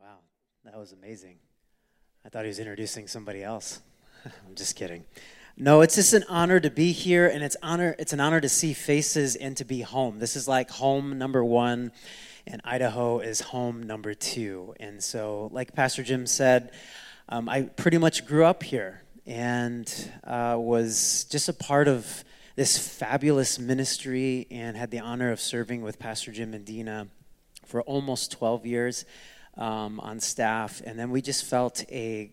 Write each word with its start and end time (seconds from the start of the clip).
Wow, 0.00 0.20
that 0.64 0.78
was 0.78 0.92
amazing. 0.92 1.36
I 2.24 2.30
thought 2.30 2.44
he 2.44 2.48
was 2.48 2.58
introducing 2.58 3.06
somebody 3.06 3.42
else. 3.42 3.82
I'm 4.24 4.54
just 4.54 4.74
kidding. 4.74 5.04
No, 5.58 5.82
it's 5.82 5.96
just 5.96 6.14
an 6.14 6.24
honor 6.26 6.58
to 6.58 6.70
be 6.70 6.92
here, 6.92 7.26
and 7.26 7.44
it's 7.44 7.56
honor. 7.62 7.94
It's 7.98 8.14
an 8.14 8.20
honor 8.20 8.40
to 8.40 8.48
see 8.48 8.72
faces 8.72 9.36
and 9.36 9.54
to 9.58 9.64
be 9.66 9.82
home. 9.82 10.18
This 10.18 10.36
is 10.36 10.48
like 10.48 10.70
home 10.70 11.18
number 11.18 11.44
one, 11.44 11.92
and 12.46 12.62
Idaho 12.64 13.18
is 13.18 13.42
home 13.42 13.82
number 13.82 14.14
two. 14.14 14.74
And 14.80 15.04
so, 15.04 15.50
like 15.52 15.74
Pastor 15.74 16.02
Jim 16.02 16.26
said, 16.26 16.72
um, 17.28 17.46
I 17.46 17.62
pretty 17.64 17.98
much 17.98 18.24
grew 18.24 18.46
up 18.46 18.62
here 18.62 19.02
and 19.26 20.10
uh, 20.24 20.56
was 20.58 21.24
just 21.24 21.50
a 21.50 21.52
part 21.52 21.88
of 21.88 22.24
this 22.56 22.78
fabulous 22.78 23.58
ministry, 23.58 24.46
and 24.50 24.78
had 24.78 24.90
the 24.90 25.00
honor 25.00 25.30
of 25.30 25.40
serving 25.40 25.82
with 25.82 25.98
Pastor 25.98 26.32
Jim 26.32 26.54
and 26.54 26.64
Dina 26.64 27.08
for 27.66 27.82
almost 27.82 28.32
12 28.32 28.64
years 28.64 29.04
um, 29.60 30.00
on 30.00 30.18
staff, 30.18 30.82
and 30.84 30.98
then 30.98 31.10
we 31.10 31.22
just 31.22 31.44
felt 31.44 31.84
a 31.92 32.32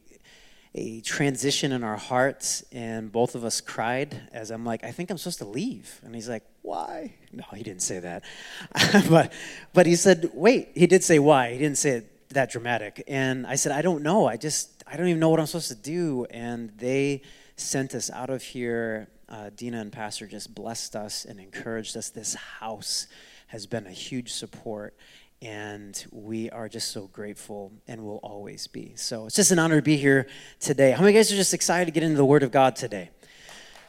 a 0.76 1.02
transition 1.02 1.72
in 1.72 1.84
our 1.84 1.98
hearts, 1.98 2.64
and 2.72 3.12
both 3.12 3.34
of 3.34 3.44
us 3.44 3.62
cried 3.62 4.30
as 4.32 4.52
I'm 4.52 4.64
like, 4.64 4.84
I 4.84 4.92
think 4.92 5.10
I'm 5.10 5.18
supposed 5.18 5.40
to 5.40 5.46
leave, 5.46 6.00
and 6.04 6.14
he's 6.14 6.30
like, 6.30 6.44
Why? 6.62 7.14
No, 7.32 7.44
he 7.54 7.64
didn't 7.64 7.82
say 7.82 8.00
that, 8.00 8.24
but 9.10 9.34
but 9.74 9.86
he 9.86 9.96
said, 9.96 10.32
Wait, 10.34 10.70
he 10.76 10.88
did 10.88 11.04
say 11.04 11.20
why. 11.20 11.52
He 11.52 11.58
didn't 11.58 11.78
say 11.78 11.90
it 11.92 12.30
that 12.30 12.52
dramatic, 12.52 13.04
and 13.08 13.46
I 13.46 13.56
said, 13.56 13.72
I 13.72 13.82
don't 13.82 14.04
know. 14.04 14.26
I 14.26 14.38
just 14.38 14.84
I 14.88 14.96
don't 14.96 15.08
even 15.08 15.20
know 15.20 15.30
what 15.30 15.40
I'm 15.40 15.48
supposed 15.48 15.70
to 15.70 15.76
do, 15.76 16.26
and 16.30 16.72
they 16.78 17.24
sent 17.56 17.94
us 17.94 18.10
out 18.10 18.30
of 18.30 18.42
here. 18.42 19.10
Uh, 19.28 19.50
Dina 19.54 19.82
and 19.82 19.92
Pastor 19.92 20.26
just 20.26 20.56
blessed 20.56 20.96
us 20.96 21.26
and 21.26 21.40
encouraged 21.40 21.98
us. 21.98 22.10
This 22.10 22.36
house 22.36 23.08
has 23.48 23.66
been 23.66 23.86
a 23.86 23.92
huge 23.92 24.32
support 24.32 24.96
and 25.42 26.06
we 26.12 26.50
are 26.50 26.68
just 26.68 26.92
so 26.92 27.08
grateful 27.08 27.72
and 27.88 28.04
will 28.04 28.18
always 28.18 28.68
be. 28.68 28.94
So 28.96 29.28
it's 29.28 29.36
just 29.36 29.52
an 29.52 29.60
honor 29.60 29.78
to 29.78 29.82
be 29.82 29.98
here 29.98 30.28
today. 30.60 30.92
How 30.92 31.02
many 31.02 31.10
of 31.10 31.16
you 31.16 31.20
guys 31.20 31.32
are 31.32 31.36
just 31.36 31.54
excited 31.54 31.86
to 31.86 31.92
get 31.92 32.04
into 32.04 32.18
the 32.18 32.26
Word 32.26 32.44
of 32.44 32.52
God 32.52 32.76
today? 32.76 33.12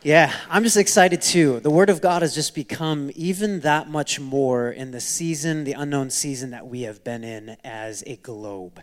Yeah, 0.02 0.32
I'm 0.48 0.62
just 0.62 0.76
excited 0.76 1.22
too. 1.22 1.58
The 1.60 1.70
Word 1.70 1.90
of 1.90 2.00
God 2.00 2.22
has 2.22 2.34
just 2.34 2.54
become 2.54 3.10
even 3.16 3.60
that 3.60 3.88
much 3.88 4.20
more 4.20 4.70
in 4.70 4.92
the 4.92 5.00
season, 5.00 5.64
the 5.64 5.72
unknown 5.72 6.10
season 6.10 6.50
that 6.50 6.66
we 6.66 6.82
have 6.82 7.02
been 7.02 7.24
in 7.24 7.56
as 7.64 8.04
a 8.06 8.16
globe. 8.16 8.80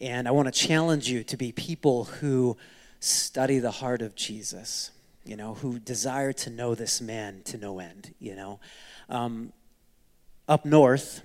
And 0.00 0.26
I 0.26 0.30
want 0.30 0.46
to 0.46 0.52
challenge 0.52 1.10
you 1.10 1.22
to 1.24 1.36
be 1.36 1.52
people 1.52 2.04
who 2.04 2.56
study 3.00 3.58
the 3.58 3.70
heart 3.70 4.00
of 4.00 4.14
Jesus, 4.14 4.90
you 5.24 5.36
know, 5.36 5.54
who 5.54 5.78
desire 5.78 6.32
to 6.32 6.50
know 6.50 6.74
this 6.74 7.00
man 7.00 7.42
to 7.44 7.58
no 7.58 7.78
end, 7.78 8.14
you 8.18 8.34
know. 8.34 8.60
Um, 9.10 9.52
up 10.48 10.64
north, 10.64 11.22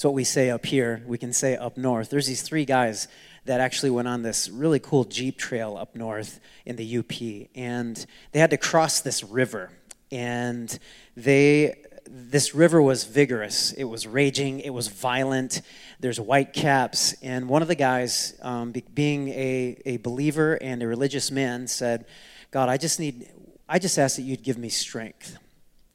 it's 0.00 0.04
what 0.06 0.14
we 0.14 0.24
say 0.24 0.48
up 0.48 0.64
here. 0.64 1.02
We 1.06 1.18
can 1.18 1.34
say 1.34 1.58
up 1.58 1.76
north. 1.76 2.08
There's 2.08 2.26
these 2.26 2.40
three 2.40 2.64
guys 2.64 3.06
that 3.44 3.60
actually 3.60 3.90
went 3.90 4.08
on 4.08 4.22
this 4.22 4.48
really 4.48 4.78
cool 4.78 5.04
Jeep 5.04 5.36
trail 5.36 5.76
up 5.76 5.94
north 5.94 6.40
in 6.64 6.76
the 6.76 6.96
UP. 6.96 7.12
And 7.54 8.06
they 8.32 8.40
had 8.40 8.48
to 8.48 8.56
cross 8.56 9.02
this 9.02 9.22
river. 9.22 9.70
And 10.10 10.78
they 11.18 11.82
this 12.06 12.54
river 12.54 12.80
was 12.80 13.04
vigorous. 13.04 13.72
It 13.72 13.84
was 13.84 14.06
raging. 14.06 14.60
It 14.60 14.70
was 14.70 14.88
violent. 14.88 15.60
There's 16.00 16.18
white 16.18 16.54
caps. 16.54 17.12
And 17.20 17.46
one 17.46 17.60
of 17.60 17.68
the 17.68 17.74
guys, 17.74 18.38
um, 18.40 18.72
be, 18.72 18.82
being 18.94 19.28
a, 19.28 19.82
a 19.84 19.96
believer 19.98 20.54
and 20.62 20.82
a 20.82 20.86
religious 20.86 21.30
man, 21.30 21.66
said, 21.66 22.06
God, 22.50 22.70
I 22.70 22.78
just 22.78 23.00
need, 23.00 23.28
I 23.68 23.78
just 23.78 23.98
ask 23.98 24.16
that 24.16 24.22
you'd 24.22 24.44
give 24.44 24.56
me 24.56 24.70
strength 24.70 25.36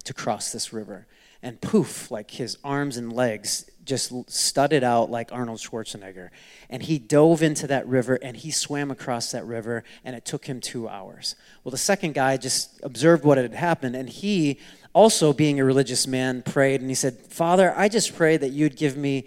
to 0.03 0.13
cross 0.13 0.51
this 0.51 0.71
river. 0.71 1.07
And 1.41 1.59
poof, 1.59 2.11
like 2.11 2.31
his 2.31 2.57
arms 2.63 2.97
and 2.97 3.11
legs 3.11 3.69
just 3.85 4.11
studded 4.29 4.83
out 4.83 5.09
like 5.09 5.31
Arnold 5.31 5.59
Schwarzenegger. 5.59 6.29
And 6.69 6.83
he 6.83 6.99
dove 6.99 7.41
into 7.41 7.67
that 7.67 7.87
river 7.87 8.17
and 8.21 8.35
he 8.35 8.51
swam 8.51 8.91
across 8.91 9.31
that 9.31 9.45
river, 9.45 9.83
and 10.03 10.15
it 10.15 10.25
took 10.25 10.45
him 10.45 10.59
two 10.59 10.89
hours. 10.89 11.35
Well, 11.63 11.71
the 11.71 11.77
second 11.77 12.13
guy 12.13 12.37
just 12.37 12.79
observed 12.83 13.23
what 13.23 13.37
had 13.37 13.53
happened, 13.53 13.95
and 13.95 14.09
he, 14.09 14.59
also 14.93 15.33
being 15.33 15.59
a 15.59 15.65
religious 15.65 16.07
man, 16.07 16.41
prayed 16.41 16.81
and 16.81 16.89
he 16.89 16.95
said, 16.95 17.17
Father, 17.17 17.73
I 17.77 17.87
just 17.87 18.15
pray 18.15 18.37
that 18.37 18.49
you'd 18.49 18.75
give 18.75 18.97
me 18.97 19.25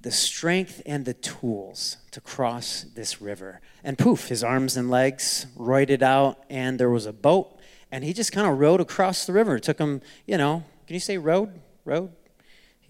the 0.00 0.10
strength 0.10 0.80
and 0.86 1.04
the 1.04 1.14
tools 1.14 1.96
to 2.12 2.20
cross 2.20 2.84
this 2.94 3.20
river. 3.20 3.60
And 3.82 3.98
poof, 3.98 4.28
his 4.28 4.44
arms 4.44 4.76
and 4.76 4.90
legs 4.90 5.46
roided 5.56 6.02
out, 6.02 6.44
and 6.48 6.78
there 6.78 6.90
was 6.90 7.06
a 7.06 7.12
boat, 7.12 7.58
and 7.90 8.04
he 8.04 8.12
just 8.12 8.32
kind 8.32 8.46
of 8.46 8.58
rowed 8.58 8.80
across 8.80 9.26
the 9.26 9.32
river. 9.32 9.56
It 9.56 9.62
took 9.62 9.78
him, 9.78 10.02
you 10.26 10.36
know, 10.36 10.64
can 10.86 10.94
you 10.94 11.00
say 11.00 11.18
rowed? 11.18 11.60
Rowed? 11.84 12.12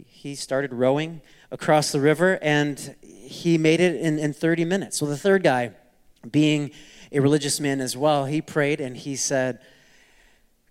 He 0.06 0.34
started 0.34 0.72
rowing 0.72 1.20
across 1.50 1.92
the 1.92 2.00
river 2.00 2.38
and 2.42 2.94
he 3.02 3.58
made 3.58 3.80
it 3.80 3.96
in, 3.96 4.18
in 4.18 4.32
30 4.32 4.64
minutes. 4.64 4.98
So 4.98 5.06
the 5.06 5.16
third 5.16 5.42
guy, 5.42 5.72
being 6.30 6.70
a 7.12 7.20
religious 7.20 7.60
man 7.60 7.80
as 7.80 7.96
well, 7.96 8.26
he 8.26 8.40
prayed 8.40 8.80
and 8.80 8.96
he 8.96 9.16
said, 9.16 9.60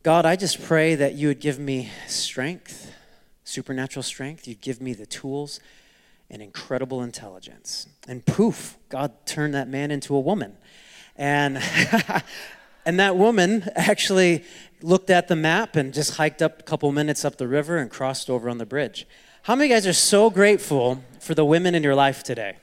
God, 0.03 0.25
I 0.25 0.35
just 0.35 0.63
pray 0.63 0.95
that 0.95 1.15
you 1.15 1.27
would 1.27 1.39
give 1.39 1.59
me 1.59 1.89
strength, 2.07 2.93
supernatural 3.43 4.03
strength. 4.03 4.47
You'd 4.47 4.61
give 4.61 4.81
me 4.81 4.93
the 4.93 5.05
tools 5.05 5.59
and 6.29 6.41
incredible 6.41 7.01
intelligence. 7.01 7.87
And 8.07 8.25
poof, 8.25 8.77
God 8.89 9.25
turned 9.25 9.53
that 9.53 9.67
man 9.67 9.91
into 9.91 10.15
a 10.15 10.19
woman. 10.19 10.57
And, 11.15 11.61
and 12.87 13.01
that 13.01 13.17
woman 13.17 13.69
actually 13.75 14.45
looked 14.81 15.09
at 15.09 15.27
the 15.27 15.35
map 15.35 15.75
and 15.75 15.93
just 15.93 16.15
hiked 16.15 16.41
up 16.41 16.61
a 16.61 16.63
couple 16.63 16.89
minutes 16.93 17.25
up 17.25 17.37
the 17.37 17.47
river 17.47 17.77
and 17.77 17.91
crossed 17.91 18.29
over 18.29 18.49
on 18.49 18.59
the 18.59 18.65
bridge. 18.65 19.05
How 19.43 19.55
many 19.55 19.67
guys 19.69 19.85
are 19.85 19.93
so 19.93 20.29
grateful 20.29 21.03
for 21.19 21.35
the 21.35 21.43
women 21.43 21.75
in 21.75 21.83
your 21.83 21.95
life 21.95 22.23
today? 22.23 22.55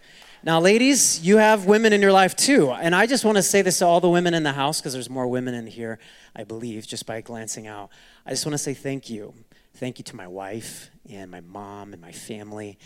Now, 0.42 0.60
ladies, 0.60 1.20
you 1.20 1.36
have 1.36 1.66
women 1.66 1.92
in 1.92 2.00
your 2.00 2.12
life 2.12 2.34
too. 2.34 2.70
And 2.70 2.94
I 2.94 3.06
just 3.06 3.26
want 3.26 3.36
to 3.36 3.42
say 3.42 3.60
this 3.60 3.80
to 3.80 3.86
all 3.86 4.00
the 4.00 4.08
women 4.08 4.32
in 4.32 4.44
the 4.44 4.52
house 4.52 4.80
because 4.80 4.94
there's 4.94 5.10
more 5.10 5.28
women 5.28 5.52
in 5.52 5.66
here, 5.66 5.98
I 6.34 6.44
believe, 6.44 6.86
just 6.86 7.04
by 7.04 7.20
glancing 7.20 7.66
out. 7.66 7.90
I 8.24 8.30
just 8.30 8.46
want 8.46 8.54
to 8.54 8.58
say 8.58 8.72
thank 8.72 9.10
you. 9.10 9.34
Thank 9.74 9.98
you 9.98 10.04
to 10.04 10.16
my 10.16 10.26
wife 10.26 10.88
and 11.10 11.30
my 11.30 11.40
mom 11.40 11.92
and 11.92 12.00
my 12.00 12.12
family. 12.12 12.78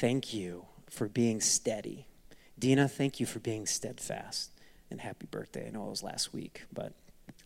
Thank 0.00 0.34
you 0.34 0.66
for 0.88 1.06
being 1.06 1.40
steady. 1.40 2.08
Dina, 2.58 2.88
thank 2.88 3.20
you 3.20 3.26
for 3.26 3.38
being 3.38 3.66
steadfast. 3.66 4.50
And 4.90 5.00
happy 5.00 5.26
birthday. 5.30 5.68
I 5.68 5.70
know 5.70 5.86
it 5.86 5.90
was 5.90 6.02
last 6.02 6.32
week, 6.32 6.64
but 6.72 6.92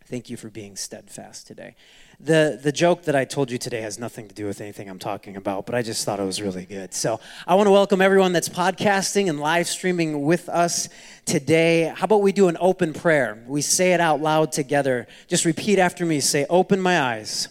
Thank 0.07 0.29
you 0.29 0.37
for 0.37 0.49
being 0.49 0.75
steadfast 0.75 1.47
today. 1.47 1.75
The, 2.19 2.59
the 2.61 2.71
joke 2.71 3.03
that 3.05 3.15
I 3.15 3.25
told 3.25 3.49
you 3.49 3.57
today 3.57 3.81
has 3.81 3.97
nothing 3.97 4.27
to 4.27 4.35
do 4.35 4.45
with 4.45 4.61
anything 4.61 4.87
I'm 4.87 4.99
talking 4.99 5.35
about, 5.35 5.65
but 5.65 5.73
I 5.73 5.81
just 5.81 6.05
thought 6.05 6.19
it 6.19 6.25
was 6.25 6.39
really 6.39 6.65
good. 6.65 6.93
So 6.93 7.19
I 7.47 7.55
want 7.55 7.65
to 7.65 7.71
welcome 7.71 8.01
everyone 8.01 8.31
that's 8.31 8.47
podcasting 8.47 9.29
and 9.29 9.39
live 9.39 9.67
streaming 9.67 10.21
with 10.21 10.47
us 10.47 10.89
today. 11.25 11.91
How 11.95 12.05
about 12.05 12.21
we 12.21 12.33
do 12.33 12.49
an 12.49 12.57
open 12.59 12.93
prayer? 12.93 13.43
We 13.47 13.63
say 13.63 13.93
it 13.93 13.99
out 13.99 14.21
loud 14.21 14.51
together. 14.51 15.07
Just 15.27 15.43
repeat 15.43 15.79
after 15.79 16.05
me. 16.05 16.19
Say, 16.19 16.45
Open 16.51 16.79
my 16.79 17.01
eyes 17.01 17.47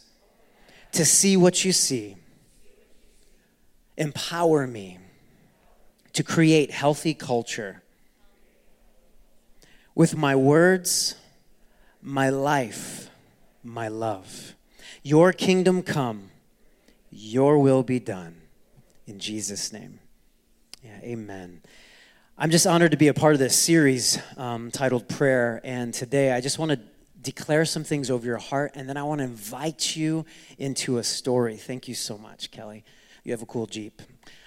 to 0.93 1.05
see 1.05 1.37
what 1.37 1.65
you 1.65 1.73
see. 1.73 2.15
Empower 3.97 4.69
me 4.69 4.99
to 6.13 6.23
create 6.23 6.71
healthy 6.71 7.15
culture. 7.15 7.83
With 9.97 10.17
my 10.17 10.35
words, 10.35 11.15
my 12.03 12.29
life, 12.29 13.11
my 13.63 13.87
love. 13.87 14.57
Your 15.05 15.33
kingdom 15.33 15.85
come, 15.85 16.31
your 17.13 17.61
will 17.61 17.85
be 17.85 18.01
done. 18.01 18.35
In 19.07 19.21
Jesus' 19.21 19.73
name. 19.73 20.01
Yeah, 20.83 20.99
amen. 21.01 21.63
I'm 22.37 22.51
just 22.51 22.67
honored 22.67 22.91
to 22.91 22.97
be 22.97 23.07
a 23.07 23.15
part 23.15 23.35
of 23.35 23.39
this 23.39 23.57
series 23.57 24.19
um, 24.37 24.73
titled 24.73 25.09
Prayer. 25.09 25.61
And 25.63 25.95
today 25.95 26.33
I 26.33 26.41
just 26.41 26.59
want 26.59 26.73
to 26.73 26.81
declare 27.23 27.65
some 27.65 27.85
things 27.85 28.11
over 28.11 28.27
your 28.27 28.39
heart, 28.39 28.73
and 28.75 28.89
then 28.89 28.97
I 28.97 29.05
want 29.05 29.21
to 29.21 29.25
invite 29.25 29.95
you 29.95 30.27
into 30.59 30.99
a 30.99 31.05
story. 31.05 31.57
Thank 31.57 31.87
you 31.87 31.95
so 31.95 32.19
much, 32.19 32.51
Kelly. 32.51 32.83
You 33.23 33.31
have 33.31 33.43
a 33.43 33.47
cool 33.47 33.67
Jeep. 33.67 34.03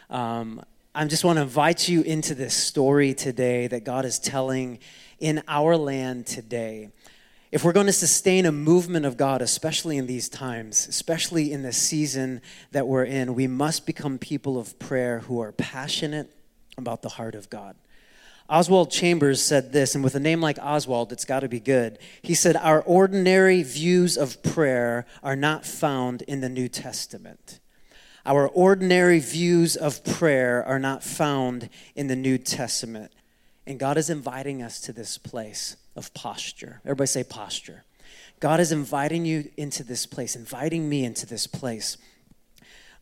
Um, 0.10 0.62
I 0.94 1.06
just 1.06 1.24
want 1.24 1.38
to 1.38 1.44
invite 1.44 1.88
you 1.88 2.02
into 2.02 2.36
this 2.36 2.54
story 2.54 3.14
today 3.14 3.68
that 3.68 3.84
God 3.84 4.04
is 4.04 4.20
telling 4.20 4.80
in 5.20 5.44
our 5.48 5.76
land 5.78 6.28
today. 6.28 6.90
If 7.52 7.64
we're 7.64 7.74
going 7.74 7.88
to 7.88 7.94
sustain 7.94 8.46
a 8.46 8.52
movement 8.52 9.06
of 9.06 9.16
God, 9.16 9.42
especially 9.42 9.98
in 9.98 10.06
these 10.06 10.28
times, 10.28 10.86
especially 10.88 11.54
in 11.54 11.64
the 11.64 11.72
season 11.72 12.42
that 12.72 12.88
we're 12.88 13.06
in, 13.06 13.36
we 13.36 13.48
must 13.48 13.86
become 13.86 14.18
people 14.18 14.60
of 14.60 14.78
prayer 14.80 15.20
who 15.20 15.40
are 15.42 15.54
passionate 15.54 16.30
about 16.78 17.02
the 17.02 17.10
heart 17.10 17.36
of 17.36 17.50
God. 17.50 17.76
Oswald 18.50 18.92
Chambers 18.92 19.42
said 19.42 19.74
this, 19.74 19.96
and 19.96 20.04
with 20.04 20.16
a 20.16 20.20
name 20.20 20.42
like 20.42 20.58
Oswald, 20.62 21.12
it's 21.12 21.26
got 21.26 21.42
to 21.42 21.50
be 21.50 21.60
good. 21.60 22.00
He 22.22 22.34
said, 22.34 22.56
Our 22.56 22.82
ordinary 22.82 23.64
views 23.64 24.18
of 24.18 24.42
prayer 24.42 25.06
are 25.22 25.36
not 25.36 25.66
found 25.66 26.22
in 26.24 26.40
the 26.40 26.50
New 26.50 26.70
Testament. 26.70 27.60
Our 28.26 28.48
ordinary 28.48 29.20
views 29.20 29.76
of 29.76 30.04
prayer 30.04 30.64
are 30.66 30.80
not 30.80 31.04
found 31.04 31.70
in 31.96 32.08
the 32.08 32.16
New 32.16 32.38
Testament. 32.38 33.12
And 33.68 33.78
God 33.78 33.98
is 33.98 34.10
inviting 34.10 34.64
us 34.64 34.80
to 34.82 34.94
this 34.94 35.18
place 35.18 35.76
of 35.98 36.14
posture. 36.14 36.80
Everybody 36.86 37.08
say 37.08 37.26
posture. 37.26 37.84
God 38.40 38.62
is 38.62 38.72
inviting 38.72 39.26
you 39.26 39.52
into 39.58 39.84
this 39.84 40.06
place, 40.06 40.38
inviting 40.38 40.88
me 40.88 41.04
into 41.04 41.26
this 41.26 41.48
place 41.48 41.98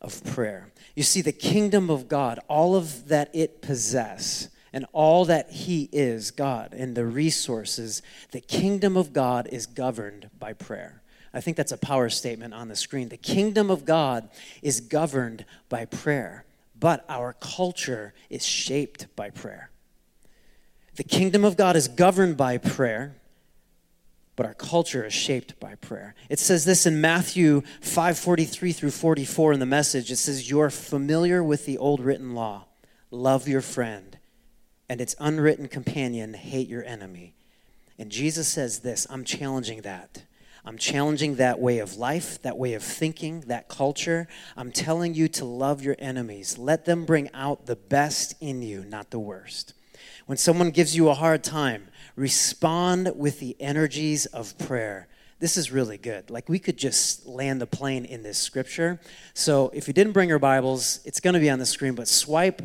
of 0.00 0.24
prayer. 0.24 0.72
You 0.96 1.04
see, 1.04 1.20
the 1.20 1.30
kingdom 1.30 1.88
of 1.88 2.08
God, 2.08 2.40
all 2.48 2.74
of 2.74 3.06
that 3.08 3.30
it 3.32 3.62
possess, 3.62 4.48
and 4.72 4.86
all 4.92 5.24
that 5.26 5.52
He 5.52 5.88
is, 5.92 6.32
God, 6.32 6.72
and 6.72 6.96
the 6.96 7.06
resources, 7.06 8.02
the 8.32 8.40
kingdom 8.40 8.96
of 8.96 9.12
God 9.12 9.48
is 9.52 9.66
governed 9.66 10.30
by 10.36 10.52
prayer. 10.52 11.00
I 11.32 11.40
think 11.40 11.56
that's 11.56 11.70
a 11.70 11.78
power 11.78 12.08
statement 12.08 12.54
on 12.54 12.66
the 12.66 12.76
screen. 12.76 13.08
The 13.08 13.16
kingdom 13.16 13.70
of 13.70 13.84
God 13.84 14.28
is 14.62 14.80
governed 14.80 15.44
by 15.68 15.84
prayer, 15.84 16.44
but 16.78 17.04
our 17.08 17.34
culture 17.34 18.14
is 18.30 18.44
shaped 18.44 19.14
by 19.14 19.30
prayer. 19.30 19.70
The 20.96 21.04
kingdom 21.04 21.44
of 21.44 21.56
God 21.56 21.76
is 21.76 21.88
governed 21.88 22.36
by 22.36 22.56
prayer, 22.56 23.16
but 24.34 24.46
our 24.46 24.54
culture 24.54 25.04
is 25.04 25.12
shaped 25.12 25.58
by 25.60 25.74
prayer. 25.76 26.14
It 26.28 26.38
says 26.38 26.64
this 26.64 26.86
in 26.86 27.00
Matthew 27.00 27.62
5:43 27.80 28.72
through 28.72 28.90
44 28.90 29.52
in 29.52 29.60
the 29.60 29.66
message. 29.66 30.10
It 30.10 30.16
says 30.16 30.50
you're 30.50 30.70
familiar 30.70 31.42
with 31.44 31.66
the 31.66 31.78
old 31.78 32.00
written 32.00 32.34
law. 32.34 32.64
Love 33.10 33.46
your 33.46 33.60
friend 33.60 34.18
and 34.88 35.00
its 35.00 35.14
unwritten 35.18 35.68
companion, 35.68 36.34
hate 36.34 36.68
your 36.68 36.84
enemy. 36.84 37.34
And 37.98 38.10
Jesus 38.10 38.48
says 38.48 38.80
this, 38.80 39.06
I'm 39.10 39.24
challenging 39.24 39.82
that. 39.82 40.22
I'm 40.64 40.78
challenging 40.78 41.36
that 41.36 41.60
way 41.60 41.78
of 41.78 41.96
life, 41.96 42.42
that 42.42 42.58
way 42.58 42.74
of 42.74 42.82
thinking, 42.82 43.40
that 43.42 43.68
culture. 43.68 44.26
I'm 44.56 44.72
telling 44.72 45.14
you 45.14 45.28
to 45.28 45.44
love 45.44 45.82
your 45.82 45.94
enemies. 45.98 46.58
Let 46.58 46.84
them 46.84 47.04
bring 47.04 47.30
out 47.32 47.66
the 47.66 47.76
best 47.76 48.34
in 48.40 48.62
you, 48.62 48.84
not 48.84 49.10
the 49.10 49.20
worst. 49.20 49.74
When 50.26 50.38
someone 50.38 50.70
gives 50.70 50.96
you 50.96 51.08
a 51.08 51.14
hard 51.14 51.42
time, 51.42 51.88
respond 52.14 53.12
with 53.16 53.40
the 53.40 53.56
energies 53.60 54.26
of 54.26 54.58
prayer. 54.58 55.08
This 55.38 55.56
is 55.56 55.70
really 55.70 55.98
good. 55.98 56.30
Like 56.30 56.48
we 56.48 56.58
could 56.58 56.76
just 56.76 57.26
land 57.26 57.60
the 57.60 57.66
plane 57.66 58.04
in 58.04 58.22
this 58.22 58.38
scripture. 58.38 59.00
So 59.34 59.70
if 59.74 59.86
you 59.86 59.94
didn't 59.94 60.12
bring 60.12 60.28
your 60.28 60.38
Bibles, 60.38 61.00
it's 61.04 61.20
going 61.20 61.34
to 61.34 61.40
be 61.40 61.50
on 61.50 61.58
the 61.58 61.66
screen, 61.66 61.94
but 61.94 62.08
swipe, 62.08 62.62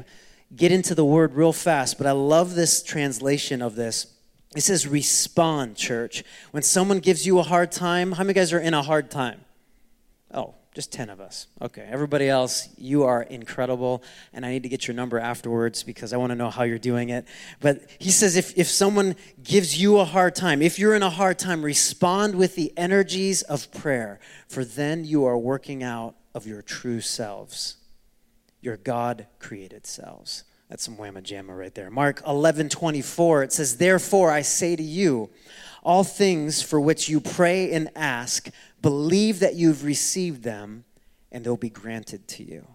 get 0.55 0.71
into 0.71 0.95
the 0.95 1.05
word 1.05 1.33
real 1.33 1.53
fast. 1.53 1.97
But 1.97 2.07
I 2.07 2.11
love 2.11 2.55
this 2.55 2.81
translation 2.81 3.61
of 3.61 3.75
this 3.75 4.07
it 4.55 4.61
says 4.61 4.85
respond, 4.85 5.77
church. 5.77 6.23
When 6.51 6.63
someone 6.63 6.99
gives 6.99 7.25
you 7.25 7.39
a 7.39 7.43
hard 7.43 7.71
time, 7.71 8.13
how 8.13 8.23
many 8.23 8.33
guys 8.33 8.51
are 8.51 8.59
in 8.59 8.73
a 8.73 8.81
hard 8.81 9.09
time? 9.09 9.41
Oh, 10.33 10.55
just 10.73 10.93
10 10.93 11.09
of 11.09 11.19
us. 11.19 11.47
Okay. 11.61 11.87
Everybody 11.89 12.29
else, 12.29 12.69
you 12.77 13.03
are 13.03 13.23
incredible. 13.23 14.03
And 14.33 14.45
I 14.45 14.51
need 14.51 14.63
to 14.63 14.69
get 14.69 14.87
your 14.87 14.95
number 14.95 15.19
afterwards 15.19 15.83
because 15.83 16.13
I 16.13 16.17
want 16.17 16.31
to 16.31 16.35
know 16.35 16.49
how 16.49 16.63
you're 16.63 16.79
doing 16.79 17.09
it. 17.09 17.25
But 17.59 17.81
he 17.99 18.09
says 18.09 18.37
if, 18.37 18.57
if 18.57 18.67
someone 18.67 19.15
gives 19.43 19.81
you 19.81 19.99
a 19.99 20.05
hard 20.05 20.33
time, 20.33 20.61
if 20.61 20.79
you're 20.79 20.95
in 20.95 21.03
a 21.03 21.09
hard 21.09 21.37
time, 21.37 21.63
respond 21.63 22.35
with 22.35 22.55
the 22.55 22.71
energies 22.77 23.41
of 23.41 23.71
prayer, 23.71 24.19
for 24.47 24.63
then 24.63 25.03
you 25.03 25.25
are 25.25 25.37
working 25.37 25.83
out 25.83 26.15
of 26.33 26.47
your 26.47 26.61
true 26.61 27.01
selves, 27.01 27.75
your 28.61 28.77
God 28.77 29.27
created 29.39 29.85
selves. 29.85 30.45
That's 30.71 30.83
some 30.83 30.95
whamma 30.95 31.21
jamma 31.21 31.59
right 31.59 31.75
there. 31.75 31.89
Mark 31.89 32.23
11, 32.25 32.69
24, 32.69 33.43
it 33.43 33.51
says, 33.51 33.75
Therefore 33.75 34.31
I 34.31 34.41
say 34.41 34.77
to 34.77 34.81
you, 34.81 35.29
all 35.83 36.05
things 36.05 36.61
for 36.61 36.79
which 36.79 37.09
you 37.09 37.19
pray 37.19 37.73
and 37.73 37.89
ask, 37.93 38.47
believe 38.81 39.41
that 39.41 39.55
you've 39.55 39.83
received 39.83 40.43
them, 40.43 40.85
and 41.29 41.43
they'll 41.43 41.57
be 41.57 41.69
granted 41.69 42.25
to 42.29 42.43
you. 42.45 42.65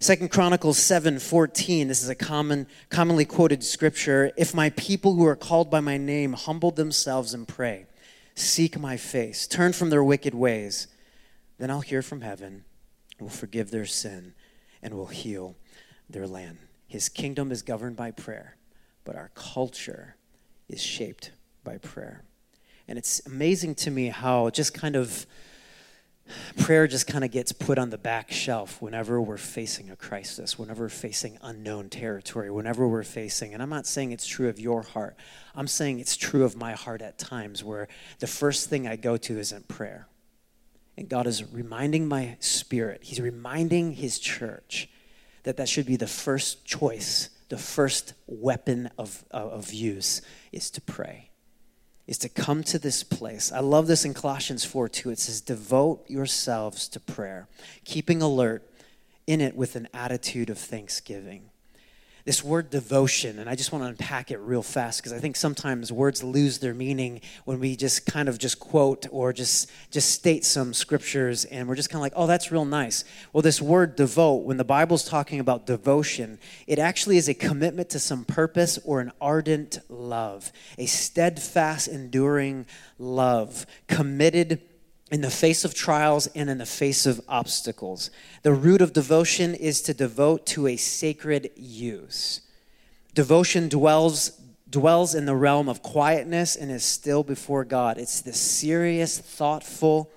Second 0.00 0.32
Chronicles 0.32 0.78
7, 0.78 1.20
14, 1.20 1.86
this 1.86 2.02
is 2.02 2.08
a 2.08 2.16
common, 2.16 2.66
commonly 2.88 3.24
quoted 3.24 3.62
scripture. 3.62 4.32
If 4.36 4.52
my 4.52 4.70
people 4.70 5.14
who 5.14 5.24
are 5.24 5.36
called 5.36 5.70
by 5.70 5.78
my 5.78 5.98
name 5.98 6.32
humble 6.32 6.72
themselves 6.72 7.32
and 7.32 7.46
pray, 7.46 7.86
seek 8.34 8.76
my 8.76 8.96
face, 8.96 9.46
turn 9.46 9.72
from 9.72 9.90
their 9.90 10.02
wicked 10.02 10.34
ways, 10.34 10.88
then 11.58 11.70
I'll 11.70 11.80
hear 11.80 12.02
from 12.02 12.22
heaven, 12.22 12.64
will 13.20 13.28
forgive 13.28 13.70
their 13.70 13.86
sin, 13.86 14.34
and 14.82 14.94
will 14.94 15.06
heal 15.06 15.54
their 16.10 16.26
land. 16.26 16.58
His 16.86 17.08
kingdom 17.08 17.50
is 17.50 17.62
governed 17.62 17.96
by 17.96 18.10
prayer, 18.10 18.56
but 19.04 19.16
our 19.16 19.30
culture 19.34 20.16
is 20.68 20.82
shaped 20.82 21.32
by 21.64 21.78
prayer. 21.78 22.22
And 22.88 22.98
it's 22.98 23.20
amazing 23.26 23.74
to 23.76 23.90
me 23.90 24.08
how 24.08 24.50
just 24.50 24.72
kind 24.72 24.94
of 24.94 25.26
prayer 26.56 26.86
just 26.86 27.06
kind 27.06 27.24
of 27.24 27.30
gets 27.30 27.52
put 27.52 27.78
on 27.78 27.90
the 27.90 27.98
back 27.98 28.30
shelf 28.32 28.80
whenever 28.82 29.20
we're 29.20 29.36
facing 29.36 29.90
a 29.90 29.96
crisis, 29.96 30.58
whenever 30.58 30.84
we're 30.84 30.88
facing 30.88 31.38
unknown 31.42 31.88
territory, 31.88 32.50
whenever 32.50 32.86
we're 32.86 33.04
facing, 33.04 33.54
and 33.54 33.62
I'm 33.62 33.70
not 33.70 33.86
saying 33.86 34.12
it's 34.12 34.26
true 34.26 34.48
of 34.48 34.58
your 34.58 34.82
heart, 34.82 35.16
I'm 35.54 35.68
saying 35.68 36.00
it's 36.00 36.16
true 36.16 36.44
of 36.44 36.56
my 36.56 36.72
heart 36.72 37.02
at 37.02 37.18
times 37.18 37.62
where 37.62 37.88
the 38.18 38.26
first 38.26 38.68
thing 38.68 38.86
I 38.86 38.96
go 38.96 39.16
to 39.16 39.38
isn't 39.38 39.68
prayer. 39.68 40.08
And 40.96 41.08
God 41.08 41.26
is 41.26 41.44
reminding 41.52 42.08
my 42.08 42.36
spirit, 42.40 43.02
He's 43.04 43.20
reminding 43.20 43.92
His 43.92 44.18
church 44.18 44.88
that 45.46 45.56
that 45.58 45.68
should 45.68 45.86
be 45.86 45.94
the 45.94 46.08
first 46.08 46.64
choice, 46.64 47.30
the 47.50 47.56
first 47.56 48.14
weapon 48.26 48.90
of, 48.98 49.24
uh, 49.32 49.36
of 49.36 49.72
use 49.72 50.20
is 50.50 50.72
to 50.72 50.80
pray, 50.80 51.30
is 52.08 52.18
to 52.18 52.28
come 52.28 52.64
to 52.64 52.80
this 52.80 53.04
place. 53.04 53.52
I 53.52 53.60
love 53.60 53.86
this 53.86 54.04
in 54.04 54.12
Colossians 54.12 54.64
4 54.64 54.88
2. 54.88 55.10
It 55.10 55.20
says, 55.20 55.40
Devote 55.40 56.04
yourselves 56.10 56.88
to 56.88 56.98
prayer, 56.98 57.46
keeping 57.84 58.20
alert 58.22 58.68
in 59.28 59.40
it 59.40 59.54
with 59.54 59.76
an 59.76 59.86
attitude 59.94 60.50
of 60.50 60.58
thanksgiving 60.58 61.50
this 62.26 62.42
word 62.42 62.70
devotion, 62.70 63.38
and 63.38 63.48
I 63.48 63.54
just 63.54 63.70
want 63.70 63.84
to 63.84 63.88
unpack 63.88 64.32
it 64.32 64.38
real 64.38 64.62
fast 64.62 65.00
because 65.00 65.12
I 65.12 65.20
think 65.20 65.36
sometimes 65.36 65.92
words 65.92 66.24
lose 66.24 66.58
their 66.58 66.74
meaning 66.74 67.20
when 67.44 67.60
we 67.60 67.76
just 67.76 68.04
kind 68.04 68.28
of 68.28 68.36
just 68.36 68.58
quote 68.58 69.06
or 69.12 69.32
just 69.32 69.70
just 69.92 70.10
state 70.10 70.44
some 70.44 70.74
scriptures 70.74 71.44
and 71.44 71.68
we're 71.68 71.76
just 71.76 71.88
kind 71.88 71.98
of 71.98 72.02
like, 72.02 72.14
oh, 72.16 72.26
that's 72.26 72.50
real 72.50 72.64
nice. 72.64 73.04
Well, 73.32 73.42
this 73.42 73.62
word 73.62 73.94
devote, 73.94 74.42
when 74.42 74.56
the 74.56 74.64
Bible's 74.64 75.04
talking 75.04 75.38
about 75.38 75.66
devotion, 75.66 76.40
it 76.66 76.80
actually 76.80 77.16
is 77.16 77.28
a 77.28 77.34
commitment 77.34 77.90
to 77.90 78.00
some 78.00 78.24
purpose 78.24 78.76
or 78.84 79.00
an 79.00 79.12
ardent 79.20 79.78
love, 79.88 80.50
a 80.78 80.86
steadfast, 80.86 81.86
enduring 81.86 82.66
love, 82.98 83.66
committed 83.86 84.60
in 85.10 85.20
the 85.20 85.30
face 85.30 85.64
of 85.64 85.74
trials 85.74 86.26
and 86.28 86.50
in 86.50 86.58
the 86.58 86.66
face 86.66 87.06
of 87.06 87.20
obstacles. 87.28 88.10
The 88.42 88.52
root 88.52 88.80
of 88.80 88.92
devotion 88.92 89.54
is 89.54 89.80
to 89.82 89.94
devote 89.94 90.46
to 90.46 90.66
a 90.66 90.76
sacred 90.76 91.50
use. 91.56 92.40
Devotion 93.14 93.68
dwells 93.68 94.32
dwells 94.68 95.14
in 95.14 95.26
the 95.26 95.34
realm 95.34 95.68
of 95.68 95.80
quietness 95.80 96.56
and 96.56 96.72
is 96.72 96.84
still 96.84 97.22
before 97.22 97.64
God. 97.64 97.98
It's 97.98 98.20
the 98.20 98.32
serious, 98.32 99.16
thoughtful, 99.16 100.10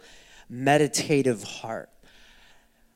meditative 0.50 1.44
heart. 1.44 1.90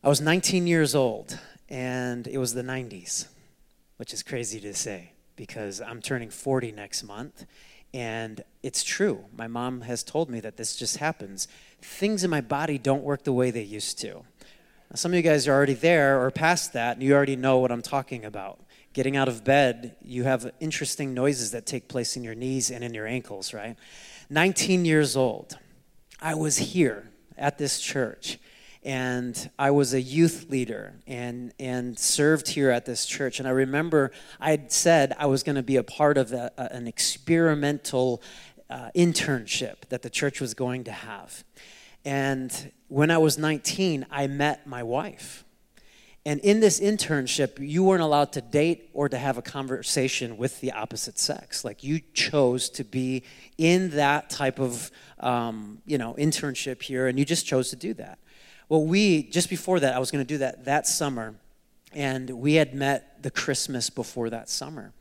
I 0.04 0.10
was 0.10 0.20
19 0.20 0.66
years 0.66 0.96
old 0.96 1.40
and 1.70 2.28
it 2.28 2.40
was 2.40 2.56
the 2.56 2.64
90s, 2.64 3.28
which 3.98 4.14
is 4.14 4.24
crazy 4.24 4.60
to 4.62 4.74
say 4.74 5.12
because 5.36 5.80
I'm 5.80 6.02
turning 6.02 6.32
40 6.32 6.72
next 6.72 7.04
month 7.04 7.46
and 7.94 8.44
it's 8.64 8.84
true. 8.84 9.26
My 9.38 9.48
mom 9.48 9.82
has 9.82 10.04
told 10.04 10.30
me 10.30 10.40
that 10.40 10.58
this 10.58 10.76
just 10.76 10.98
happens 10.98 11.48
things 11.84 12.24
in 12.24 12.30
my 12.30 12.42
body 12.42 12.78
don't 12.78 13.04
work 13.04 13.24
the 13.24 13.34
way 13.34 13.52
they 13.52 13.64
used 13.64 14.00
to. 14.00 14.14
Now, 14.14 14.96
some 14.96 15.12
of 15.12 15.16
you 15.16 15.22
guys 15.22 15.48
are 15.48 15.54
already 15.54 15.74
there 15.74 16.22
or 16.22 16.32
past 16.32 16.74
that, 16.74 16.98
and 16.98 17.04
you 17.04 17.14
already 17.14 17.36
know 17.36 17.60
what 17.60 17.72
I'm 17.72 17.82
talking 17.82 18.26
about. 18.26 18.60
Getting 18.94 19.18
out 19.18 19.28
of 19.28 19.44
bed, 19.44 19.96
you 20.02 20.24
have 20.24 20.52
interesting 20.60 21.14
noises 21.14 21.52
that 21.52 21.66
take 21.66 21.88
place 21.88 22.16
in 22.16 22.24
your 22.24 22.36
knees 22.36 22.70
and 22.70 22.84
in 22.84 22.94
your 22.94 23.08
ankles, 23.08 23.54
right? 23.54 23.76
19 24.30 24.86
years 24.86 25.18
old, 25.18 25.58
I 26.22 26.36
was 26.36 26.58
here 26.58 27.10
at 27.38 27.58
this 27.58 27.80
church 27.82 28.38
and 28.86 29.50
I 29.58 29.72
was 29.72 29.94
a 29.94 30.02
youth 30.02 30.48
leader 30.50 30.94
and, 31.08 31.54
and 31.60 31.98
served 31.98 32.50
here 32.50 32.70
at 32.70 32.86
this 32.86 33.06
church. 33.06 33.40
And 33.40 33.48
I 33.48 33.52
remember 33.52 34.12
I 34.40 34.52
had 34.52 34.72
said 34.72 35.16
I 35.18 35.26
was 35.28 35.44
going 35.44 35.56
to 35.56 35.64
be 35.64 35.78
a 35.78 35.84
part 35.84 36.18
of 36.18 36.34
a, 36.34 36.52
a, 36.58 36.76
an 36.76 36.88
experimental 36.88 38.22
uh, 38.74 38.90
internship 38.96 39.82
that 39.90 40.02
the 40.02 40.10
church 40.10 40.42
was 40.42 40.56
going 40.56 40.84
to 40.86 40.92
have. 40.92 41.44
And 42.04 42.72
when 42.88 43.12
I 43.12 43.20
was 43.20 43.38
19, 43.38 44.08
I 44.10 44.26
met 44.26 44.66
my 44.66 44.82
wife. 44.82 45.46
And 46.26 46.40
in 46.40 46.60
this 46.60 46.80
internship, 46.80 47.60
you 47.60 47.84
weren't 47.84 48.02
allowed 48.02 48.32
to 48.34 48.42
date 48.42 48.90
or 48.94 49.10
to 49.10 49.18
have 49.18 49.38
a 49.38 49.44
conversation 49.44 50.38
with 50.38 50.60
the 50.60 50.72
opposite 50.72 51.20
sex. 51.20 51.64
Like 51.64 51.84
you 51.84 52.00
chose 52.14 52.70
to 52.72 52.84
be 52.84 53.24
in 53.60 53.92
that 53.92 54.32
type 54.32 54.60
of, 54.60 54.90
um, 55.20 55.82
you 55.86 56.00
know, 56.00 56.16
internship 56.18 56.82
here, 56.82 57.08
and 57.08 57.20
you 57.20 57.26
just 57.26 57.46
chose 57.46 57.70
to 57.70 57.76
do 57.76 57.94
that. 57.96 58.18
Well, 58.70 58.86
we 58.86 59.24
just 59.24 59.50
before 59.50 59.82
that, 59.82 59.94
I 59.94 60.00
was 60.00 60.10
going 60.10 60.26
to 60.26 60.28
do 60.28 60.40
that 60.40 60.66
that 60.66 60.88
summer, 60.88 61.36
and 61.94 62.28
we 62.30 62.56
had 62.56 62.74
met 62.74 63.22
the 63.22 63.30
Christmas 63.30 63.92
before 63.92 64.32
that 64.32 64.50
summer. 64.50 64.94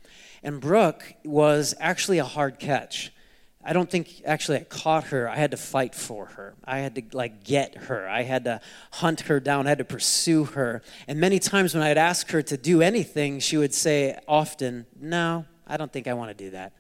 And 0.43 0.61
Brooke 0.61 1.15
was 1.25 1.75
actually 1.81 2.19
a 2.19 2.25
hard 2.25 2.59
catch. 2.59 3.13
I 3.65 3.73
don't 3.73 3.89
think 3.89 4.23
actually 4.25 4.59
I 4.59 4.65
caught 4.65 5.05
her. 5.05 5.29
I 5.29 5.37
had 5.37 5.53
to 5.53 5.57
fight 5.57 5.95
for 5.95 6.27
her. 6.27 6.55
I 6.65 6.79
had 6.79 6.95
to 6.97 7.03
like 7.13 7.45
get 7.45 7.77
her. 7.77 8.09
I 8.09 8.23
had 8.23 8.45
to 8.45 8.61
hunt 8.93 9.23
her 9.23 9.39
down. 9.39 9.67
I 9.67 9.71
had 9.71 9.79
to 9.79 9.85
pursue 9.85 10.45
her. 10.45 10.83
And 11.07 11.21
many 11.21 11.39
times 11.39 11.75
when 11.75 11.83
I'd 11.83 11.99
ask 11.99 12.31
her 12.31 12.43
to 12.43 12.57
do 12.57 12.83
anything, 12.83 13.39
she 13.41 13.57
would 13.57 13.75
say 13.75 14.19
often, 14.27 14.87
"No, 15.01 15.47
I 15.67 15.77
don't 15.77 15.93
think 15.93 16.09
I 16.09 16.15
want 16.15 16.37
to 16.37 16.45
do 16.45 16.51
that." 16.51 16.73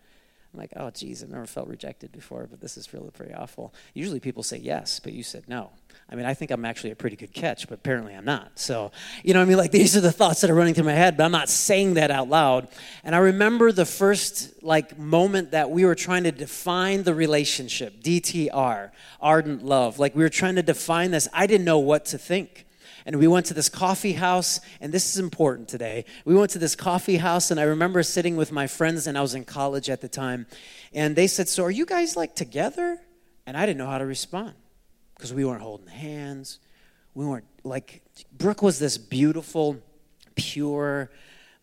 I'm 0.52 0.60
like, 0.60 0.72
oh, 0.76 0.90
geez, 0.90 1.22
I've 1.22 1.30
never 1.30 1.46
felt 1.46 1.66
rejected 1.68 2.12
before, 2.12 2.46
but 2.50 2.60
this 2.60 2.76
is 2.76 2.92
really 2.92 3.10
pretty 3.10 3.32
awful. 3.32 3.72
Usually 3.94 4.20
people 4.20 4.42
say 4.42 4.58
yes, 4.58 5.00
but 5.00 5.14
you 5.14 5.22
said 5.22 5.44
no. 5.48 5.70
I 6.10 6.14
mean, 6.14 6.26
I 6.26 6.34
think 6.34 6.50
I'm 6.50 6.64
actually 6.66 6.90
a 6.90 6.96
pretty 6.96 7.16
good 7.16 7.32
catch, 7.32 7.68
but 7.68 7.76
apparently 7.76 8.14
I'm 8.14 8.24
not. 8.24 8.58
So, 8.58 8.92
you 9.22 9.32
know 9.32 9.40
I 9.40 9.46
mean? 9.46 9.56
Like, 9.56 9.70
these 9.70 9.96
are 9.96 10.00
the 10.00 10.12
thoughts 10.12 10.42
that 10.42 10.50
are 10.50 10.54
running 10.54 10.74
through 10.74 10.84
my 10.84 10.92
head, 10.92 11.16
but 11.16 11.24
I'm 11.24 11.32
not 11.32 11.48
saying 11.48 11.94
that 11.94 12.10
out 12.10 12.28
loud. 12.28 12.68
And 13.02 13.14
I 13.14 13.18
remember 13.18 13.72
the 13.72 13.86
first, 13.86 14.62
like, 14.62 14.98
moment 14.98 15.52
that 15.52 15.70
we 15.70 15.86
were 15.86 15.94
trying 15.94 16.24
to 16.24 16.32
define 16.32 17.04
the 17.04 17.14
relationship, 17.14 18.02
DTR, 18.02 18.90
ardent 19.20 19.64
love. 19.64 19.98
Like, 19.98 20.14
we 20.14 20.22
were 20.22 20.28
trying 20.28 20.56
to 20.56 20.62
define 20.62 21.12
this. 21.12 21.28
I 21.32 21.46
didn't 21.46 21.64
know 21.64 21.78
what 21.78 22.04
to 22.06 22.18
think 22.18 22.66
and 23.04 23.16
we 23.16 23.26
went 23.26 23.46
to 23.46 23.54
this 23.54 23.68
coffee 23.68 24.12
house 24.12 24.60
and 24.80 24.92
this 24.92 25.10
is 25.10 25.18
important 25.18 25.68
today 25.68 26.04
we 26.24 26.34
went 26.34 26.50
to 26.50 26.58
this 26.58 26.76
coffee 26.76 27.16
house 27.16 27.50
and 27.50 27.58
i 27.58 27.64
remember 27.64 28.02
sitting 28.02 28.36
with 28.36 28.52
my 28.52 28.66
friends 28.66 29.06
and 29.06 29.18
i 29.18 29.20
was 29.20 29.34
in 29.34 29.44
college 29.44 29.90
at 29.90 30.00
the 30.00 30.08
time 30.08 30.46
and 30.92 31.16
they 31.16 31.26
said 31.26 31.48
so 31.48 31.64
are 31.64 31.70
you 31.70 31.84
guys 31.86 32.16
like 32.16 32.34
together 32.34 33.00
and 33.44 33.56
i 33.56 33.66
didn't 33.66 33.78
know 33.78 33.88
how 33.88 33.98
to 33.98 34.06
respond 34.06 34.54
because 35.22 35.34
we 35.34 35.44
weren't 35.44 35.62
holding 35.62 35.86
hands 35.86 36.58
we 37.14 37.24
weren't 37.24 37.46
like 37.62 38.02
brooke 38.36 38.62
was 38.62 38.78
this 38.78 38.98
beautiful 38.98 39.76
pure 40.34 41.10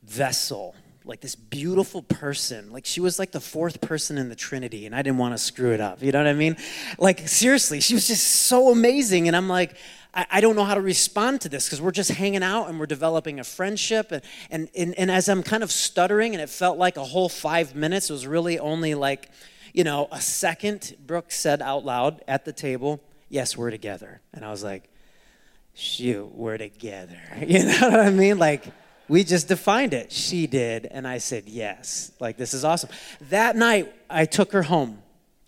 vessel 0.03 0.75
like 1.09 1.21
this 1.21 1.35
beautiful 1.35 2.03
person. 2.03 2.71
Like 2.71 2.85
she 2.85 3.01
was 3.01 3.17
like 3.17 3.31
the 3.31 3.39
fourth 3.39 3.81
person 3.81 4.17
in 4.19 4.29
the 4.29 4.35
Trinity, 4.35 4.85
and 4.85 4.95
I 4.95 5.01
didn't 5.01 5.17
want 5.17 5.33
to 5.33 5.39
screw 5.39 5.71
it 5.71 5.81
up. 5.81 6.03
You 6.03 6.11
know 6.11 6.19
what 6.19 6.27
I 6.27 6.33
mean? 6.33 6.55
Like 6.99 7.27
seriously, 7.27 7.81
she 7.81 7.95
was 7.95 8.07
just 8.07 8.25
so 8.25 8.71
amazing. 8.71 9.27
And 9.27 9.35
I'm 9.35 9.49
like, 9.49 9.75
I, 10.13 10.27
I 10.31 10.41
don't 10.41 10.55
know 10.55 10.63
how 10.63 10.75
to 10.75 10.81
respond 10.81 11.41
to 11.41 11.49
this 11.49 11.65
because 11.65 11.81
we're 11.81 11.91
just 11.91 12.11
hanging 12.11 12.43
out 12.43 12.69
and 12.69 12.79
we're 12.79 12.85
developing 12.85 13.39
a 13.39 13.43
friendship. 13.43 14.11
And, 14.11 14.21
and, 14.51 14.69
and, 14.77 14.97
and 14.99 15.11
as 15.11 15.27
I'm 15.27 15.41
kind 15.41 15.63
of 15.63 15.71
stuttering, 15.71 16.35
and 16.35 16.41
it 16.41 16.49
felt 16.49 16.77
like 16.77 16.95
a 16.95 17.03
whole 17.03 17.27
five 17.27 17.75
minutes, 17.75 18.09
it 18.11 18.13
was 18.13 18.27
really 18.27 18.59
only 18.59 18.93
like, 18.93 19.31
you 19.73 19.83
know, 19.83 20.07
a 20.11 20.21
second, 20.21 20.95
Brooke 21.05 21.31
said 21.31 21.61
out 21.61 21.85
loud 21.85 22.21
at 22.27 22.45
the 22.45 22.53
table, 22.53 23.01
Yes, 23.29 23.55
we're 23.55 23.71
together. 23.71 24.21
And 24.33 24.43
I 24.43 24.51
was 24.51 24.63
like, 24.63 24.89
Shoot, 25.73 26.35
we're 26.35 26.57
together. 26.57 27.17
You 27.47 27.63
know 27.65 27.89
what 27.89 27.99
I 28.01 28.09
mean? 28.09 28.37
Like, 28.37 28.65
we 29.07 29.23
just 29.23 29.47
defined 29.47 29.93
it. 29.93 30.11
She 30.11 30.45
did, 30.45 30.85
and 30.85 31.07
I 31.07 31.19
said 31.19 31.47
yes. 31.47 32.11
Like, 32.19 32.37
this 32.37 32.53
is 32.53 32.65
awesome. 32.65 32.89
That 33.29 33.55
night, 33.55 33.93
I 34.09 34.25
took 34.25 34.51
her 34.51 34.63
home, 34.63 35.01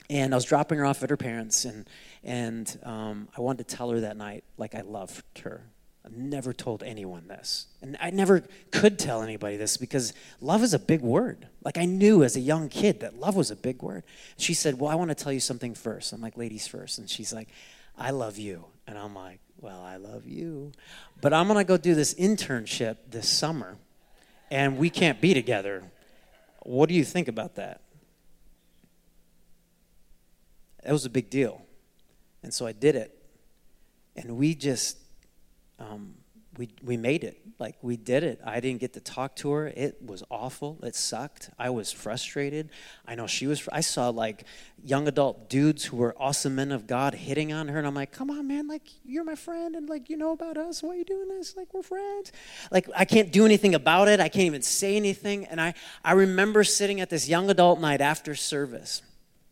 and 0.09 0.33
I 0.33 0.38
was 0.38 0.45
dropping 0.45 0.77
her 0.79 0.85
off 0.85 1.03
at 1.03 1.09
her 1.09 1.17
parents, 1.17 1.65
and 1.65 1.88
and 2.23 2.79
um, 2.83 3.27
I 3.38 3.41
wanted 3.41 3.67
to 3.67 3.75
tell 3.75 3.89
her 3.89 4.00
that 4.01 4.15
night, 4.15 4.43
like 4.57 4.73
I 4.73 4.81
loved 4.81 5.39
her. 5.39 5.63
I've 6.05 6.17
never 6.17 6.51
told 6.51 6.81
anyone 6.81 7.27
this. 7.27 7.67
And 7.81 7.96
I 8.01 8.10
never 8.10 8.43
could 8.72 8.98
tell 8.98 9.22
anybody 9.22 9.55
this 9.55 9.77
because 9.77 10.13
love 10.39 10.63
is 10.63 10.74
a 10.74 10.79
big 10.79 11.01
word. 11.01 11.48
Like 11.63 11.77
I 11.77 11.86
knew 11.86 12.24
as 12.24 12.36
a 12.36 12.39
young 12.39 12.70
kid 12.70 13.01
that 13.01 13.20
love 13.20 13.36
was 13.36 13.51
a 13.51 13.55
big 13.55 13.84
word. 13.84 14.03
She 14.38 14.53
said, 14.53 14.79
Well, 14.79 14.89
I 14.89 14.96
want 14.96 15.10
to 15.10 15.15
tell 15.15 15.31
you 15.31 15.39
something 15.39 15.75
first. 15.75 16.12
I'm 16.12 16.22
like, 16.22 16.38
Ladies 16.38 16.67
first. 16.67 16.98
And 16.98 17.10
she's 17.10 17.31
like, 17.31 17.50
I 17.98 18.12
love 18.12 18.38
you. 18.38 18.65
And 18.88 18.98
I'm 18.98 19.13
like, 19.13 19.39
Well, 19.60 19.81
I 19.81 19.98
love 19.98 20.25
you. 20.25 20.72
But 21.22 21.34
I'm 21.34 21.48
going 21.48 21.60
to 21.60 21.63
go 21.63 21.77
do 21.77 21.93
this 21.93 22.15
internship 22.15 22.98
this 23.10 23.29
summer 23.29 23.77
and 24.50 24.77
we 24.77 24.89
can't 24.89 25.22
be 25.22 25.34
together. 25.34 25.84
What 26.63 26.89
do 26.89 26.96
you 26.96 27.05
think 27.05 27.27
about 27.27 27.55
that? 27.55 27.81
That 30.84 30.91
was 30.91 31.05
a 31.05 31.10
big 31.10 31.29
deal. 31.29 31.62
And 32.43 32.53
so 32.53 32.65
I 32.65 32.72
did 32.72 32.96
it. 32.96 33.17
And 34.15 34.38
we 34.38 34.55
just, 34.55 34.98
um, 35.81 36.13
we, 36.57 36.69
we 36.83 36.97
made 36.97 37.23
it. 37.23 37.38
Like, 37.59 37.75
we 37.81 37.95
did 37.95 38.23
it. 38.23 38.41
I 38.43 38.59
didn't 38.59 38.81
get 38.81 38.93
to 38.93 39.00
talk 39.00 39.35
to 39.38 39.51
her. 39.51 39.67
It 39.67 39.97
was 40.03 40.23
awful. 40.29 40.79
It 40.83 40.95
sucked. 40.95 41.50
I 41.57 41.69
was 41.69 41.91
frustrated. 41.91 42.69
I 43.07 43.15
know 43.15 43.27
she 43.27 43.47
was. 43.47 43.67
I 43.71 43.81
saw 43.81 44.09
like 44.09 44.45
young 44.83 45.07
adult 45.07 45.50
dudes 45.50 45.85
who 45.85 45.97
were 45.97 46.15
awesome 46.19 46.55
men 46.55 46.71
of 46.71 46.88
God 46.88 47.13
hitting 47.13 47.53
on 47.53 47.67
her. 47.67 47.77
And 47.77 47.88
I'm 47.88 47.93
like, 47.93 48.11
come 48.11 48.29
on, 48.31 48.47
man. 48.47 48.67
Like, 48.67 48.89
you're 49.05 49.23
my 49.23 49.35
friend. 49.35 49.75
And 49.75 49.88
like, 49.88 50.09
you 50.09 50.17
know 50.17 50.31
about 50.31 50.57
us. 50.57 50.81
Why 50.81 50.91
are 50.91 50.95
you 50.95 51.05
doing 51.05 51.29
this? 51.29 51.55
Like, 51.55 51.73
we're 51.73 51.83
friends. 51.83 52.31
Like, 52.71 52.89
I 52.95 53.05
can't 53.05 53.31
do 53.31 53.45
anything 53.45 53.75
about 53.75 54.07
it. 54.07 54.19
I 54.19 54.27
can't 54.27 54.45
even 54.45 54.63
say 54.63 54.95
anything. 54.95 55.45
And 55.45 55.61
I, 55.61 55.73
I 56.03 56.13
remember 56.13 56.63
sitting 56.63 57.00
at 57.00 57.09
this 57.09 57.29
young 57.29 57.50
adult 57.50 57.79
night 57.79 58.01
after 58.01 58.35
service. 58.35 59.03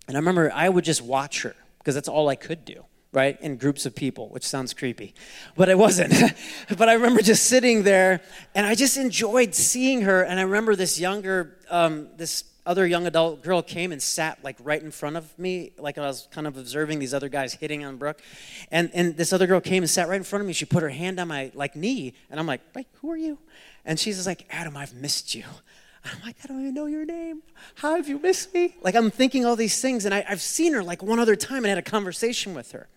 And 0.07 0.17
I 0.17 0.19
remember 0.19 0.51
I 0.53 0.67
would 0.67 0.83
just 0.83 1.01
watch 1.01 1.43
her 1.43 1.55
because 1.77 1.95
that's 1.95 2.09
all 2.09 2.27
I 2.27 2.35
could 2.35 2.65
do, 2.65 2.85
right? 3.11 3.39
In 3.41 3.57
groups 3.57 3.85
of 3.85 3.95
people, 3.95 4.29
which 4.29 4.43
sounds 4.45 4.73
creepy, 4.73 5.13
but 5.55 5.69
it 5.69 5.77
wasn't. 5.77 6.13
but 6.77 6.89
I 6.89 6.93
remember 6.93 7.21
just 7.21 7.45
sitting 7.45 7.83
there 7.83 8.21
and 8.53 8.67
I 8.67 8.75
just 8.75 8.97
enjoyed 8.97 9.55
seeing 9.55 10.01
her. 10.01 10.21
And 10.23 10.39
I 10.39 10.43
remember 10.43 10.75
this 10.75 10.99
younger, 10.99 11.57
um, 11.69 12.09
this 12.17 12.43
other 12.65 12.85
young 12.85 13.07
adult 13.07 13.41
girl 13.41 13.63
came 13.63 13.91
and 13.91 13.99
sat 13.99 14.43
like 14.43 14.55
right 14.61 14.83
in 14.83 14.91
front 14.91 15.15
of 15.15 15.37
me, 15.39 15.71
like 15.79 15.97
I 15.97 16.01
was 16.01 16.27
kind 16.29 16.45
of 16.45 16.55
observing 16.55 16.99
these 16.99 17.15
other 17.15 17.29
guys 17.29 17.55
hitting 17.55 17.83
on 17.83 17.97
Brooke. 17.97 18.21
And, 18.69 18.91
and 18.93 19.17
this 19.17 19.33
other 19.33 19.47
girl 19.47 19.59
came 19.59 19.81
and 19.81 19.89
sat 19.89 20.07
right 20.07 20.17
in 20.17 20.23
front 20.23 20.41
of 20.41 20.47
me. 20.47 20.53
She 20.53 20.65
put 20.65 20.83
her 20.83 20.89
hand 20.89 21.19
on 21.19 21.27
my 21.29 21.51
like 21.55 21.75
knee, 21.75 22.13
and 22.29 22.39
I'm 22.39 22.45
like, 22.45 22.61
"Wait, 22.75 22.87
who 23.01 23.09
are 23.11 23.17
you?" 23.17 23.39
And 23.85 23.99
she's 23.99 24.17
just 24.17 24.27
like, 24.27 24.45
"Adam, 24.51 24.77
I've 24.77 24.93
missed 24.93 25.33
you." 25.33 25.45
I'm 26.05 26.21
like, 26.23 26.37
I 26.43 26.47
don't 26.47 26.61
even 26.61 26.73
know 26.73 26.85
your 26.85 27.05
name. 27.05 27.41
How 27.75 27.95
have 27.95 28.07
you 28.07 28.19
missed 28.19 28.53
me? 28.53 28.75
Like, 28.81 28.95
I'm 28.95 29.11
thinking 29.11 29.45
all 29.45 29.55
these 29.55 29.81
things, 29.81 30.05
and 30.05 30.13
I, 30.13 30.21
have 30.21 30.41
seen 30.41 30.73
her 30.73 30.83
like 30.83 31.03
one 31.03 31.19
other 31.19 31.35
time 31.35 31.65
and 31.65 31.67
had 31.67 31.77
a 31.77 31.81
conversation 31.81 32.53
with 32.53 32.71
her. 32.71 32.87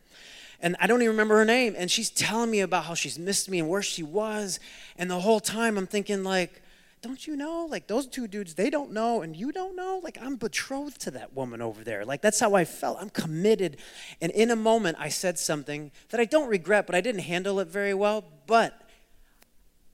And 0.62 0.76
I 0.80 0.86
don't 0.86 1.02
even 1.02 1.10
remember 1.10 1.36
her 1.36 1.44
name. 1.44 1.74
And 1.76 1.90
she's 1.90 2.08
telling 2.08 2.50
me 2.50 2.60
about 2.60 2.84
how 2.84 2.94
she's 2.94 3.18
missed 3.18 3.50
me 3.50 3.58
and 3.58 3.68
where 3.68 3.82
she 3.82 4.02
was. 4.02 4.60
And 4.96 5.10
the 5.10 5.20
whole 5.20 5.40
time 5.40 5.76
I'm 5.76 5.88
thinking, 5.88 6.22
like, 6.22 6.62
don't 7.02 7.26
you 7.26 7.34
know? 7.34 7.66
Like, 7.68 7.88
those 7.88 8.06
two 8.06 8.28
dudes, 8.28 8.54
they 8.54 8.70
don't 8.70 8.92
know, 8.92 9.22
and 9.22 9.36
you 9.36 9.50
don't 9.50 9.74
know? 9.74 10.00
Like, 10.04 10.18
I'm 10.22 10.36
betrothed 10.36 11.00
to 11.00 11.10
that 11.10 11.34
woman 11.34 11.60
over 11.60 11.82
there. 11.82 12.04
Like, 12.04 12.22
that's 12.22 12.38
how 12.38 12.54
I 12.54 12.64
felt. 12.64 12.98
I'm 13.00 13.10
committed. 13.10 13.78
And 14.20 14.30
in 14.30 14.52
a 14.52 14.56
moment, 14.56 14.98
I 15.00 15.08
said 15.08 15.36
something 15.36 15.90
that 16.10 16.20
I 16.20 16.24
don't 16.24 16.48
regret, 16.48 16.86
but 16.86 16.94
I 16.94 17.00
didn't 17.00 17.22
handle 17.22 17.58
it 17.58 17.66
very 17.66 17.92
well. 17.92 18.24
But 18.46 18.80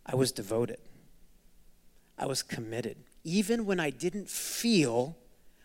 I 0.05 0.17
was 0.17 0.33
devoted. 0.33 0.81
I 2.19 2.27
was 2.27 2.43
committed. 2.43 2.99
Even 3.25 3.65
when 3.65 3.81
I 3.81 3.89
didn't 3.89 4.29
feel 4.29 5.17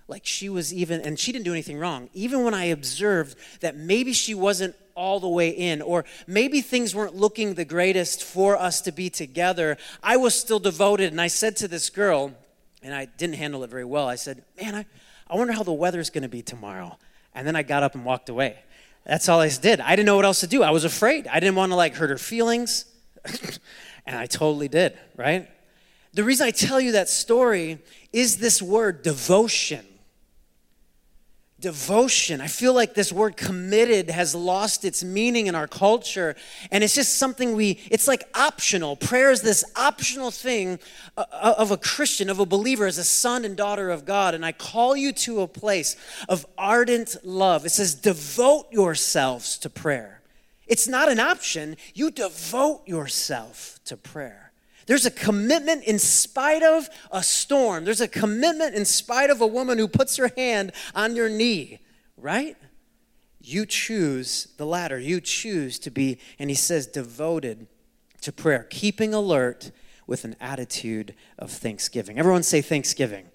like 0.07 0.25
she 0.25 0.47
was 0.47 0.73
even, 0.73 1.01
and 1.01 1.19
she 1.19 1.33
didn't 1.33 1.45
do 1.45 1.51
anything 1.51 1.77
wrong, 1.77 2.09
even 2.13 2.45
when 2.45 2.53
I 2.53 2.65
observed 2.65 3.37
that 3.59 3.75
maybe 3.75 4.13
she 4.13 4.33
wasn't 4.33 4.75
all 4.95 5.19
the 5.19 5.27
way 5.27 5.49
in, 5.49 5.81
or 5.81 6.05
maybe 6.27 6.61
things 6.61 6.95
weren't 6.95 7.15
looking 7.15 7.53
the 7.53 7.65
greatest 7.65 8.23
for 8.23 8.57
us 8.57 8.81
to 8.81 8.91
be 8.91 9.09
together, 9.09 9.77
I 10.01 10.17
was 10.17 10.35
still 10.35 10.59
devoted. 10.59 11.11
And 11.11 11.21
I 11.21 11.27
said 11.27 11.55
to 11.57 11.67
this 11.67 11.89
girl, 11.89 12.33
and 12.81 12.93
I 12.93 13.05
didn't 13.05 13.35
handle 13.35 13.63
it 13.63 13.69
very 13.69 13.85
well, 13.85 14.07
I 14.07 14.15
said, 14.15 14.43
Man, 14.61 14.75
I, 14.75 14.85
I 15.27 15.35
wonder 15.35 15.53
how 15.53 15.63
the 15.63 15.73
weather's 15.73 16.09
gonna 16.09 16.29
be 16.29 16.41
tomorrow. 16.41 16.97
And 17.33 17.47
then 17.47 17.55
I 17.55 17.63
got 17.63 17.83
up 17.83 17.95
and 17.95 18.05
walked 18.05 18.29
away. 18.29 18.59
That's 19.05 19.27
all 19.27 19.41
I 19.41 19.49
did. 19.49 19.81
I 19.81 19.95
didn't 19.95 20.05
know 20.05 20.15
what 20.15 20.25
else 20.25 20.39
to 20.41 20.47
do. 20.47 20.63
I 20.63 20.71
was 20.71 20.85
afraid. 20.85 21.27
I 21.27 21.39
didn't 21.39 21.55
want 21.55 21.71
to 21.71 21.75
like 21.75 21.95
hurt 21.95 22.09
her 22.09 22.17
feelings. 22.17 22.85
and 24.05 24.17
I 24.17 24.25
totally 24.25 24.67
did, 24.67 24.97
right? 25.17 25.49
The 26.13 26.23
reason 26.23 26.47
I 26.47 26.51
tell 26.51 26.79
you 26.79 26.93
that 26.93 27.09
story 27.09 27.79
is 28.11 28.37
this 28.37 28.61
word 28.61 29.01
devotion. 29.01 29.85
Devotion. 31.63 32.41
I 32.41 32.47
feel 32.47 32.73
like 32.73 32.93
this 32.93 33.13
word 33.13 33.37
committed 33.37 34.09
has 34.09 34.35
lost 34.35 34.83
its 34.83 35.01
meaning 35.01 35.47
in 35.47 35.55
our 35.55 35.65
culture, 35.65 36.35
and 36.71 36.83
it's 36.83 36.93
just 36.93 37.17
something 37.17 37.55
we, 37.55 37.79
it's 37.89 38.05
like 38.05 38.27
optional. 38.35 38.97
Prayer 38.97 39.31
is 39.31 39.43
this 39.43 39.63
optional 39.77 40.29
thing 40.29 40.77
uh, 41.15 41.23
uh, 41.31 41.55
of 41.57 41.71
a 41.71 41.77
Christian, 41.77 42.29
of 42.29 42.39
a 42.39 42.45
believer, 42.45 42.85
as 42.85 42.97
a 42.97 43.03
son 43.05 43.45
and 43.45 43.55
daughter 43.55 43.89
of 43.91 44.03
God. 44.03 44.35
And 44.35 44.45
I 44.45 44.51
call 44.51 44.97
you 44.97 45.13
to 45.13 45.39
a 45.39 45.47
place 45.47 45.95
of 46.27 46.45
ardent 46.57 47.15
love. 47.23 47.65
It 47.65 47.69
says, 47.69 47.95
devote 47.95 48.67
yourselves 48.69 49.57
to 49.59 49.69
prayer. 49.69 50.21
It's 50.67 50.89
not 50.89 51.07
an 51.07 51.21
option, 51.21 51.77
you 51.93 52.11
devote 52.11 52.85
yourself 52.85 53.79
to 53.85 53.95
prayer. 53.95 54.51
There's 54.85 55.05
a 55.05 55.11
commitment 55.11 55.83
in 55.83 55.99
spite 55.99 56.63
of 56.63 56.89
a 57.11 57.23
storm. 57.23 57.85
There's 57.85 58.01
a 58.01 58.07
commitment 58.07 58.75
in 58.75 58.85
spite 58.85 59.29
of 59.29 59.41
a 59.41 59.47
woman 59.47 59.77
who 59.77 59.87
puts 59.87 60.17
her 60.17 60.31
hand 60.35 60.71
on 60.93 61.15
your 61.15 61.29
knee, 61.29 61.79
right? 62.17 62.57
You 63.41 63.65
choose 63.65 64.47
the 64.57 64.65
latter. 64.65 64.99
You 64.99 65.19
choose 65.19 65.79
to 65.79 65.91
be, 65.91 66.19
and 66.39 66.49
he 66.49 66.55
says, 66.55 66.87
devoted 66.87 67.67
to 68.21 68.31
prayer, 68.31 68.65
keeping 68.69 69.13
alert 69.13 69.71
with 70.07 70.23
an 70.23 70.35
attitude 70.39 71.13
of 71.37 71.51
thanksgiving. 71.51 72.17
Everyone 72.17 72.43
say 72.43 72.61
thanksgiving. 72.61 73.25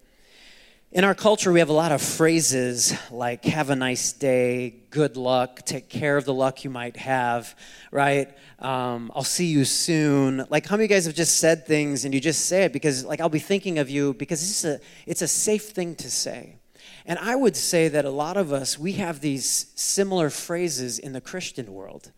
In 0.90 1.04
our 1.04 1.14
culture, 1.14 1.52
we 1.52 1.58
have 1.58 1.68
a 1.68 1.74
lot 1.74 1.92
of 1.92 2.00
phrases 2.00 2.94
like 3.10 3.44
have 3.44 3.68
a 3.68 3.76
nice 3.76 4.14
day, 4.14 4.84
good 4.88 5.18
luck, 5.18 5.60
take 5.66 5.90
care 5.90 6.16
of 6.16 6.24
the 6.24 6.32
luck 6.32 6.64
you 6.64 6.70
might 6.70 6.96
have, 6.96 7.54
right? 7.92 8.34
Um, 8.58 9.12
I'll 9.14 9.22
see 9.22 9.48
you 9.48 9.66
soon. 9.66 10.46
Like, 10.48 10.64
how 10.64 10.76
many 10.76 10.86
of 10.86 10.90
you 10.90 10.96
guys 10.96 11.04
have 11.04 11.14
just 11.14 11.40
said 11.40 11.66
things 11.66 12.06
and 12.06 12.14
you 12.14 12.20
just 12.20 12.46
say 12.46 12.64
it 12.64 12.72
because, 12.72 13.04
like, 13.04 13.20
I'll 13.20 13.28
be 13.28 13.38
thinking 13.38 13.78
of 13.78 13.90
you 13.90 14.14
because 14.14 14.42
it's 14.42 14.64
a, 14.64 14.80
it's 15.04 15.20
a 15.20 15.28
safe 15.28 15.72
thing 15.72 15.94
to 15.96 16.10
say. 16.10 16.56
And 17.04 17.18
I 17.18 17.36
would 17.36 17.54
say 17.54 17.88
that 17.88 18.06
a 18.06 18.10
lot 18.10 18.38
of 18.38 18.50
us, 18.50 18.78
we 18.78 18.92
have 18.92 19.20
these 19.20 19.66
similar 19.74 20.30
phrases 20.30 20.98
in 20.98 21.12
the 21.12 21.20
Christian 21.20 21.74
world. 21.74 22.12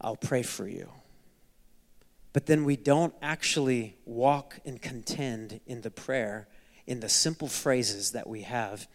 I'll 0.00 0.16
pray 0.16 0.42
for 0.42 0.66
you. 0.66 0.90
But 2.32 2.46
then 2.46 2.64
we 2.64 2.74
don't 2.74 3.14
actually 3.22 3.98
walk 4.04 4.58
and 4.64 4.82
contend 4.82 5.60
in 5.64 5.82
the 5.82 5.92
prayer 5.92 6.48
in 6.88 7.00
the 7.00 7.08
simple 7.08 7.48
phrases 7.48 8.12
that 8.12 8.26
we 8.26 8.40
have 8.42 8.88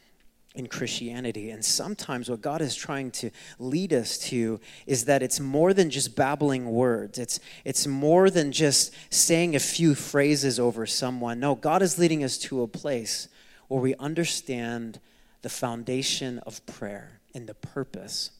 in 0.55 0.65
Christianity. 0.67 1.51
And 1.51 1.63
sometimes 1.63 2.27
what 2.27 2.41
God 2.41 2.59
is 2.59 2.75
trying 2.75 3.12
to 3.12 3.29
lead 3.59 3.93
us 3.93 4.17
to 4.29 4.59
is 4.88 5.05
that 5.05 5.21
it's 5.21 5.39
more 5.39 5.75
than 5.75 5.91
just 5.91 6.15
babbling 6.15 6.71
words. 6.71 7.19
It's 7.19 7.39
it's 7.63 7.85
more 7.85 8.31
than 8.31 8.51
just 8.51 8.93
saying 9.13 9.55
a 9.55 9.59
few 9.59 9.93
phrases 9.93 10.59
over 10.59 10.88
someone. 10.88 11.39
No, 11.39 11.53
God 11.53 11.83
is 11.83 12.00
leading 12.00 12.23
us 12.23 12.39
to 12.39 12.63
a 12.63 12.67
place 12.67 13.27
where 13.67 13.81
we 13.81 13.95
understand 13.95 15.00
the 15.43 15.50
foundation 15.50 16.39
of 16.39 16.65
prayer 16.65 17.19
and 17.35 17.47
the 17.47 17.53
purpose 17.53 18.31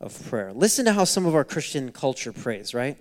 of 0.00 0.22
prayer. 0.28 0.52
Listen 0.52 0.84
to 0.84 0.92
how 0.92 1.04
some 1.04 1.24
of 1.24 1.34
our 1.34 1.44
Christian 1.44 1.92
culture 1.92 2.32
prays, 2.32 2.74
right? 2.74 2.98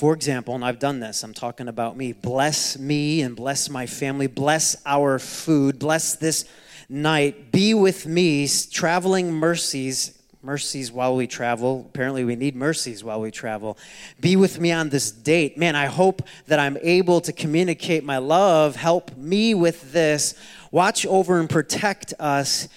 For 0.00 0.14
example, 0.14 0.54
and 0.54 0.64
I've 0.64 0.78
done 0.78 0.98
this, 0.98 1.22
I'm 1.22 1.34
talking 1.34 1.68
about 1.68 1.94
me. 1.94 2.14
Bless 2.14 2.78
me 2.78 3.20
and 3.20 3.36
bless 3.36 3.68
my 3.68 3.84
family. 3.84 4.28
Bless 4.28 4.74
our 4.86 5.18
food. 5.18 5.78
Bless 5.78 6.14
this 6.14 6.46
night. 6.88 7.52
Be 7.52 7.74
with 7.74 8.06
me, 8.06 8.48
traveling 8.48 9.30
mercies. 9.30 10.18
Mercies 10.42 10.90
while 10.90 11.14
we 11.16 11.26
travel. 11.26 11.86
Apparently, 11.90 12.24
we 12.24 12.34
need 12.34 12.56
mercies 12.56 13.04
while 13.04 13.20
we 13.20 13.30
travel. 13.30 13.76
Be 14.18 14.36
with 14.36 14.58
me 14.58 14.72
on 14.72 14.88
this 14.88 15.10
date. 15.10 15.58
Man, 15.58 15.76
I 15.76 15.84
hope 15.84 16.22
that 16.46 16.58
I'm 16.58 16.78
able 16.80 17.20
to 17.20 17.30
communicate 17.30 18.02
my 18.02 18.16
love. 18.16 18.76
Help 18.76 19.14
me 19.18 19.52
with 19.52 19.92
this. 19.92 20.34
Watch 20.70 21.04
over 21.04 21.38
and 21.38 21.50
protect 21.50 22.14
us 22.18 22.68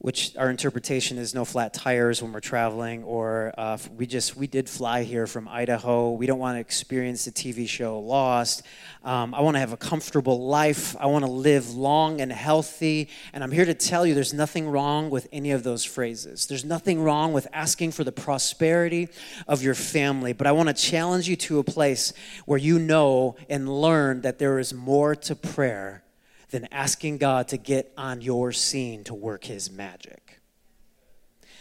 which 0.00 0.36
our 0.36 0.48
interpretation 0.48 1.18
is 1.18 1.34
no 1.34 1.44
flat 1.44 1.74
tires 1.74 2.22
when 2.22 2.32
we're 2.32 2.38
traveling, 2.38 3.02
or 3.02 3.52
uh, 3.58 3.76
we 3.96 4.06
just 4.06 4.36
we 4.36 4.46
did 4.46 4.68
fly 4.68 5.02
here 5.02 5.26
from 5.26 5.48
Idaho. 5.48 6.12
We 6.12 6.26
don't 6.26 6.38
want 6.38 6.54
to 6.54 6.60
experience 6.60 7.24
the 7.24 7.32
TV 7.32 7.68
show 7.68 7.98
Lost. 7.98 8.62
Um, 9.02 9.34
I 9.34 9.40
want 9.40 9.56
to 9.56 9.58
have 9.58 9.72
a 9.72 9.76
comfortable 9.76 10.46
life. 10.46 10.94
I 11.00 11.06
want 11.06 11.24
to 11.24 11.30
live 11.30 11.74
long 11.74 12.20
and 12.20 12.30
healthy. 12.30 13.08
And 13.32 13.42
I'm 13.42 13.50
here 13.50 13.64
to 13.64 13.74
tell 13.74 14.06
you, 14.06 14.14
there's 14.14 14.32
nothing 14.32 14.68
wrong 14.68 15.10
with 15.10 15.26
any 15.32 15.50
of 15.50 15.64
those 15.64 15.84
phrases. 15.84 16.46
There's 16.46 16.64
nothing 16.64 17.02
wrong 17.02 17.32
with 17.32 17.48
asking 17.52 17.90
for 17.92 18.04
the 18.04 18.12
prosperity 18.12 19.08
of 19.48 19.62
your 19.62 19.74
family. 19.74 20.32
But 20.32 20.46
I 20.46 20.52
want 20.52 20.68
to 20.68 20.74
challenge 20.74 21.28
you 21.28 21.34
to 21.36 21.58
a 21.58 21.64
place 21.64 22.12
where 22.46 22.58
you 22.58 22.78
know 22.78 23.34
and 23.48 23.68
learn 23.68 24.20
that 24.20 24.38
there 24.38 24.60
is 24.60 24.72
more 24.72 25.16
to 25.16 25.34
prayer 25.34 26.04
than 26.50 26.66
asking 26.72 27.18
God 27.18 27.48
to 27.48 27.56
get 27.56 27.92
on 27.96 28.20
your 28.20 28.52
scene 28.52 29.04
to 29.04 29.14
work 29.14 29.44
his 29.44 29.70
magic. 29.70 30.40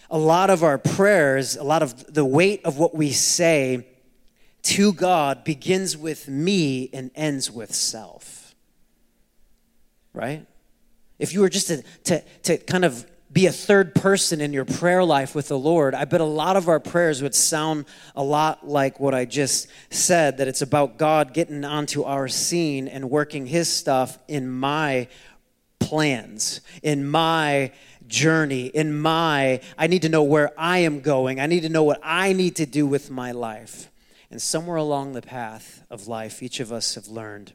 A 0.10 0.18
lot 0.18 0.50
of 0.50 0.64
our 0.64 0.78
prayers, 0.78 1.58
a 1.58 1.64
lot 1.64 1.84
of 1.84 2.14
the 2.14 2.24
weight 2.24 2.64
of 2.64 2.78
what 2.78 2.96
we 2.96 3.12
say 3.12 3.86
to 4.64 4.94
God 4.94 5.44
begins 5.44 5.98
with 5.98 6.28
me 6.28 6.90
and 6.94 7.12
ends 7.16 7.52
with 7.52 7.74
self. 7.74 8.56
Right? 10.14 10.46
If 11.20 11.34
you 11.34 11.42
were 11.42 11.50
just 11.50 11.68
to, 11.68 11.84
to, 12.06 12.22
to 12.44 12.58
kind 12.58 12.86
of 12.86 13.06
be 13.38 13.46
a 13.46 13.52
third 13.52 13.94
person 13.94 14.42
in 14.42 14.52
your 14.52 14.66
prayer 14.66 15.04
life 15.04 15.36
with 15.36 15.48
the 15.48 15.60
Lord, 15.60 15.94
I 15.94 16.06
bet 16.06 16.22
a 16.22 16.24
lot 16.24 16.58
of 16.58 16.68
our 16.68 16.80
prayers 16.80 17.22
would 17.22 17.36
sound 17.36 17.86
a 18.16 18.24
lot 18.24 18.68
like 18.68 19.00
what 19.00 19.14
I 19.14 19.26
just 19.26 19.68
said 19.92 20.38
that 20.38 20.48
it's 20.48 20.64
about 20.64 20.98
God 20.98 21.36
getting 21.36 21.64
onto 21.64 22.02
our 22.02 22.28
scene 22.28 22.88
and 22.88 23.12
working 23.12 23.46
His 23.46 23.72
stuff 23.72 24.18
in 24.28 24.50
my 24.50 25.08
plans, 25.78 26.62
in 26.82 27.08
my 27.08 27.74
journey, 28.08 28.66
in 28.66 28.98
my, 28.98 29.62
I 29.78 29.86
need 29.86 30.02
to 30.02 30.10
know 30.10 30.24
where 30.24 30.52
I 30.58 30.80
am 30.80 31.02
going. 31.02 31.40
I 31.40 31.46
need 31.46 31.62
to 31.62 31.70
know 31.70 31.84
what 31.84 32.00
I 32.02 32.34
need 32.34 32.56
to 32.56 32.66
do 32.66 32.88
with 32.88 33.12
my 33.12 33.34
life. 33.34 33.92
And 34.32 34.42
somewhere 34.42 34.78
along 34.78 35.14
the 35.14 35.22
path 35.22 35.84
of 35.92 36.08
life, 36.08 36.42
each 36.42 36.60
of 36.60 36.72
us 36.72 36.96
have 36.96 37.08
learned 37.08 37.54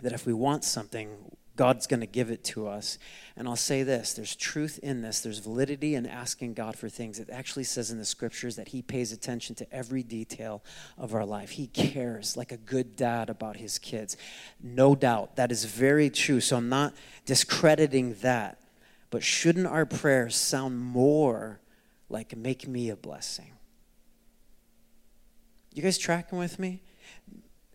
that 0.00 0.12
if 0.12 0.26
we 0.26 0.32
want 0.32 0.62
something, 0.62 1.08
God's 1.58 1.88
going 1.88 2.00
to 2.00 2.06
give 2.06 2.30
it 2.30 2.44
to 2.44 2.68
us. 2.68 2.98
And 3.36 3.48
I'll 3.48 3.56
say 3.56 3.82
this 3.82 4.14
there's 4.14 4.36
truth 4.36 4.78
in 4.80 5.02
this, 5.02 5.20
there's 5.20 5.40
validity 5.40 5.96
in 5.96 6.06
asking 6.06 6.54
God 6.54 6.78
for 6.78 6.88
things. 6.88 7.18
It 7.18 7.28
actually 7.30 7.64
says 7.64 7.90
in 7.90 7.98
the 7.98 8.04
scriptures 8.04 8.54
that 8.56 8.68
He 8.68 8.80
pays 8.80 9.10
attention 9.12 9.56
to 9.56 9.74
every 9.74 10.04
detail 10.04 10.62
of 10.96 11.14
our 11.14 11.26
life. 11.26 11.50
He 11.50 11.66
cares 11.66 12.36
like 12.36 12.52
a 12.52 12.56
good 12.56 12.94
dad 12.94 13.28
about 13.28 13.56
his 13.56 13.78
kids. 13.78 14.16
No 14.62 14.94
doubt, 14.94 15.34
that 15.34 15.50
is 15.50 15.64
very 15.64 16.08
true. 16.10 16.40
So 16.40 16.56
I'm 16.56 16.68
not 16.68 16.94
discrediting 17.26 18.14
that. 18.22 18.60
But 19.10 19.24
shouldn't 19.24 19.66
our 19.66 19.84
prayers 19.84 20.36
sound 20.36 20.78
more 20.78 21.60
like, 22.08 22.36
make 22.36 22.68
me 22.68 22.88
a 22.88 22.96
blessing? 22.96 23.52
You 25.74 25.82
guys 25.82 25.98
tracking 25.98 26.38
with 26.38 26.58
me? 26.58 26.82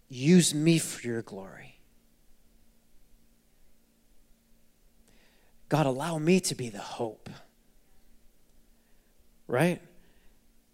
Use 0.07 0.53
me 0.53 0.77
for 0.77 1.05
your 1.05 1.21
glory. 1.21 1.72
God, 5.73 5.88
allow 5.88 6.19
me 6.19 6.39
to 6.41 6.53
be 6.53 6.69
the 6.69 6.77
hope. 6.77 7.31
Right? 9.47 9.81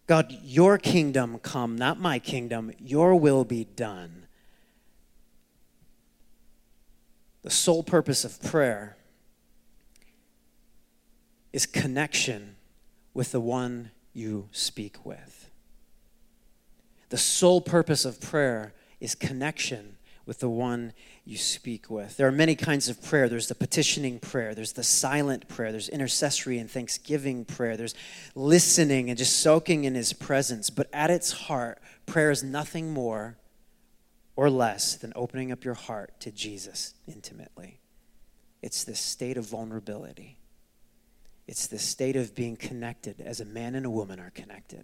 God, 0.08 0.38
your 0.44 0.78
kingdom 0.78 1.40
come, 1.40 1.78
not 1.78 2.02
my 2.02 2.20
kingdom. 2.20 2.74
Your 2.80 3.16
will 3.16 3.46
be 3.46 3.64
done. 3.64 4.28
The 7.44 7.50
sole 7.50 7.82
purpose 7.82 8.26
of 8.26 8.44
prayer 8.44 8.98
is 11.54 11.66
connection 11.66 12.58
with 13.14 13.32
the 13.32 13.40
one 13.40 13.92
you 14.12 14.50
speak 14.52 15.06
with. 15.06 15.50
The 17.08 17.18
sole 17.18 17.62
purpose 17.62 18.04
of 18.04 18.20
prayer 18.20 18.74
is 19.00 19.16
connection 19.16 19.96
with 20.26 20.40
the 20.40 20.50
one 20.50 20.92
you 21.30 21.38
speak 21.38 21.92
with. 21.92 22.18
There 22.18 22.28
are 22.28 22.32
many 22.32 22.56
kinds 22.56 22.90
of 22.90 23.04
prayer. 23.04 23.30
There's 23.30 23.48
the 23.48 23.56
petitioning 23.56 24.20
prayer, 24.20 24.56
there's 24.56 24.74
the 24.74 24.84
silent 24.84 25.48
prayer, 25.48 25.72
there's 25.72 25.88
intercessory 25.88 26.58
and 26.58 26.70
thanksgiving 26.70 27.46
prayer, 27.46 27.78
there's 27.78 27.94
listening 28.34 29.10
and 29.10 29.18
just 29.18 29.40
soaking 29.40 29.84
in 29.84 29.94
his 29.94 30.12
presence. 30.12 30.72
But 30.72 30.90
at 30.92 31.12
its 31.12 31.32
heart, 31.32 31.80
prayer 32.08 32.32
is 32.32 32.44
nothing 32.44 32.92
more 32.92 33.38
or 34.36 34.50
less 34.50 34.96
than 34.96 35.14
opening 35.16 35.52
up 35.52 35.64
your 35.64 35.76
heart 35.76 36.20
to 36.22 36.32
Jesus 36.32 36.96
intimately. 37.08 37.80
It's 38.64 38.84
this 38.84 39.00
state 39.00 39.38
of 39.38 39.46
vulnerability. 39.46 40.40
It's 41.48 41.68
this 41.68 41.84
state 41.84 42.16
of 42.16 42.34
being 42.34 42.56
connected 42.56 43.22
as 43.22 43.40
a 43.40 43.46
man 43.46 43.76
and 43.76 43.86
a 43.86 43.90
woman 43.92 44.20
are 44.20 44.32
connected. 44.32 44.84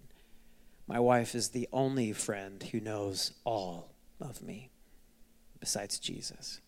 My 0.87 0.99
wife 0.99 1.33
is 1.33 1.49
the 1.49 1.67
only 1.73 2.13
friend 2.13 2.61
who 2.61 2.79
knows 2.79 3.31
all 3.45 3.95
of 4.21 4.43
me 4.43 4.69
besides 5.65 5.97
Jesus. 5.97 6.61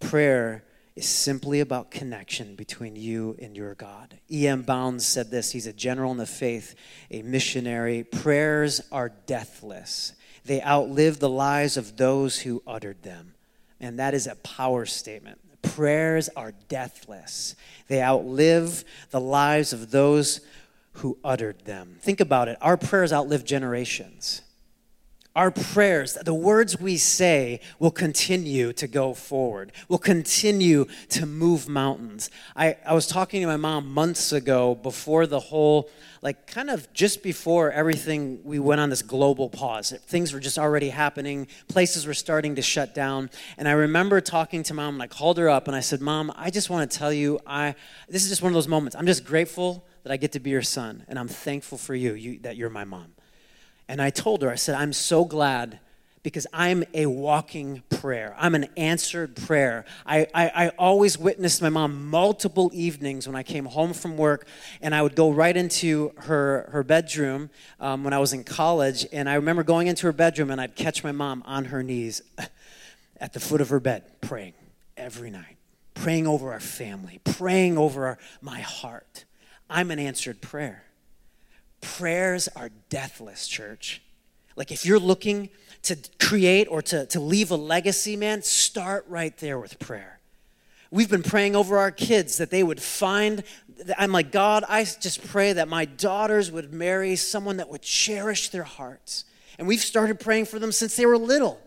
Prayer 0.00 0.64
is 0.96 1.06
simply 1.06 1.60
about 1.60 1.90
connection 1.90 2.54
between 2.54 2.96
you 2.96 3.36
and 3.38 3.54
your 3.54 3.74
God. 3.74 4.18
E.M. 4.32 4.62
Bounds 4.62 5.04
said 5.04 5.30
this. 5.30 5.52
He's 5.52 5.66
a 5.66 5.72
general 5.74 6.10
in 6.10 6.16
the 6.16 6.24
faith, 6.24 6.74
a 7.10 7.20
missionary. 7.20 8.02
Prayers 8.02 8.80
are 8.90 9.10
deathless, 9.26 10.14
they 10.46 10.62
outlive 10.62 11.18
the 11.18 11.28
lives 11.28 11.76
of 11.76 11.98
those 11.98 12.38
who 12.38 12.62
uttered 12.66 13.02
them. 13.02 13.34
And 13.78 13.98
that 13.98 14.14
is 14.14 14.26
a 14.26 14.36
power 14.36 14.86
statement. 14.86 15.38
Prayers 15.60 16.30
are 16.30 16.54
deathless, 16.70 17.56
they 17.88 18.02
outlive 18.02 18.86
the 19.10 19.20
lives 19.20 19.74
of 19.74 19.90
those 19.90 20.40
who 20.92 21.18
uttered 21.22 21.66
them. 21.66 21.98
Think 22.00 22.20
about 22.20 22.48
it. 22.48 22.56
Our 22.62 22.78
prayers 22.78 23.12
outlive 23.12 23.44
generations 23.44 24.40
our 25.36 25.52
prayers, 25.52 26.18
the 26.24 26.34
words 26.34 26.80
we 26.80 26.96
say, 26.96 27.60
will 27.78 27.92
continue 27.92 28.72
to 28.72 28.88
go 28.88 29.14
forward, 29.14 29.70
will 29.88 29.98
continue 29.98 30.86
to 31.08 31.24
move 31.24 31.68
mountains. 31.68 32.30
I, 32.56 32.76
I 32.84 32.94
was 32.94 33.06
talking 33.06 33.40
to 33.42 33.46
my 33.46 33.56
mom 33.56 33.92
months 33.92 34.32
ago 34.32 34.74
before 34.74 35.26
the 35.26 35.38
whole, 35.38 35.88
like, 36.20 36.48
kind 36.48 36.68
of 36.68 36.92
just 36.92 37.22
before 37.22 37.70
everything, 37.70 38.40
we 38.42 38.58
went 38.58 38.80
on 38.80 38.90
this 38.90 39.02
global 39.02 39.48
pause. 39.48 39.92
Things 40.06 40.32
were 40.32 40.40
just 40.40 40.58
already 40.58 40.88
happening, 40.88 41.46
places 41.68 42.06
were 42.06 42.14
starting 42.14 42.56
to 42.56 42.62
shut 42.62 42.92
down. 42.92 43.30
And 43.56 43.68
I 43.68 43.72
remember 43.72 44.20
talking 44.20 44.64
to 44.64 44.74
mom, 44.74 44.94
and 44.94 45.02
I 45.02 45.06
called 45.06 45.38
her 45.38 45.48
up 45.48 45.68
and 45.68 45.76
I 45.76 45.80
said, 45.80 46.00
Mom, 46.00 46.32
I 46.34 46.50
just 46.50 46.70
want 46.70 46.90
to 46.90 46.98
tell 46.98 47.12
you, 47.12 47.38
I, 47.46 47.76
this 48.08 48.24
is 48.24 48.30
just 48.30 48.42
one 48.42 48.50
of 48.50 48.54
those 48.54 48.68
moments. 48.68 48.96
I'm 48.96 49.06
just 49.06 49.24
grateful 49.24 49.86
that 50.02 50.10
I 50.10 50.16
get 50.16 50.32
to 50.32 50.40
be 50.40 50.50
your 50.50 50.62
son, 50.62 51.04
and 51.06 51.18
I'm 51.18 51.28
thankful 51.28 51.78
for 51.78 51.94
you, 51.94 52.14
you 52.14 52.40
that 52.40 52.56
you're 52.56 52.70
my 52.70 52.84
mom. 52.84 53.12
And 53.90 54.00
I 54.00 54.10
told 54.10 54.42
her, 54.42 54.50
I 54.50 54.54
said, 54.54 54.76
I'm 54.76 54.92
so 54.92 55.24
glad 55.24 55.80
because 56.22 56.46
I'm 56.52 56.84
a 56.94 57.06
walking 57.06 57.82
prayer. 57.90 58.36
I'm 58.38 58.54
an 58.54 58.68
answered 58.76 59.34
prayer. 59.34 59.84
I, 60.06 60.28
I, 60.32 60.66
I, 60.66 60.68
always 60.78 61.18
witnessed 61.18 61.60
my 61.60 61.70
mom 61.70 62.08
multiple 62.08 62.70
evenings 62.72 63.26
when 63.26 63.34
I 63.34 63.42
came 63.42 63.64
home 63.64 63.92
from 63.92 64.16
work, 64.16 64.46
and 64.80 64.94
I 64.94 65.02
would 65.02 65.16
go 65.16 65.32
right 65.32 65.56
into 65.56 66.12
her, 66.18 66.68
her 66.70 66.84
bedroom 66.84 67.50
um, 67.80 68.04
when 68.04 68.12
I 68.12 68.20
was 68.20 68.32
in 68.32 68.44
college. 68.44 69.08
And 69.10 69.28
I 69.28 69.34
remember 69.34 69.64
going 69.64 69.88
into 69.88 70.06
her 70.06 70.12
bedroom, 70.12 70.52
and 70.52 70.60
I'd 70.60 70.76
catch 70.76 71.02
my 71.02 71.10
mom 71.10 71.42
on 71.44 71.64
her 71.64 71.82
knees 71.82 72.22
at 73.20 73.32
the 73.32 73.40
foot 73.40 73.60
of 73.60 73.70
her 73.70 73.80
bed, 73.80 74.04
praying 74.20 74.54
every 74.96 75.32
night, 75.32 75.56
praying 75.94 76.28
over 76.28 76.52
our 76.52 76.60
family, 76.60 77.18
praying 77.24 77.76
over 77.76 78.06
our, 78.06 78.18
my 78.40 78.60
heart. 78.60 79.24
I'm 79.68 79.90
an 79.90 79.98
answered 79.98 80.40
prayer. 80.40 80.84
Prayers 81.80 82.48
are 82.48 82.70
deathless, 82.88 83.48
church. 83.48 84.02
Like 84.56 84.70
if 84.70 84.84
you're 84.84 84.98
looking 84.98 85.48
to 85.82 85.96
create 86.18 86.68
or 86.68 86.82
to, 86.82 87.06
to 87.06 87.20
leave 87.20 87.50
a 87.50 87.56
legacy, 87.56 88.16
man, 88.16 88.42
start 88.42 89.04
right 89.08 89.36
there 89.38 89.58
with 89.58 89.78
prayer. 89.78 90.20
We've 90.90 91.08
been 91.08 91.22
praying 91.22 91.54
over 91.54 91.78
our 91.78 91.90
kids 91.90 92.38
that 92.38 92.50
they 92.50 92.62
would 92.62 92.82
find. 92.82 93.44
I'm 93.96 94.12
like, 94.12 94.32
God, 94.32 94.64
I 94.68 94.84
just 94.84 95.26
pray 95.28 95.52
that 95.52 95.68
my 95.68 95.84
daughters 95.84 96.50
would 96.50 96.72
marry 96.72 97.16
someone 97.16 97.58
that 97.58 97.68
would 97.70 97.82
cherish 97.82 98.48
their 98.50 98.64
hearts. 98.64 99.24
And 99.58 99.68
we've 99.68 99.80
started 99.80 100.18
praying 100.18 100.46
for 100.46 100.58
them 100.58 100.72
since 100.72 100.96
they 100.96 101.06
were 101.06 101.16
little 101.16 101.60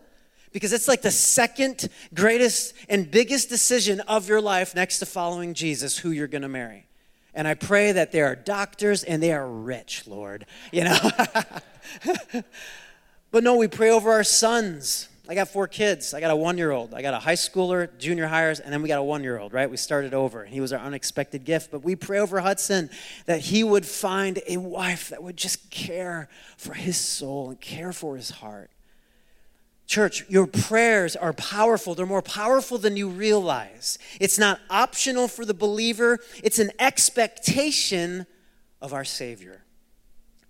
because 0.52 0.72
it's 0.72 0.88
like 0.88 1.02
the 1.02 1.10
second 1.10 1.88
greatest 2.14 2.74
and 2.88 3.10
biggest 3.10 3.48
decision 3.48 4.00
of 4.00 4.28
your 4.28 4.40
life 4.40 4.74
next 4.74 5.00
to 5.00 5.06
following 5.06 5.54
Jesus 5.54 5.98
who 5.98 6.10
you're 6.10 6.28
going 6.28 6.42
to 6.42 6.48
marry. 6.48 6.86
And 7.34 7.48
I 7.48 7.54
pray 7.54 7.92
that 7.92 8.12
they 8.12 8.20
are 8.20 8.36
doctors 8.36 9.02
and 9.02 9.22
they 9.22 9.32
are 9.32 9.48
rich, 9.48 10.06
Lord. 10.06 10.46
You 10.72 10.84
know? 10.84 10.98
but 13.30 13.44
no, 13.44 13.56
we 13.56 13.68
pray 13.68 13.90
over 13.90 14.12
our 14.12 14.24
sons 14.24 15.08
I 15.26 15.34
got 15.34 15.48
four 15.48 15.66
kids. 15.66 16.12
I 16.12 16.20
got 16.20 16.30
a 16.30 16.36
one 16.36 16.58
year 16.58 16.70
old. 16.70 16.92
I 16.92 17.00
got 17.00 17.14
a 17.14 17.18
high 17.18 17.34
schooler, 17.34 17.88
junior 17.98 18.26
hires, 18.26 18.60
and 18.60 18.70
then 18.70 18.82
we 18.82 18.88
got 18.88 18.98
a 18.98 19.02
one 19.02 19.22
year 19.22 19.38
old, 19.38 19.54
right? 19.54 19.70
We 19.70 19.78
started 19.78 20.12
over. 20.12 20.44
He 20.44 20.60
was 20.60 20.70
our 20.72 20.80
unexpected 20.80 21.46
gift. 21.46 21.70
But 21.70 21.82
we 21.82 21.96
pray 21.96 22.18
over 22.18 22.40
Hudson 22.40 22.90
that 23.24 23.40
he 23.40 23.64
would 23.64 23.86
find 23.86 24.40
a 24.46 24.58
wife 24.58 25.08
that 25.08 25.22
would 25.22 25.38
just 25.38 25.70
care 25.70 26.28
for 26.58 26.74
his 26.74 26.98
soul 26.98 27.48
and 27.48 27.60
care 27.60 27.92
for 27.92 28.16
his 28.16 28.30
heart. 28.30 28.70
Church, 29.86 30.24
your 30.28 30.46
prayers 30.46 31.14
are 31.14 31.32
powerful. 31.34 31.94
They're 31.94 32.06
more 32.06 32.22
powerful 32.22 32.78
than 32.78 32.96
you 32.96 33.08
realize. 33.08 33.98
It's 34.18 34.38
not 34.38 34.60
optional 34.70 35.28
for 35.28 35.44
the 35.44 35.54
believer, 35.54 36.18
it's 36.42 36.58
an 36.58 36.70
expectation 36.78 38.26
of 38.80 38.92
our 38.92 39.04
Savior. 39.04 39.64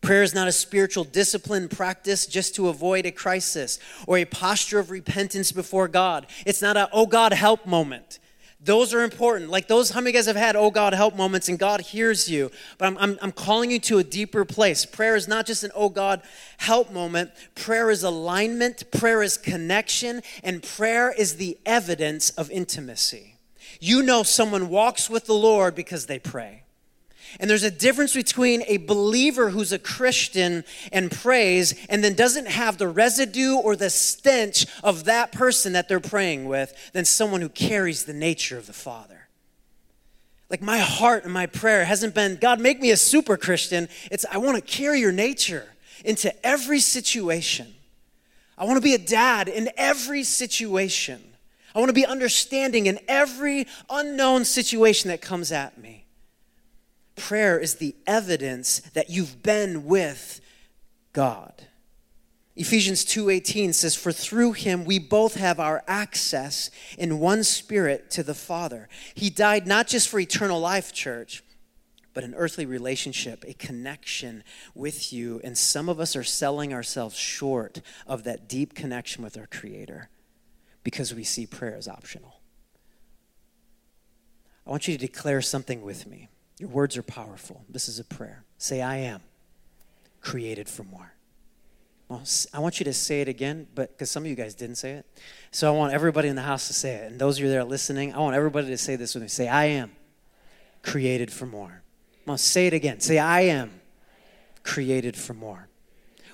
Prayer 0.01 0.23
is 0.23 0.35
not 0.35 0.49
a 0.49 0.53
spiritual 0.53 1.05
discipline 1.05 1.67
practice 1.67 2.27
just 2.27 2.55
to 2.57 2.69
avoid 2.69 3.07
a 3.07 3.11
crisis 3.11 3.79
or 4.07 4.19
a 4.19 4.27
posture 4.27 4.79
of 4.79 4.91
repentance 4.91 5.51
before 5.51 5.89
God. 5.89 6.27
It's 6.45 6.61
not 6.61 6.77
a, 6.77 6.91
oh 6.93 7.07
God, 7.07 7.33
help 7.33 7.65
moment. 7.65 8.19
Those 8.65 8.95
are 8.95 9.03
important. 9.03 9.51
Like 9.51 9.69
those, 9.69 9.91
how 9.91 10.01
many 10.01 10.13
guys 10.13 10.27
have 10.27 10.37
had, 10.37 10.57
oh 10.57 10.71
God, 10.71 10.95
help 10.95 11.15
moments 11.15 11.49
and 11.49 11.59
God 11.59 11.83
hears 11.83 12.31
you? 12.31 12.51
But 12.79 12.87
I'm, 12.87 12.99
I'm, 12.99 13.19
I'm 13.21 13.33
calling 13.33 13.71
you 13.71 13.79
to 13.81 13.99
a 13.99 14.05
deeper 14.05 14.45
place. 14.45 14.87
Prayer 14.87 15.17
is 15.17 15.29
not 15.29 15.45
just 15.45 15.65
an, 15.65 15.71
oh 15.75 15.91
God, 15.91 16.23
help 16.57 16.91
moment. 16.91 17.31
Prayer 17.55 17.91
is 17.91 18.03
alignment, 18.03 18.91
prayer 18.91 19.23
is 19.23 19.37
connection, 19.37 20.23
and 20.43 20.63
prayer 20.63 21.13
is 21.13 21.37
the 21.37 21.59
evidence 21.67 22.31
of 22.31 22.51
intimacy. 22.51 23.37
You 23.81 24.03
know 24.03 24.23
someone 24.23 24.69
walks 24.71 25.11
with 25.11 25.27
the 25.27 25.35
Lord 25.35 25.75
because 25.75 26.07
they 26.07 26.19
pray. 26.19 26.64
And 27.41 27.51
there's 27.51 27.63
a 27.63 27.71
difference 27.71 28.15
between 28.15 28.63
a 28.67 28.77
believer 28.79 29.51
who's 29.51 29.73
a 29.73 29.79
Christian 29.79 30.65
and 30.93 31.11
prays 31.11 31.75
and 31.89 32.03
then 32.03 32.15
doesn't 32.15 32.47
have 32.47 32.79
the 32.79 32.89
residue 32.89 33.57
or 33.57 33.77
the 33.77 33.91
stench 33.91 34.67
of 34.83 35.05
that 35.05 35.33
person 35.33 35.73
that 35.73 35.89
they're 35.89 36.01
praying 36.01 36.47
with 36.47 36.93
than 36.93 37.05
someone 37.05 37.41
who 37.41 37.49
carries 37.49 38.05
the 38.05 38.13
nature 38.13 38.59
of 38.59 38.67
the 38.67 38.73
Father. 38.73 39.29
Like 40.51 40.63
my 40.63 40.79
heart 40.79 41.25
and 41.25 41.33
my 41.33 41.47
prayer 41.47 41.85
hasn't 41.85 42.15
been, 42.15 42.37
God, 42.37 42.61
make 42.61 42.81
me 42.81 42.91
a 42.91 42.97
super 42.97 43.37
Christian. 43.37 43.89
It's, 44.11 44.25
I 44.31 44.39
want 44.39 44.57
to 44.57 44.63
carry 44.63 45.01
your 45.01 45.13
nature 45.13 45.67
into 46.05 46.47
every 46.47 46.81
situation. 46.81 47.75
I 48.57 48.65
want 48.65 48.77
to 48.77 48.83
be 48.83 48.95
a 48.95 48.99
dad 48.99 49.49
in 49.49 49.71
every 49.77 50.23
situation. 50.23 51.21
I 51.75 51.81
want 51.81 51.89
to 51.89 51.95
be 51.95 52.07
understanding 52.07 52.87
in 52.87 53.01
every 53.09 53.67
unknown 53.91 54.45
situation 54.45 55.09
that 55.09 55.21
comes 55.21 55.51
at 55.51 55.77
me. 55.77 56.04
Prayer 57.17 57.59
is 57.59 57.77
the 57.77 57.95
evidence 58.07 58.81
that 58.95 59.11
you've 59.11 59.43
been 59.43 59.85
with 59.85 60.41
God. 61.13 61.69
Ephesians 62.57 63.05
2:18 63.05 63.73
says 63.73 63.97
for 63.97 64.13
through 64.13 64.53
him 64.53 64.85
we 64.85 64.99
both 64.99 65.35
have 65.35 65.59
our 65.59 65.83
access 65.89 66.71
in 66.97 67.19
one 67.19 67.43
spirit 67.43 68.11
to 68.13 68.23
the 68.23 68.35
Father. 68.35 68.89
He 69.15 69.29
died 69.29 69.67
not 69.67 69.89
just 69.89 70.09
for 70.09 70.21
eternal 70.21 70.61
life, 70.61 70.93
church, 70.93 71.43
but 72.15 72.23
an 72.23 72.35
earthly 72.35 72.65
relationship, 72.65 73.45
a 73.47 73.55
connection 73.55 74.45
with 74.73 75.13
you, 75.13 75.41
and 75.43 75.59
some 75.59 75.89
of 75.89 75.99
us 75.99 76.15
are 76.15 76.23
selling 76.23 76.73
ourselves 76.73 77.17
short 77.17 77.81
of 78.07 78.23
that 78.23 78.49
deep 78.49 78.75
connection 78.75 79.25
with 79.25 79.37
our 79.37 79.49
creator 79.49 80.09
because 80.85 81.13
we 81.13 81.25
see 81.25 81.47
prayer 81.47 81.75
as 81.75 81.89
optional. 81.89 82.41
I 84.65 84.71
want 84.71 84.87
you 84.87 84.97
to 84.97 85.07
declare 85.07 85.43
something 85.43 85.83
with 85.83 86.07
me. 86.07 86.29
Your 86.65 86.73
words 86.73 86.97
are 86.97 87.03
powerful. 87.03 87.63
This 87.69 87.91
is 87.91 87.99
a 87.99 88.05
prayer. 88.05 88.43
Say, 88.57 88.81
I 88.81 88.97
am 88.97 89.21
created 90.23 90.67
for 90.67 90.83
more. 90.83 91.13
I 92.55 92.59
want 92.59 92.81
you 92.81 92.85
to 92.85 92.93
say 92.95 93.21
it 93.21 93.29
again, 93.29 93.67
but 93.75 93.91
because 93.91 94.11
some 94.11 94.23
of 94.23 94.31
you 94.31 94.35
guys 94.35 94.55
didn't 94.55 94.77
say 94.77 94.93
it. 94.93 95.05
So 95.51 95.69
I 95.69 95.77
want 95.77 95.93
everybody 95.93 96.29
in 96.29 96.37
the 96.37 96.43
house 96.43 96.67
to 96.69 96.73
say 96.73 96.95
it. 96.95 97.13
And 97.13 97.21
those 97.21 97.37
of 97.37 97.45
you 97.45 97.51
that 97.51 97.59
are 97.59 97.65
listening, 97.65 98.15
I 98.15 98.19
want 98.21 98.35
everybody 98.35 98.69
to 98.69 98.79
say 98.79 98.97
this 98.97 99.13
with 99.13 99.23
me. 99.23 99.29
Say, 99.29 99.47
I 99.47 99.67
am 99.67 99.93
created 100.81 101.31
for 101.31 101.45
more. 101.45 101.83
Well, 102.25 102.39
say 102.39 102.67
it 102.67 102.73
again. 102.73 103.01
Say, 103.01 103.19
I 103.19 103.43
am 103.43 103.83
created 104.63 105.17
for 105.17 105.35
more. 105.35 105.69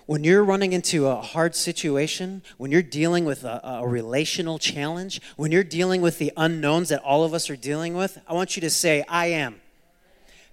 When 0.07 0.23
you're 0.23 0.45
running 0.45 0.73
into 0.73 1.09
a 1.09 1.16
hard 1.16 1.57
situation, 1.57 2.43
when 2.57 2.71
you're 2.71 2.83
dealing 2.83 3.25
with 3.25 3.43
a, 3.43 3.61
a, 3.64 3.88
relational 3.88 4.61
challenge, 4.61 5.21
when 5.37 5.51
you're 5.51 5.64
dealing 5.64 6.03
with 6.03 6.19
the 6.19 6.33
unknowns 6.37 6.90
that 6.90 7.03
all 7.03 7.25
of 7.25 7.35
us 7.35 7.51
are 7.51 7.57
dealing 7.57 7.95
with, 7.95 8.21
I 8.29 8.35
want 8.35 8.55
you 8.55 8.61
to 8.61 8.71
say, 8.71 9.05
I 9.09 9.27
am 9.27 9.61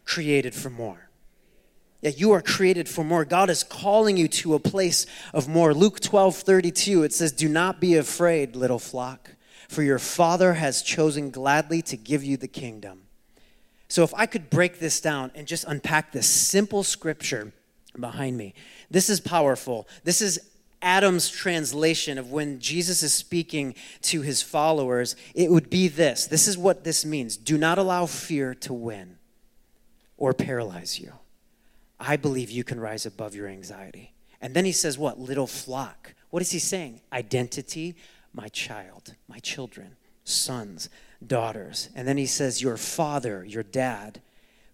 created 0.08 0.56
for 0.56 0.70
more. 0.70 1.10
Yeah, 2.02 2.12
you 2.12 2.32
are 2.32 2.42
created 2.42 2.88
for 2.88 3.04
more. 3.04 3.26
God 3.26 3.50
is 3.50 3.64
calling 3.64 4.18
you 4.18 4.28
to 4.30 4.54
a 4.54 4.60
place 4.60 5.06
of 5.34 5.48
more. 5.48 5.74
Luke 5.74 6.00
12 6.00 6.36
32, 6.36 7.04
it 7.04 7.14
says, 7.14 7.32
Do 7.32 7.50
not 7.50 7.82
be 7.82 7.96
afraid, 7.96 8.56
little 8.56 8.80
flock, 8.80 9.32
for 9.68 9.84
your 9.84 10.00
Father 10.00 10.54
has 10.54 10.82
chosen 10.82 11.32
gladly 11.32 11.82
to 11.84 11.98
give 11.98 12.24
you 12.24 12.38
the 12.38 12.48
kingdom. 12.48 13.04
So, 13.90 14.04
if 14.04 14.14
I 14.14 14.26
could 14.28 14.50
break 14.50 14.80
this 14.80 15.02
down 15.02 15.32
and 15.34 15.48
just 15.48 15.66
unpack 15.66 16.12
this 16.12 16.28
simple 16.28 16.84
scripture 16.84 17.52
behind 18.00 18.38
me, 18.38 18.54
this 18.92 19.10
is 19.10 19.20
powerful. 19.20 19.88
This 20.04 20.22
is 20.22 20.40
Adam's 20.84 21.30
translation 21.30 22.20
of 22.20 22.32
when 22.32 22.60
Jesus 22.60 23.02
is 23.02 23.12
speaking 23.14 23.74
to 24.04 24.22
his 24.22 24.44
followers. 24.44 25.16
It 25.34 25.50
would 25.50 25.72
be 25.72 25.88
this 25.88 26.28
this 26.28 26.48
is 26.48 26.60
what 26.60 26.84
this 26.84 27.04
means 27.04 27.38
do 27.38 27.58
not 27.58 27.80
allow 27.80 28.06
fear 28.06 28.54
to 28.54 28.74
win 28.74 29.17
or 30.18 30.34
paralyze 30.34 31.00
you. 31.00 31.14
I 32.00 32.18
believe 32.18 32.52
you 32.52 32.64
can 32.64 32.80
rise 32.80 33.06
above 33.06 33.36
your 33.36 33.48
anxiety. 33.48 34.14
And 34.42 34.54
then 34.54 34.66
he 34.66 34.72
says, 34.72 34.98
What? 34.98 35.20
Little 35.20 35.48
flock. 35.48 36.14
What 36.30 36.42
is 36.42 36.52
he 36.52 36.60
saying? 36.60 37.02
Identity, 37.12 37.96
my 38.34 38.50
child, 38.50 39.16
my 39.28 39.40
children, 39.40 39.96
sons, 40.24 40.90
daughters. 41.26 41.90
And 41.96 42.08
then 42.08 42.18
he 42.18 42.26
says, 42.26 42.62
Your 42.62 42.78
father, 42.78 43.44
your 43.46 43.64
dad, 43.64 44.22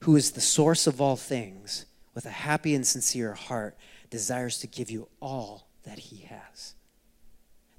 who 0.01 0.15
is 0.15 0.31
the 0.31 0.41
source 0.41 0.87
of 0.87 0.99
all 0.99 1.15
things, 1.15 1.85
with 2.13 2.25
a 2.25 2.31
happy 2.31 2.75
and 2.75 2.85
sincere 2.85 3.33
heart, 3.33 3.77
desires 4.09 4.59
to 4.59 4.67
give 4.67 4.91
you 4.91 5.07
all 5.21 5.67
that 5.83 5.97
he 5.97 6.25
has. 6.25 6.73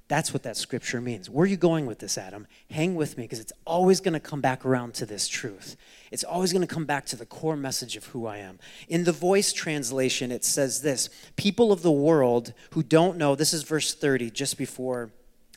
That's 0.07 0.35
what 0.35 0.43
that 0.43 0.59
scripture 0.59 1.01
means. 1.01 1.31
Where 1.31 1.45
are 1.45 1.49
you 1.49 1.57
going 1.57 1.87
with 1.87 1.99
this, 1.99 2.19
Adam? 2.19 2.47
Hang 2.71 2.95
with 2.95 3.17
me 3.17 3.25
because 3.25 3.41
it's 3.41 3.55
always 3.67 4.01
going 4.01 4.13
to 4.13 4.21
come 4.21 4.43
back 4.43 4.67
around 4.67 4.93
to 4.95 5.07
this 5.07 5.27
truth. 5.29 5.77
It's 6.11 6.25
always 6.25 6.53
going 6.53 6.67
to 6.67 6.73
come 6.73 6.85
back 6.85 7.07
to 7.07 7.17
the 7.17 7.25
core 7.25 7.57
message 7.57 7.97
of 7.97 8.05
who 8.07 8.27
I 8.27 8.37
am. 8.37 8.59
In 8.87 9.05
the 9.05 9.13
voice 9.13 9.53
translation, 9.53 10.31
it 10.31 10.45
says 10.45 10.83
this 10.83 11.09
People 11.37 11.73
of 11.73 11.81
the 11.83 11.91
world 11.91 12.53
who 12.71 12.83
don't 12.83 13.17
know, 13.17 13.35
this 13.35 13.55
is 13.55 13.63
verse 13.63 13.95
30, 13.95 14.31
just 14.31 14.59
before 14.59 15.11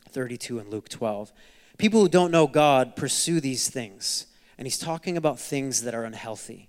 32 0.08 0.58
in 0.58 0.70
Luke 0.70 0.88
12. 0.88 1.30
People 1.76 2.00
who 2.00 2.08
don't 2.08 2.32
know 2.32 2.46
God 2.46 2.96
pursue 2.96 3.40
these 3.40 3.68
things. 3.68 4.26
And 4.56 4.66
he's 4.66 4.78
talking 4.78 5.16
about 5.16 5.38
things 5.38 5.82
that 5.82 5.94
are 5.94 6.04
unhealthy. 6.04 6.68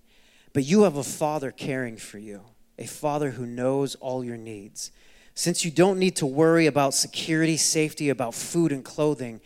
But 0.54 0.66
you 0.66 0.84
have 0.84 0.96
a 0.96 1.04
father 1.04 1.52
caring 1.52 1.98
for 1.98 2.20
you, 2.20 2.42
a 2.78 2.86
father 2.86 3.32
who 3.32 3.46
knows 3.46 3.96
all 3.96 4.24
your 4.24 4.38
needs. 4.38 4.92
Since 5.34 5.64
you 5.64 5.72
don't 5.72 6.00
need 6.00 6.16
to 6.18 6.26
worry 6.26 6.66
about 6.66 6.94
security, 6.94 7.58
safety, 7.58 8.10
about 8.10 8.34
food 8.34 8.72
and 8.72 8.84
clothing, 8.84 9.42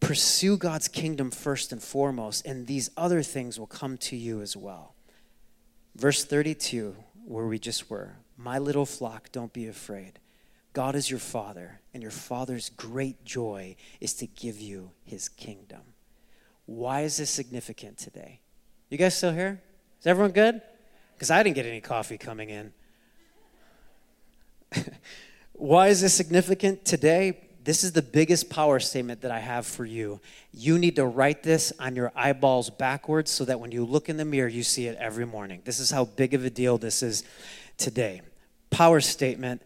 pursue 0.00 0.56
God's 0.56 0.88
kingdom 0.88 1.30
first 1.30 1.72
and 1.72 1.82
foremost, 1.82 2.46
and 2.46 2.66
these 2.66 2.90
other 2.96 3.22
things 3.22 3.58
will 3.58 3.66
come 3.66 3.96
to 3.98 4.16
you 4.16 4.40
as 4.40 4.56
well. 4.56 4.94
Verse 5.96 6.24
32, 6.24 6.96
where 7.24 7.46
we 7.46 7.58
just 7.58 7.90
were 7.90 8.16
My 8.36 8.58
little 8.58 8.86
flock, 8.86 9.30
don't 9.32 9.52
be 9.52 9.66
afraid. 9.66 10.18
God 10.72 10.94
is 10.94 11.10
your 11.10 11.20
father, 11.20 11.80
and 11.92 12.02
your 12.02 12.12
father's 12.12 12.70
great 12.70 13.24
joy 13.24 13.76
is 14.00 14.14
to 14.14 14.26
give 14.26 14.58
you 14.58 14.90
his 15.04 15.28
kingdom. 15.28 15.82
Why 16.66 17.02
is 17.02 17.18
this 17.18 17.30
significant 17.30 17.98
today? 17.98 18.40
You 18.88 18.96
guys 18.98 19.16
still 19.16 19.32
here? 19.32 19.60
Is 20.00 20.06
everyone 20.06 20.32
good? 20.32 20.62
Because 21.14 21.30
I 21.30 21.42
didn't 21.42 21.56
get 21.56 21.66
any 21.66 21.80
coffee 21.80 22.18
coming 22.18 22.48
in. 22.48 22.72
Why 25.52 25.88
is 25.88 26.00
this 26.00 26.14
significant 26.14 26.84
today? 26.84 27.38
This 27.64 27.84
is 27.84 27.92
the 27.92 28.02
biggest 28.02 28.50
power 28.50 28.80
statement 28.80 29.20
that 29.20 29.30
I 29.30 29.38
have 29.38 29.66
for 29.66 29.84
you. 29.84 30.20
You 30.52 30.78
need 30.78 30.96
to 30.96 31.06
write 31.06 31.44
this 31.44 31.72
on 31.78 31.94
your 31.94 32.10
eyeballs 32.16 32.70
backwards 32.70 33.30
so 33.30 33.44
that 33.44 33.60
when 33.60 33.70
you 33.70 33.84
look 33.84 34.08
in 34.08 34.16
the 34.16 34.24
mirror, 34.24 34.48
you 34.48 34.64
see 34.64 34.86
it 34.86 34.96
every 34.98 35.26
morning. 35.26 35.62
This 35.64 35.78
is 35.78 35.90
how 35.90 36.06
big 36.06 36.34
of 36.34 36.44
a 36.44 36.50
deal 36.50 36.78
this 36.78 37.02
is 37.02 37.22
today. 37.76 38.22
Power 38.70 39.00
statement 39.00 39.62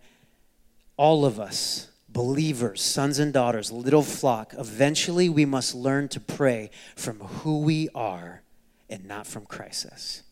all 0.99 1.25
of 1.25 1.39
us 1.39 1.89
believers, 2.09 2.81
sons 2.81 3.19
and 3.19 3.31
daughters, 3.31 3.71
little 3.71 4.03
flock, 4.03 4.55
eventually 4.57 5.29
we 5.29 5.45
must 5.45 5.75
learn 5.75 6.09
to 6.09 6.19
pray 6.19 6.71
from 6.95 7.19
who 7.19 7.61
we 7.61 7.91
are 7.95 8.41
and 8.89 9.05
not 9.05 9.27
from 9.27 9.45
crisis. 9.45 10.23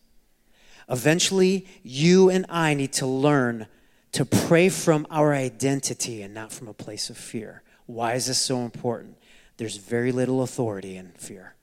Eventually, 0.89 1.67
you 1.83 2.31
and 2.31 2.47
I 2.49 2.73
need 2.73 2.95
to 2.95 3.07
learn 3.07 3.67
to 4.15 4.25
pray 4.25 4.69
from 4.69 5.09
our 5.11 5.35
identity 5.35 6.23
and 6.23 6.33
not 6.33 6.53
from 6.53 6.69
a 6.69 6.73
place 6.73 7.11
of 7.11 7.19
fear. 7.19 7.63
Why 7.87 8.15
is 8.15 8.27
this 8.27 8.39
so 8.39 8.61
important? 8.61 9.17
There's 9.57 9.77
very 9.77 10.13
little 10.13 10.43
authority 10.43 10.97
in 10.97 11.11
fear. 11.19 11.57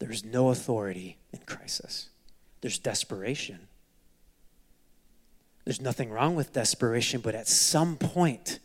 There's 0.00 0.24
no 0.24 0.50
authority 0.50 1.18
in 1.32 1.38
crisis. 1.46 2.08
There's 2.62 2.80
desperation. 2.80 3.68
There's 5.64 5.80
nothing 5.80 6.10
wrong 6.10 6.34
with 6.34 6.52
desperation, 6.52 7.20
but 7.20 7.36
at 7.36 7.46
some 7.46 7.96
point, 7.96 8.58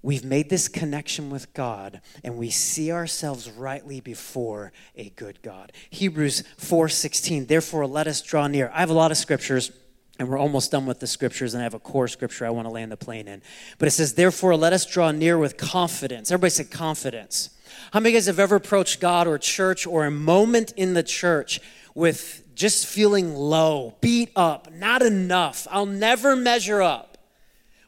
we've 0.00 0.24
made 0.24 0.48
this 0.48 0.68
connection 0.68 1.28
with 1.28 1.52
God 1.54 2.00
and 2.22 2.36
we 2.36 2.50
see 2.50 2.92
ourselves 2.92 3.50
rightly 3.50 4.00
before 4.00 4.72
a 4.94 5.10
good 5.10 5.42
God. 5.42 5.72
Hebrews 5.90 6.44
4:16 6.56 7.48
Therefore 7.48 7.88
let 7.88 8.06
us 8.06 8.22
draw 8.22 8.46
near. 8.46 8.70
I 8.72 8.78
have 8.78 8.90
a 8.90 8.94
lot 8.94 9.10
of 9.10 9.16
scriptures 9.16 9.72
and 10.18 10.28
we're 10.28 10.38
almost 10.38 10.70
done 10.70 10.86
with 10.86 11.00
the 11.00 11.06
scriptures 11.06 11.54
and 11.54 11.60
I 11.60 11.64
have 11.64 11.74
a 11.74 11.78
core 11.78 12.08
scripture 12.08 12.46
I 12.46 12.50
want 12.50 12.66
to 12.66 12.70
land 12.70 12.92
the 12.92 12.96
plane 12.96 13.28
in. 13.28 13.42
But 13.78 13.88
it 13.88 13.92
says 13.92 14.14
therefore 14.14 14.56
let 14.56 14.72
us 14.72 14.86
draw 14.86 15.10
near 15.10 15.38
with 15.38 15.56
confidence. 15.56 16.30
Everybody 16.30 16.50
say 16.50 16.64
confidence. 16.64 17.50
How 17.92 18.00
many 18.00 18.10
of 18.10 18.12
you 18.14 18.18
guys 18.18 18.26
have 18.26 18.38
ever 18.38 18.56
approached 18.56 19.00
God 19.00 19.26
or 19.26 19.38
church 19.38 19.86
or 19.86 20.04
a 20.04 20.10
moment 20.10 20.72
in 20.76 20.94
the 20.94 21.02
church 21.02 21.60
with 21.94 22.42
just 22.54 22.86
feeling 22.86 23.34
low, 23.34 23.94
beat 24.00 24.30
up, 24.36 24.72
not 24.72 25.02
enough. 25.02 25.66
I'll 25.70 25.86
never 25.86 26.36
measure 26.36 26.82
up. 26.82 27.18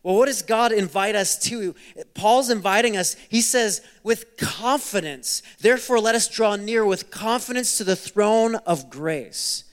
Well, 0.03 0.17
what 0.17 0.27
does 0.27 0.43
God 0.43 0.73
invite 0.73 1.15
us 1.15 1.39
to? 1.45 1.75
Paul's 2.13 2.51
inviting 2.51 2.97
us, 2.97 3.17
he 3.29 3.41
says, 3.41 3.81
with 4.03 4.37
confidence. 4.37 5.43
Therefore, 5.61 5.99
let 5.99 6.15
us 6.15 6.29
draw 6.29 6.57
near 6.57 6.85
with 6.85 7.11
confidence 7.11 7.79
to 7.79 7.85
the 7.85 7.97
throne 7.97 8.57
of 8.67 8.91
grace 8.91 9.65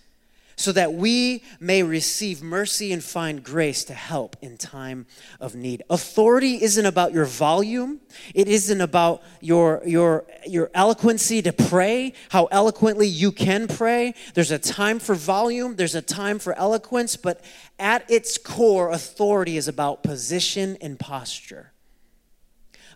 so 0.62 0.72
that 0.72 0.94
we 0.94 1.44
may 1.60 1.84
receive 1.84 2.42
mercy 2.42 2.92
and 2.92 3.04
find 3.04 3.44
grace 3.44 3.84
to 3.86 3.94
help 3.94 4.36
in 4.42 4.58
time 4.58 5.06
of 5.40 5.56
need. 5.56 5.82
Authority 5.90 6.62
isn't 6.62 6.86
about 6.86 7.14
your 7.14 7.26
volume, 7.26 8.00
it 8.36 8.48
isn't 8.48 8.82
about 8.82 9.24
your, 9.40 9.82
your, 9.86 10.26
your 10.46 10.70
eloquency 10.74 11.42
to 11.42 11.52
pray, 11.52 12.14
how 12.30 12.46
eloquently 12.52 13.08
you 13.08 13.32
can 13.32 13.68
pray. 13.68 14.14
There's 14.34 14.52
a 14.52 14.60
time 14.60 15.00
for 15.00 15.16
volume, 15.16 15.76
there's 15.76 15.96
a 15.96 16.02
time 16.02 16.40
for 16.40 16.58
eloquence, 16.58 17.16
but 17.16 17.44
at 17.80 18.10
its 18.10 18.38
core, 18.38 18.92
authority 18.92 19.58
is 19.58 19.68
about 19.68 20.04
position 20.04 20.78
and 20.82 21.00
posture. 21.00 21.72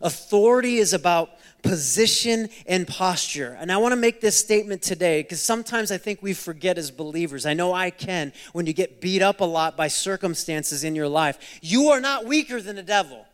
Authority 0.02 0.78
is 0.78 0.94
about 0.94 1.30
position 1.62 2.50
and 2.68 2.88
posture. 2.88 3.58
And 3.60 3.72
I 3.72 3.78
want 3.78 3.92
to 3.94 3.98
make 3.98 4.22
this 4.22 4.38
statement 4.38 4.82
today 4.82 5.24
because 5.24 5.42
sometimes 5.42 5.92
I 5.92 5.98
think 5.98 6.22
we 6.22 6.34
forget 6.34 6.78
as 6.78 6.92
believers. 6.92 7.46
I 7.46 7.54
know 7.54 7.74
I 7.74 7.90
can 7.90 8.34
when 8.54 8.66
you 8.66 8.74
get 8.74 9.02
beat 9.02 9.22
up 9.22 9.42
a 9.42 9.46
lot 9.46 9.76
by 9.76 9.88
circumstances 9.88 10.84
in 10.84 10.96
your 10.96 11.08
life. 11.08 11.60
You 11.62 11.88
are 11.90 12.00
not 12.00 12.26
weaker 12.26 12.62
than 12.62 12.76
the 12.76 12.84
devil, 12.84 13.26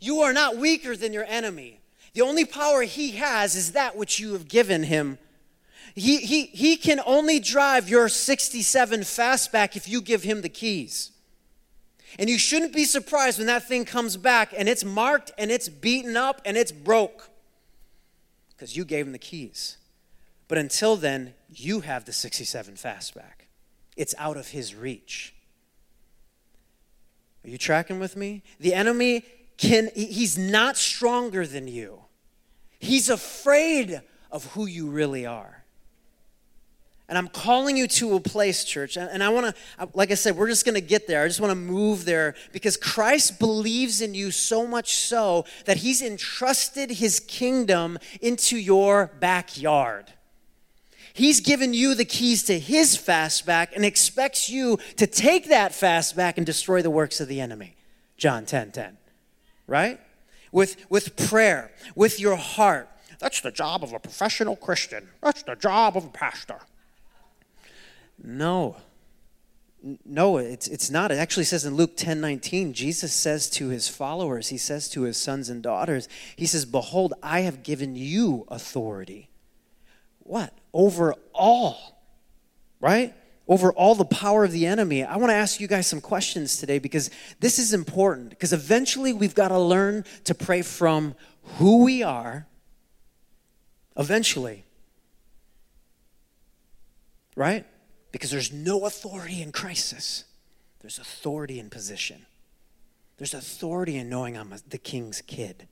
you 0.00 0.20
are 0.20 0.32
not 0.32 0.56
weaker 0.56 0.96
than 0.96 1.12
your 1.12 1.24
enemy. 1.24 1.80
The 2.14 2.22
only 2.22 2.44
power 2.44 2.82
he 2.82 3.12
has 3.12 3.56
is 3.56 3.72
that 3.72 3.96
which 3.96 4.20
you 4.20 4.34
have 4.34 4.46
given 4.46 4.84
him. 4.84 5.18
He, 5.96 6.18
he, 6.18 6.46
he 6.46 6.76
can 6.76 7.00
only 7.06 7.40
drive 7.40 7.88
your 7.88 8.08
67 8.08 9.00
fastback 9.00 9.76
if 9.76 9.88
you 9.88 10.00
give 10.00 10.22
him 10.22 10.42
the 10.42 10.48
keys. 10.48 11.10
And 12.18 12.30
you 12.30 12.38
shouldn't 12.38 12.72
be 12.72 12.84
surprised 12.84 13.38
when 13.38 13.46
that 13.48 13.66
thing 13.66 13.84
comes 13.84 14.16
back 14.16 14.54
and 14.56 14.68
it's 14.68 14.84
marked 14.84 15.32
and 15.36 15.50
it's 15.50 15.68
beaten 15.68 16.16
up 16.16 16.40
and 16.44 16.56
it's 16.56 16.72
broke 16.72 17.30
because 18.50 18.76
you 18.76 18.84
gave 18.84 19.06
him 19.06 19.12
the 19.12 19.18
keys. 19.18 19.78
But 20.46 20.58
until 20.58 20.96
then, 20.96 21.34
you 21.48 21.80
have 21.80 22.04
the 22.04 22.12
67 22.12 22.74
fastback. 22.74 23.46
It's 23.96 24.14
out 24.18 24.36
of 24.36 24.48
his 24.48 24.74
reach. 24.74 25.34
Are 27.44 27.50
you 27.50 27.58
tracking 27.58 27.98
with 27.98 28.16
me? 28.16 28.42
The 28.58 28.74
enemy 28.74 29.24
can, 29.56 29.90
he's 29.94 30.38
not 30.38 30.76
stronger 30.76 31.46
than 31.46 31.68
you. 31.68 32.00
He's 32.78 33.08
afraid 33.08 34.02
of 34.30 34.46
who 34.52 34.66
you 34.66 34.88
really 34.88 35.26
are. 35.26 35.63
And 37.08 37.18
I'm 37.18 37.28
calling 37.28 37.76
you 37.76 37.86
to 37.88 38.14
a 38.14 38.20
place, 38.20 38.64
church. 38.64 38.96
And 38.96 39.22
I 39.22 39.28
want 39.28 39.54
to, 39.54 39.88
like 39.92 40.10
I 40.10 40.14
said, 40.14 40.36
we're 40.36 40.48
just 40.48 40.64
going 40.64 40.74
to 40.74 40.80
get 40.80 41.06
there. 41.06 41.22
I 41.22 41.28
just 41.28 41.40
want 41.40 41.50
to 41.50 41.54
move 41.54 42.06
there 42.06 42.34
because 42.52 42.78
Christ 42.78 43.38
believes 43.38 44.00
in 44.00 44.14
you 44.14 44.30
so 44.30 44.66
much 44.66 44.96
so 44.96 45.44
that 45.66 45.78
he's 45.78 46.00
entrusted 46.00 46.92
his 46.92 47.20
kingdom 47.20 47.98
into 48.22 48.56
your 48.56 49.12
backyard. 49.20 50.14
He's 51.12 51.40
given 51.40 51.74
you 51.74 51.94
the 51.94 52.06
keys 52.06 52.42
to 52.44 52.58
his 52.58 52.96
fastback 52.96 53.68
and 53.74 53.84
expects 53.84 54.48
you 54.48 54.78
to 54.96 55.06
take 55.06 55.48
that 55.48 55.72
fastback 55.72 56.38
and 56.38 56.46
destroy 56.46 56.80
the 56.80 56.90
works 56.90 57.20
of 57.20 57.28
the 57.28 57.40
enemy. 57.40 57.76
John 58.16 58.46
10 58.46 58.72
10. 58.72 58.96
Right? 59.66 60.00
With, 60.52 60.86
with 60.88 61.16
prayer, 61.28 61.70
with 61.94 62.18
your 62.18 62.36
heart. 62.36 62.88
That's 63.18 63.42
the 63.42 63.50
job 63.50 63.84
of 63.84 63.92
a 63.92 63.98
professional 63.98 64.56
Christian. 64.56 65.08
That's 65.22 65.42
the 65.42 65.54
job 65.54 65.96
of 65.96 66.06
a 66.06 66.08
pastor. 66.08 66.60
No. 68.22 68.76
No, 70.06 70.38
it's, 70.38 70.66
it's 70.66 70.90
not. 70.90 71.12
It 71.12 71.18
actually 71.18 71.44
says 71.44 71.66
in 71.66 71.74
Luke 71.74 71.94
10 71.96 72.20
19, 72.20 72.72
Jesus 72.72 73.12
says 73.12 73.50
to 73.50 73.68
his 73.68 73.86
followers, 73.86 74.48
he 74.48 74.56
says 74.56 74.88
to 74.90 75.02
his 75.02 75.18
sons 75.18 75.50
and 75.50 75.62
daughters, 75.62 76.08
he 76.36 76.46
says, 76.46 76.64
Behold, 76.64 77.12
I 77.22 77.40
have 77.40 77.62
given 77.62 77.94
you 77.94 78.46
authority. 78.48 79.28
What? 80.20 80.54
Over 80.72 81.14
all, 81.34 82.02
right? 82.80 83.12
Over 83.46 83.72
all 83.72 83.94
the 83.94 84.06
power 84.06 84.42
of 84.44 84.52
the 84.52 84.64
enemy. 84.64 85.04
I 85.04 85.18
want 85.18 85.28
to 85.28 85.34
ask 85.34 85.60
you 85.60 85.68
guys 85.68 85.86
some 85.86 86.00
questions 86.00 86.56
today 86.56 86.78
because 86.78 87.10
this 87.40 87.58
is 87.58 87.74
important. 87.74 88.30
Because 88.30 88.54
eventually 88.54 89.12
we've 89.12 89.34
got 89.34 89.48
to 89.48 89.58
learn 89.58 90.06
to 90.24 90.34
pray 90.34 90.62
from 90.62 91.14
who 91.58 91.84
we 91.84 92.02
are, 92.02 92.46
eventually, 93.98 94.64
right? 97.36 97.66
Because 98.14 98.30
there's 98.30 98.52
no 98.52 98.86
authority 98.86 99.42
in 99.42 99.50
crisis, 99.50 100.22
there's 100.82 101.00
authority 101.00 101.58
in 101.58 101.68
position. 101.68 102.26
There's 103.16 103.34
authority 103.34 103.96
in 103.96 104.08
knowing 104.08 104.38
I'm 104.38 104.52
a, 104.52 104.58
the 104.68 104.78
king's 104.78 105.20
kid. 105.20 105.66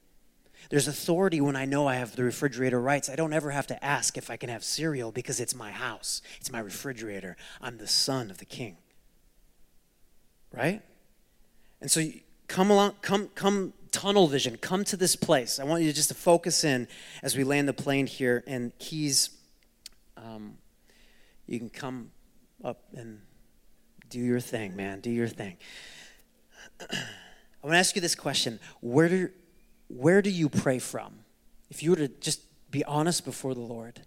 There's 0.68 0.88
authority 0.88 1.40
when 1.40 1.54
I 1.54 1.66
know 1.66 1.86
I 1.86 1.94
have 1.94 2.16
the 2.16 2.24
refrigerator 2.24 2.80
rights. 2.80 3.08
I 3.08 3.14
don't 3.14 3.32
ever 3.32 3.52
have 3.52 3.68
to 3.68 3.84
ask 3.84 4.18
if 4.18 4.28
I 4.28 4.36
can 4.36 4.48
have 4.48 4.64
cereal 4.64 5.12
because 5.12 5.38
it's 5.38 5.54
my 5.54 5.70
house, 5.70 6.20
it's 6.40 6.50
my 6.50 6.58
refrigerator. 6.58 7.36
I'm 7.60 7.78
the 7.78 7.86
son 7.86 8.28
of 8.28 8.38
the 8.38 8.44
king. 8.44 8.76
Right? 10.52 10.82
And 11.80 11.92
so 11.92 12.02
come 12.48 12.72
along, 12.72 12.96
come, 13.02 13.28
come 13.36 13.72
tunnel 13.92 14.26
vision, 14.26 14.56
come 14.56 14.82
to 14.86 14.96
this 14.96 15.14
place. 15.14 15.60
I 15.60 15.64
want 15.64 15.84
you 15.84 15.92
just 15.92 16.08
to 16.08 16.16
focus 16.16 16.64
in 16.64 16.88
as 17.22 17.36
we 17.36 17.44
land 17.44 17.68
the 17.68 17.72
plane 17.72 18.08
here. 18.08 18.42
And 18.48 18.76
Keys, 18.80 19.30
um, 20.16 20.58
you 21.46 21.60
can 21.60 21.70
come 21.70 22.10
up 22.64 22.84
and 22.94 23.20
do 24.08 24.18
your 24.18 24.40
thing, 24.40 24.76
man. 24.76 25.00
Do 25.00 25.10
your 25.10 25.28
thing. 25.28 25.56
I 26.80 27.66
want 27.66 27.74
to 27.74 27.78
ask 27.78 27.94
you 27.94 28.02
this 28.02 28.14
question 28.14 28.60
where 28.80 29.08
do, 29.08 29.30
where 29.88 30.22
do 30.22 30.30
you 30.30 30.48
pray 30.48 30.78
from? 30.78 31.20
If 31.70 31.82
you 31.82 31.90
were 31.90 31.96
to 31.96 32.08
just 32.08 32.42
be 32.70 32.84
honest 32.84 33.24
before 33.24 33.54
the 33.54 33.60
Lord, 33.60 34.02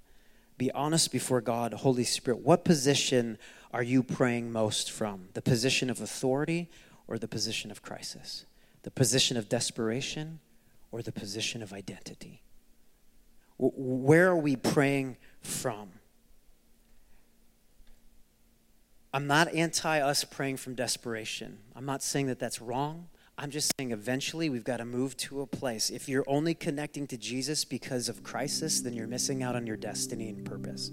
be 0.58 0.72
honest 0.72 1.12
before 1.12 1.41
God, 1.41 1.74
Holy 1.74 2.04
Spirit, 2.04 2.39
what 2.39 2.63
position 2.63 3.38
are 3.74 3.84
you 3.84 4.04
praying 4.04 4.52
most 4.52 4.91
from? 4.91 5.30
The 5.34 5.41
position 5.41 5.89
of 5.89 6.00
authority 6.00 6.70
or 7.08 7.18
the 7.18 7.28
position 7.28 7.72
of 7.72 7.82
crisis? 7.82 8.46
The 8.84 8.91
position 8.91 9.36
of 9.38 9.50
desperation 9.50 10.39
or 10.91 11.02
the 11.02 11.12
position 11.12 11.62
of 11.62 11.74
identity? 11.74 12.41
Where 13.58 14.28
are 14.28 14.38
we 14.38 14.56
praying 14.56 15.18
from? 15.41 15.89
I'm 19.15 19.28
not 19.28 19.54
anti 19.54 20.01
us 20.01 20.25
praying 20.25 20.58
from 20.58 20.75
desperation. 20.75 21.60
I'm 21.73 21.86
not 21.86 22.04
saying 22.04 22.28
that 22.28 22.38
that's 22.38 22.60
wrong. 22.60 23.08
I'm 23.38 23.49
just 23.49 23.71
saying 23.78 23.91
eventually 23.91 24.49
we've 24.49 24.65
got 24.65 24.78
to 24.78 24.86
move 24.86 25.15
to 25.17 25.39
a 25.39 25.47
place. 25.47 25.89
If 25.89 26.10
you're 26.10 26.25
only 26.28 26.54
connecting 26.54 27.08
to 27.08 27.17
Jesus 27.17 27.63
because 27.63 28.10
of 28.10 28.23
crisis, 28.23 28.82
then 28.82 28.91
you're 28.91 29.08
missing 29.08 29.41
out 29.41 29.56
on 29.56 29.65
your 29.65 29.78
destiny 29.78 30.28
and 30.28 30.43
purpose. 30.43 30.91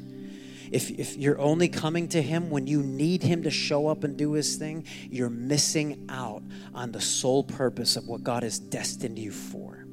If, 0.71 0.89
if 0.93 1.17
you're 1.17 1.41
only 1.41 1.69
coming 1.69 2.07
to 2.11 2.23
Him 2.23 2.49
when 2.49 2.69
you 2.69 2.81
need 2.85 3.25
Him 3.25 3.43
to 3.43 3.51
show 3.51 3.89
up 3.89 4.05
and 4.05 4.17
do 4.17 4.35
His 4.35 4.55
thing, 4.55 4.87
you're 5.11 5.29
missing 5.29 6.07
out 6.09 6.45
on 6.73 6.93
the 6.93 7.01
sole 7.01 7.43
purpose 7.43 7.97
of 7.97 8.07
what 8.07 8.23
God 8.23 8.45
has 8.45 8.61
destined 8.61 9.19
you 9.19 9.33
for. 9.33 9.85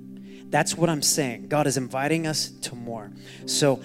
That's 0.49 0.77
what 0.77 0.89
I'm 0.89 1.01
saying. 1.01 1.47
God 1.47 1.65
is 1.65 1.77
inviting 1.77 2.27
us 2.27 2.49
to 2.49 2.75
more. 2.75 3.11
So 3.47 3.81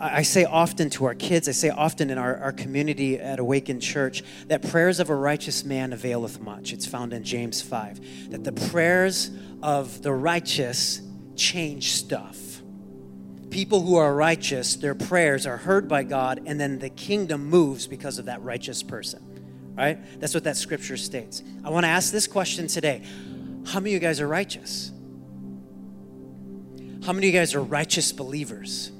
I 0.00 0.22
say 0.22 0.44
often 0.44 0.90
to 0.90 1.06
our 1.06 1.14
kids, 1.14 1.48
I 1.48 1.52
say 1.52 1.70
often 1.70 2.10
in 2.10 2.18
our, 2.18 2.36
our 2.36 2.52
community 2.52 3.18
at 3.18 3.40
Awakened 3.40 3.82
Church, 3.82 4.22
that 4.46 4.68
prayers 4.70 5.00
of 5.00 5.10
a 5.10 5.14
righteous 5.14 5.64
man 5.64 5.92
availeth 5.92 6.40
much. 6.40 6.72
It's 6.72 6.86
found 6.86 7.12
in 7.12 7.24
James 7.24 7.60
5. 7.60 8.30
That 8.30 8.44
the 8.44 8.52
prayers 8.52 9.30
of 9.60 10.02
the 10.02 10.12
righteous 10.12 11.00
change 11.34 11.92
stuff. 11.92 12.36
People 13.50 13.80
who 13.80 13.96
are 13.96 14.14
righteous, 14.14 14.76
their 14.76 14.94
prayers 14.94 15.46
are 15.46 15.56
heard 15.56 15.88
by 15.88 16.04
God, 16.04 16.42
and 16.46 16.60
then 16.60 16.78
the 16.78 16.90
kingdom 16.90 17.46
moves 17.46 17.86
because 17.86 18.18
of 18.18 18.26
that 18.26 18.40
righteous 18.42 18.82
person. 18.82 19.24
Right? 19.76 19.98
That's 20.20 20.34
what 20.34 20.44
that 20.44 20.56
scripture 20.56 20.96
states. 20.96 21.42
I 21.64 21.70
want 21.70 21.84
to 21.84 21.88
ask 21.88 22.12
this 22.12 22.26
question 22.26 22.66
today 22.68 23.02
How 23.66 23.80
many 23.80 23.90
of 23.90 24.02
you 24.02 24.06
guys 24.06 24.20
are 24.20 24.28
righteous? 24.28 24.92
How 27.04 27.12
many 27.12 27.28
of 27.28 27.34
you 27.34 27.40
guys 27.40 27.54
are 27.54 27.62
righteous 27.62 28.12
believers? 28.12 28.92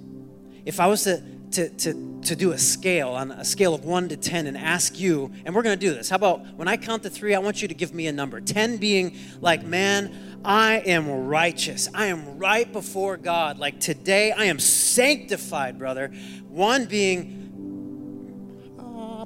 If 0.68 0.81
I 0.81 0.87
was 0.87 1.04
to, 1.04 1.22
to, 1.52 1.70
to, 1.70 2.20
to 2.24 2.37
do 2.37 2.52
a 2.52 2.59
scale 2.59 3.09
on 3.09 3.31
a 3.31 3.42
scale 3.42 3.72
of 3.72 3.87
one 3.87 4.11
to 4.11 4.18
10 4.18 4.46
and 4.46 4.54
ask 4.54 5.00
you, 5.00 5.33
and 5.46 5.54
we're 5.54 5.62
going 5.62 5.78
to 5.78 5.87
do 5.87 5.94
this. 5.94 6.11
How 6.11 6.16
about 6.16 6.46
when 6.57 6.68
I 6.68 6.76
count 6.76 7.04
to 7.04 7.11
three, 7.11 7.35
I 7.35 7.38
want 7.38 7.62
you 7.62 7.68
to 7.68 7.74
give 7.74 7.94
me 7.94 8.07
a 8.07 8.12
number. 8.12 8.38
10 8.38 8.76
being 8.76 9.16
like, 9.40 9.64
man, 9.64 10.40
I 10.44 10.81
am 10.81 11.09
righteous. 11.09 11.88
I 11.94 12.09
am 12.09 12.37
right 12.37 12.70
before 12.70 13.16
God. 13.16 13.59
Like 13.59 13.81
today, 13.81 14.31
I 14.31 14.44
am 14.44 14.59
sanctified, 14.59 15.78
brother. 15.78 16.09
One 16.50 16.85
being, 16.85 18.76
ah, 18.78 19.24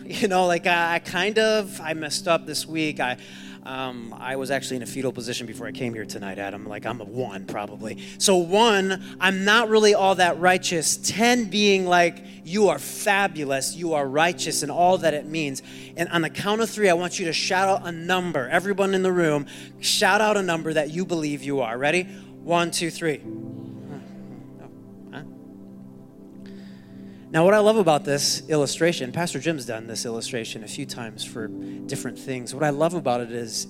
you 0.04 0.26
know, 0.26 0.48
like 0.48 0.66
I, 0.66 0.96
I 0.96 0.98
kind 0.98 1.38
of, 1.38 1.80
I 1.80 1.94
messed 1.94 2.26
up 2.26 2.46
this 2.46 2.66
week. 2.66 2.98
I, 2.98 3.16
um, 3.64 4.14
I 4.18 4.36
was 4.36 4.50
actually 4.50 4.76
in 4.76 4.82
a 4.82 4.86
fetal 4.86 5.12
position 5.12 5.46
before 5.46 5.66
I 5.66 5.72
came 5.72 5.94
here 5.94 6.04
tonight, 6.04 6.38
Adam. 6.38 6.66
Like, 6.66 6.84
I'm 6.84 7.00
a 7.00 7.04
one 7.04 7.46
probably. 7.46 7.98
So, 8.18 8.36
one, 8.36 9.16
I'm 9.20 9.44
not 9.44 9.68
really 9.70 9.94
all 9.94 10.14
that 10.16 10.38
righteous. 10.38 10.98
10 10.98 11.46
being 11.46 11.86
like, 11.86 12.22
you 12.44 12.68
are 12.68 12.78
fabulous, 12.78 13.74
you 13.74 13.94
are 13.94 14.06
righteous, 14.06 14.62
and 14.62 14.70
all 14.70 14.98
that 14.98 15.14
it 15.14 15.26
means. 15.26 15.62
And 15.96 16.10
on 16.10 16.22
the 16.22 16.30
count 16.30 16.60
of 16.60 16.68
three, 16.68 16.90
I 16.90 16.94
want 16.94 17.18
you 17.18 17.24
to 17.26 17.32
shout 17.32 17.68
out 17.68 17.86
a 17.86 17.92
number. 17.92 18.48
Everyone 18.48 18.94
in 18.94 19.02
the 19.02 19.12
room, 19.12 19.46
shout 19.80 20.20
out 20.20 20.36
a 20.36 20.42
number 20.42 20.74
that 20.74 20.90
you 20.90 21.06
believe 21.06 21.42
you 21.42 21.60
are. 21.60 21.78
Ready? 21.78 22.02
One, 22.42 22.70
two, 22.70 22.90
three. 22.90 23.22
Now, 27.34 27.44
what 27.44 27.52
I 27.52 27.58
love 27.58 27.78
about 27.78 28.04
this 28.04 28.48
illustration, 28.48 29.10
Pastor 29.10 29.40
Jim's 29.40 29.66
done 29.66 29.88
this 29.88 30.06
illustration 30.06 30.62
a 30.62 30.68
few 30.68 30.86
times 30.86 31.24
for 31.24 31.48
different 31.48 32.16
things. 32.16 32.54
What 32.54 32.62
I 32.62 32.70
love 32.70 32.94
about 32.94 33.20
it 33.22 33.32
is 33.32 33.66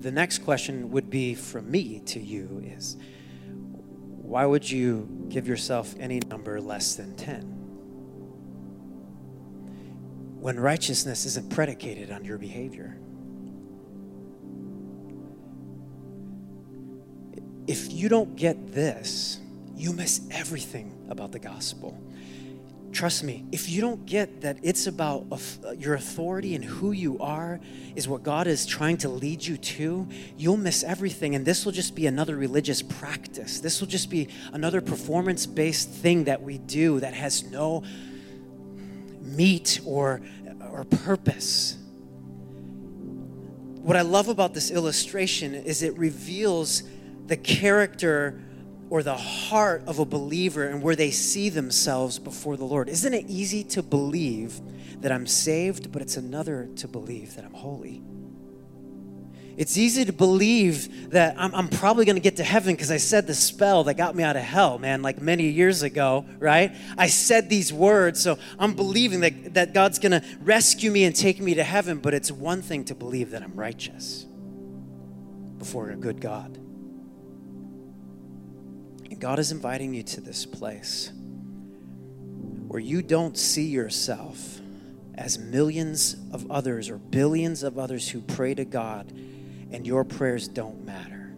the 0.00 0.10
next 0.10 0.38
question 0.38 0.90
would 0.90 1.10
be 1.10 1.34
from 1.34 1.70
me 1.70 2.00
to 2.06 2.18
you 2.18 2.62
is 2.64 2.96
why 4.22 4.46
would 4.46 4.70
you 4.70 5.26
give 5.28 5.46
yourself 5.46 5.94
any 6.00 6.18
number 6.30 6.62
less 6.62 6.94
than 6.94 7.14
10? 7.14 7.42
When 10.40 10.58
righteousness 10.58 11.26
isn't 11.26 11.50
predicated 11.50 12.10
on 12.10 12.24
your 12.24 12.38
behavior. 12.38 12.96
If 17.66 17.92
you 17.92 18.08
don't 18.08 18.34
get 18.34 18.72
this, 18.72 19.40
you 19.76 19.92
miss 19.92 20.22
everything 20.30 21.06
about 21.10 21.32
the 21.32 21.38
gospel. 21.38 22.00
Trust 22.94 23.24
me, 23.24 23.44
if 23.50 23.68
you 23.68 23.80
don't 23.80 24.06
get 24.06 24.42
that 24.42 24.58
it's 24.62 24.86
about 24.86 25.26
uh, 25.32 25.72
your 25.72 25.94
authority 25.94 26.54
and 26.54 26.64
who 26.64 26.92
you 26.92 27.18
are 27.18 27.58
is 27.96 28.06
what 28.06 28.22
God 28.22 28.46
is 28.46 28.64
trying 28.64 28.98
to 28.98 29.08
lead 29.08 29.44
you 29.44 29.56
to, 29.56 30.08
you'll 30.38 30.56
miss 30.56 30.84
everything. 30.84 31.34
And 31.34 31.44
this 31.44 31.64
will 31.64 31.72
just 31.72 31.96
be 31.96 32.06
another 32.06 32.36
religious 32.36 32.82
practice. 32.82 33.58
This 33.58 33.80
will 33.80 33.88
just 33.88 34.10
be 34.10 34.28
another 34.52 34.80
performance 34.80 35.44
based 35.44 35.88
thing 35.90 36.24
that 36.24 36.40
we 36.40 36.58
do 36.58 37.00
that 37.00 37.14
has 37.14 37.42
no 37.42 37.82
meat 39.22 39.80
or, 39.84 40.20
or 40.70 40.84
purpose. 40.84 41.76
What 43.82 43.96
I 43.96 44.02
love 44.02 44.28
about 44.28 44.54
this 44.54 44.70
illustration 44.70 45.52
is 45.52 45.82
it 45.82 45.98
reveals 45.98 46.84
the 47.26 47.36
character 47.36 48.43
or 48.94 49.02
the 49.02 49.16
heart 49.16 49.82
of 49.88 49.98
a 49.98 50.04
believer 50.04 50.68
and 50.68 50.80
where 50.80 50.94
they 50.94 51.10
see 51.10 51.48
themselves 51.48 52.20
before 52.20 52.56
the 52.56 52.64
Lord. 52.64 52.88
Isn't 52.88 53.12
it 53.12 53.24
easy 53.26 53.64
to 53.64 53.82
believe 53.82 54.60
that 55.00 55.10
I'm 55.10 55.26
saved, 55.26 55.90
but 55.90 56.00
it's 56.00 56.16
another 56.16 56.68
to 56.76 56.86
believe 56.86 57.34
that 57.34 57.44
I'm 57.44 57.54
holy? 57.54 58.04
It's 59.56 59.76
easy 59.76 60.04
to 60.04 60.12
believe 60.12 61.10
that 61.10 61.34
I'm, 61.36 61.52
I'm 61.56 61.66
probably 61.66 62.04
going 62.04 62.14
to 62.14 62.22
get 62.22 62.36
to 62.36 62.44
heaven 62.44 62.76
because 62.76 62.92
I 62.92 62.98
said 62.98 63.26
the 63.26 63.34
spell 63.34 63.82
that 63.82 63.94
got 63.94 64.14
me 64.14 64.22
out 64.22 64.36
of 64.36 64.42
hell, 64.42 64.78
man, 64.78 65.02
like 65.02 65.20
many 65.20 65.48
years 65.48 65.82
ago, 65.82 66.24
right? 66.38 66.70
I 66.96 67.08
said 67.08 67.50
these 67.50 67.72
words, 67.72 68.20
so 68.20 68.38
I'm 68.60 68.74
believing 68.74 69.18
that, 69.20 69.54
that 69.54 69.74
God's 69.74 69.98
going 69.98 70.12
to 70.12 70.22
rescue 70.40 70.92
me 70.92 71.02
and 71.02 71.16
take 71.16 71.40
me 71.40 71.54
to 71.54 71.64
heaven, 71.64 71.98
but 71.98 72.14
it's 72.14 72.30
one 72.30 72.62
thing 72.62 72.84
to 72.84 72.94
believe 72.94 73.32
that 73.32 73.42
I'm 73.42 73.56
righteous 73.56 74.24
before 75.58 75.90
a 75.90 75.96
good 75.96 76.20
God. 76.20 76.60
And 79.14 79.20
God 79.20 79.38
is 79.38 79.52
inviting 79.52 79.94
you 79.94 80.02
to 80.02 80.20
this 80.20 80.44
place 80.44 81.12
where 82.66 82.80
you 82.80 83.00
don't 83.00 83.38
see 83.38 83.66
yourself 83.66 84.58
as 85.14 85.38
millions 85.38 86.16
of 86.32 86.50
others 86.50 86.90
or 86.90 86.98
billions 86.98 87.62
of 87.62 87.78
others 87.78 88.08
who 88.08 88.20
pray 88.20 88.54
to 88.54 88.64
God 88.64 89.12
and 89.70 89.86
your 89.86 90.02
prayers 90.02 90.48
don't 90.48 90.84
matter. 90.84 91.32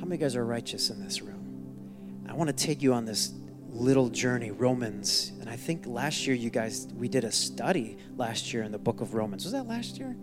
How 0.00 0.06
many 0.06 0.16
guys 0.16 0.34
are 0.34 0.44
righteous 0.44 0.90
in 0.90 1.00
this 1.04 1.22
room? 1.22 2.26
I 2.28 2.32
want 2.32 2.48
to 2.48 2.66
take 2.66 2.82
you 2.82 2.94
on 2.94 3.04
this 3.04 3.32
little 3.70 4.08
journey, 4.08 4.50
Romans. 4.50 5.30
And 5.40 5.48
I 5.48 5.54
think 5.54 5.86
last 5.86 6.26
year 6.26 6.34
you 6.34 6.50
guys, 6.50 6.88
we 6.96 7.06
did 7.06 7.22
a 7.22 7.30
study 7.30 7.96
last 8.16 8.52
year 8.52 8.64
in 8.64 8.72
the 8.72 8.78
book 8.78 9.00
of 9.00 9.14
Romans. 9.14 9.44
Was 9.44 9.52
that 9.52 9.68
last 9.68 9.98
year? 9.98 10.16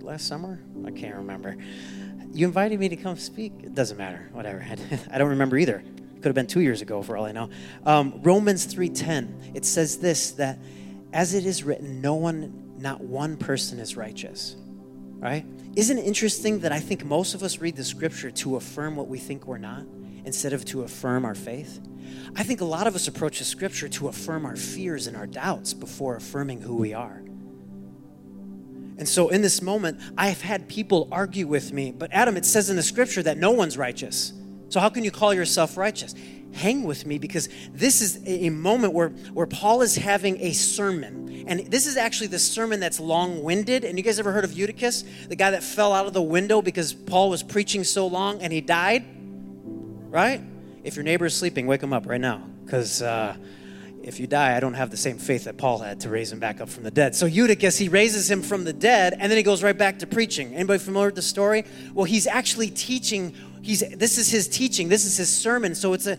Last 0.00 0.26
summer? 0.26 0.60
I 0.84 0.90
can't 0.90 1.14
remember. 1.14 1.56
You 2.36 2.46
invited 2.46 2.78
me 2.78 2.90
to 2.90 2.96
come 2.96 3.16
speak. 3.16 3.54
It 3.62 3.74
doesn't 3.74 3.96
matter. 3.96 4.28
Whatever. 4.32 4.62
I 5.10 5.16
don't 5.16 5.30
remember 5.30 5.56
either. 5.56 5.82
Could 6.16 6.26
have 6.26 6.34
been 6.34 6.46
two 6.46 6.60
years 6.60 6.82
ago, 6.82 7.02
for 7.02 7.16
all 7.16 7.24
I 7.24 7.32
know. 7.32 7.48
Um, 7.86 8.20
Romans 8.22 8.66
three 8.66 8.90
ten. 8.90 9.52
It 9.54 9.64
says 9.64 9.96
this 9.98 10.32
that 10.32 10.58
as 11.14 11.32
it 11.32 11.46
is 11.46 11.64
written, 11.64 12.02
no 12.02 12.14
one, 12.14 12.74
not 12.76 13.00
one 13.00 13.38
person, 13.38 13.78
is 13.78 13.96
righteous. 13.96 14.54
Right? 15.18 15.46
Isn't 15.76 15.96
it 15.96 16.04
interesting 16.04 16.58
that 16.60 16.72
I 16.72 16.78
think 16.78 17.06
most 17.06 17.34
of 17.34 17.42
us 17.42 17.58
read 17.58 17.74
the 17.74 17.84
scripture 17.84 18.30
to 18.32 18.56
affirm 18.56 18.96
what 18.96 19.08
we 19.08 19.18
think 19.18 19.46
we're 19.46 19.56
not 19.56 19.84
instead 20.26 20.52
of 20.52 20.66
to 20.66 20.82
affirm 20.82 21.24
our 21.24 21.34
faith? 21.34 21.80
I 22.34 22.42
think 22.42 22.60
a 22.60 22.66
lot 22.66 22.86
of 22.86 22.94
us 22.94 23.08
approach 23.08 23.38
the 23.38 23.46
scripture 23.46 23.88
to 23.88 24.08
affirm 24.08 24.44
our 24.44 24.56
fears 24.56 25.06
and 25.06 25.16
our 25.16 25.26
doubts 25.26 25.72
before 25.72 26.16
affirming 26.16 26.60
who 26.60 26.76
we 26.76 26.92
are. 26.92 27.22
And 28.98 29.08
so 29.08 29.28
in 29.28 29.42
this 29.42 29.60
moment, 29.60 30.00
I 30.16 30.28
have 30.28 30.40
had 30.40 30.68
people 30.68 31.08
argue 31.12 31.46
with 31.46 31.72
me, 31.72 31.92
but 31.92 32.12
Adam, 32.12 32.36
it 32.36 32.46
says 32.46 32.70
in 32.70 32.76
the 32.76 32.82
scripture 32.82 33.22
that 33.22 33.36
no 33.36 33.50
one's 33.50 33.76
righteous. 33.76 34.32
So 34.68 34.80
how 34.80 34.88
can 34.88 35.04
you 35.04 35.10
call 35.10 35.34
yourself 35.34 35.76
righteous? 35.76 36.14
Hang 36.54 36.84
with 36.84 37.04
me 37.04 37.18
because 37.18 37.48
this 37.72 38.00
is 38.00 38.20
a 38.24 38.48
moment 38.50 38.94
where, 38.94 39.10
where 39.34 39.46
Paul 39.46 39.82
is 39.82 39.96
having 39.96 40.40
a 40.40 40.52
sermon. 40.52 41.44
And 41.46 41.60
this 41.70 41.86
is 41.86 41.96
actually 41.96 42.28
the 42.28 42.38
sermon 42.38 42.80
that's 42.80 42.98
long 42.98 43.42
winded. 43.42 43.84
And 43.84 43.98
you 43.98 44.02
guys 44.02 44.18
ever 44.18 44.32
heard 44.32 44.44
of 44.44 44.52
Eutychus? 44.52 45.04
The 45.28 45.36
guy 45.36 45.50
that 45.50 45.62
fell 45.62 45.92
out 45.92 46.06
of 46.06 46.14
the 46.14 46.22
window 46.22 46.62
because 46.62 46.94
Paul 46.94 47.28
was 47.28 47.42
preaching 47.42 47.84
so 47.84 48.06
long 48.06 48.40
and 48.40 48.52
he 48.52 48.62
died? 48.62 49.04
Right? 50.08 50.40
If 50.82 50.96
your 50.96 51.04
neighbor 51.04 51.26
is 51.26 51.36
sleeping, 51.36 51.66
wake 51.66 51.82
him 51.82 51.92
up 51.92 52.06
right 52.06 52.20
now 52.20 52.42
because. 52.64 53.02
Uh, 53.02 53.36
if 54.06 54.20
you 54.20 54.26
die, 54.26 54.56
I 54.56 54.60
don't 54.60 54.74
have 54.74 54.90
the 54.90 54.96
same 54.96 55.18
faith 55.18 55.44
that 55.44 55.56
Paul 55.56 55.78
had 55.78 56.00
to 56.00 56.08
raise 56.08 56.32
him 56.32 56.38
back 56.38 56.60
up 56.60 56.68
from 56.68 56.84
the 56.84 56.90
dead. 56.90 57.16
So 57.16 57.26
Eutychus, 57.26 57.76
he 57.76 57.88
raises 57.88 58.30
him 58.30 58.40
from 58.40 58.64
the 58.64 58.72
dead, 58.72 59.16
and 59.18 59.30
then 59.30 59.36
he 59.36 59.42
goes 59.42 59.62
right 59.62 59.76
back 59.76 59.98
to 59.98 60.06
preaching. 60.06 60.54
Anybody 60.54 60.78
familiar 60.78 61.08
with 61.08 61.16
the 61.16 61.22
story? 61.22 61.64
Well, 61.92 62.04
he's 62.04 62.26
actually 62.26 62.70
teaching. 62.70 63.34
He's 63.62 63.80
this 63.96 64.16
is 64.16 64.30
his 64.30 64.46
teaching. 64.48 64.88
This 64.88 65.04
is 65.04 65.16
his 65.16 65.28
sermon. 65.28 65.74
So 65.74 65.92
it's 65.92 66.06
a 66.06 66.18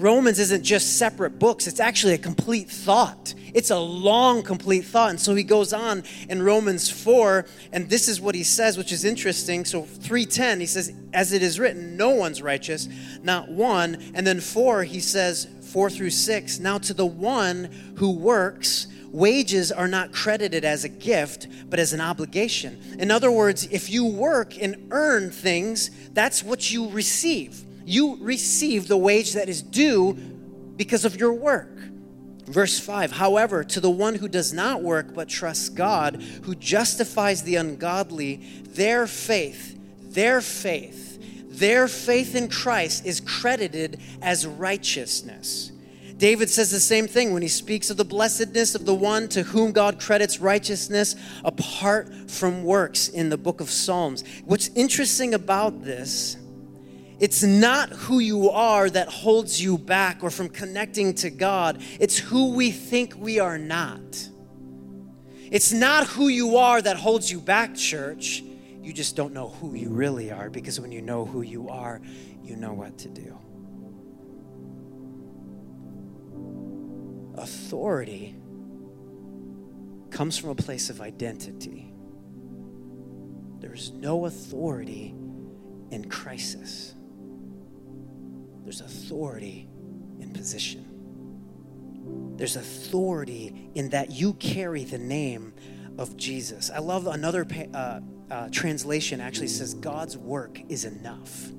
Romans 0.00 0.38
isn't 0.38 0.64
just 0.64 0.96
separate 0.96 1.38
books. 1.38 1.66
It's 1.66 1.78
actually 1.78 2.14
a 2.14 2.18
complete 2.18 2.70
thought. 2.70 3.34
It's 3.52 3.70
a 3.70 3.78
long, 3.78 4.42
complete 4.42 4.84
thought. 4.84 5.10
And 5.10 5.20
so 5.20 5.34
he 5.34 5.44
goes 5.44 5.72
on 5.72 6.04
in 6.28 6.42
Romans 6.42 6.88
4, 6.88 7.44
and 7.72 7.90
this 7.90 8.08
is 8.08 8.20
what 8.20 8.34
he 8.34 8.42
says, 8.42 8.78
which 8.78 8.92
is 8.92 9.04
interesting. 9.04 9.64
So 9.64 9.82
310, 9.82 10.60
he 10.60 10.66
says, 10.66 10.92
As 11.12 11.32
it 11.32 11.42
is 11.42 11.58
written, 11.58 11.96
no 11.96 12.10
one's 12.10 12.40
righteous, 12.40 12.88
not 13.22 13.50
one. 13.50 13.98
And 14.14 14.26
then 14.26 14.40
4, 14.40 14.84
he 14.84 15.00
says, 15.00 15.48
4 15.70 15.90
through 15.90 16.10
6. 16.10 16.58
Now, 16.58 16.78
to 16.78 16.92
the 16.92 17.06
one 17.06 17.70
who 17.96 18.10
works, 18.10 18.88
wages 19.12 19.70
are 19.70 19.88
not 19.88 20.12
credited 20.12 20.64
as 20.64 20.84
a 20.84 20.88
gift, 20.88 21.46
but 21.68 21.78
as 21.78 21.92
an 21.92 22.00
obligation. 22.00 22.96
In 22.98 23.10
other 23.10 23.30
words, 23.30 23.68
if 23.70 23.88
you 23.88 24.04
work 24.04 24.60
and 24.60 24.88
earn 24.90 25.30
things, 25.30 25.90
that's 26.12 26.42
what 26.42 26.70
you 26.70 26.88
receive. 26.90 27.64
You 27.84 28.18
receive 28.20 28.88
the 28.88 28.96
wage 28.96 29.34
that 29.34 29.48
is 29.48 29.62
due 29.62 30.14
because 30.76 31.04
of 31.04 31.16
your 31.16 31.32
work. 31.32 31.76
Verse 32.46 32.80
5 32.80 33.12
However, 33.12 33.62
to 33.64 33.80
the 33.80 33.90
one 33.90 34.16
who 34.16 34.28
does 34.28 34.52
not 34.52 34.82
work 34.82 35.14
but 35.14 35.28
trusts 35.28 35.68
God, 35.68 36.22
who 36.42 36.54
justifies 36.54 37.42
the 37.42 37.56
ungodly, 37.56 38.36
their 38.70 39.06
faith, 39.06 39.78
their 40.00 40.40
faith 40.40 41.09
their 41.60 41.86
faith 41.86 42.34
in 42.34 42.48
Christ 42.48 43.06
is 43.06 43.20
credited 43.20 44.00
as 44.22 44.46
righteousness. 44.46 45.70
David 46.16 46.50
says 46.50 46.70
the 46.70 46.80
same 46.80 47.06
thing 47.06 47.32
when 47.32 47.42
he 47.42 47.48
speaks 47.48 47.88
of 47.90 47.96
the 47.96 48.04
blessedness 48.04 48.74
of 48.74 48.84
the 48.84 48.94
one 48.94 49.28
to 49.28 49.42
whom 49.42 49.72
God 49.72 50.00
credits 50.00 50.38
righteousness 50.40 51.16
apart 51.44 52.12
from 52.30 52.64
works 52.64 53.08
in 53.08 53.28
the 53.28 53.38
book 53.38 53.60
of 53.60 53.70
Psalms. 53.70 54.24
What's 54.44 54.68
interesting 54.74 55.34
about 55.34 55.84
this, 55.84 56.36
it's 57.18 57.42
not 57.42 57.90
who 57.90 58.18
you 58.18 58.50
are 58.50 58.88
that 58.90 59.08
holds 59.08 59.62
you 59.62 59.76
back 59.76 60.22
or 60.22 60.30
from 60.30 60.48
connecting 60.48 61.14
to 61.16 61.30
God, 61.30 61.82
it's 61.98 62.18
who 62.18 62.52
we 62.54 62.70
think 62.70 63.14
we 63.16 63.38
are 63.38 63.58
not. 63.58 64.28
It's 65.50 65.72
not 65.72 66.06
who 66.06 66.28
you 66.28 66.56
are 66.56 66.80
that 66.80 66.96
holds 66.96 67.30
you 67.30 67.40
back, 67.40 67.74
church. 67.74 68.42
You 68.82 68.92
just 68.92 69.16
don't 69.16 69.32
know 69.32 69.48
who 69.48 69.74
you 69.74 69.90
really 69.90 70.30
are 70.30 70.50
because 70.50 70.80
when 70.80 70.92
you 70.92 71.02
know 71.02 71.24
who 71.24 71.42
you 71.42 71.68
are, 71.68 72.00
you 72.42 72.56
know 72.56 72.72
what 72.72 72.98
to 72.98 73.08
do. 73.08 73.38
authority 77.40 78.36
comes 80.10 80.36
from 80.36 80.50
a 80.50 80.54
place 80.54 80.90
of 80.90 81.00
identity. 81.00 81.92
There's 83.58 83.92
no 83.92 84.26
authority 84.26 85.14
in 85.90 86.08
crisis, 86.08 86.94
there's 88.62 88.80
authority 88.80 89.68
in 90.20 90.32
position. 90.32 90.86
There's 92.36 92.56
authority 92.56 93.70
in 93.74 93.90
that 93.90 94.10
you 94.10 94.32
carry 94.34 94.84
the 94.84 94.98
name 94.98 95.52
of 95.98 96.16
Jesus. 96.16 96.70
I 96.70 96.78
love 96.78 97.06
another 97.06 97.46
uh, 97.74 98.00
uh, 98.30 98.48
translation 98.50 99.20
actually 99.20 99.48
says 99.48 99.74
God's 99.74 100.16
work 100.16 100.60
is 100.68 100.84
enough. 100.84 101.50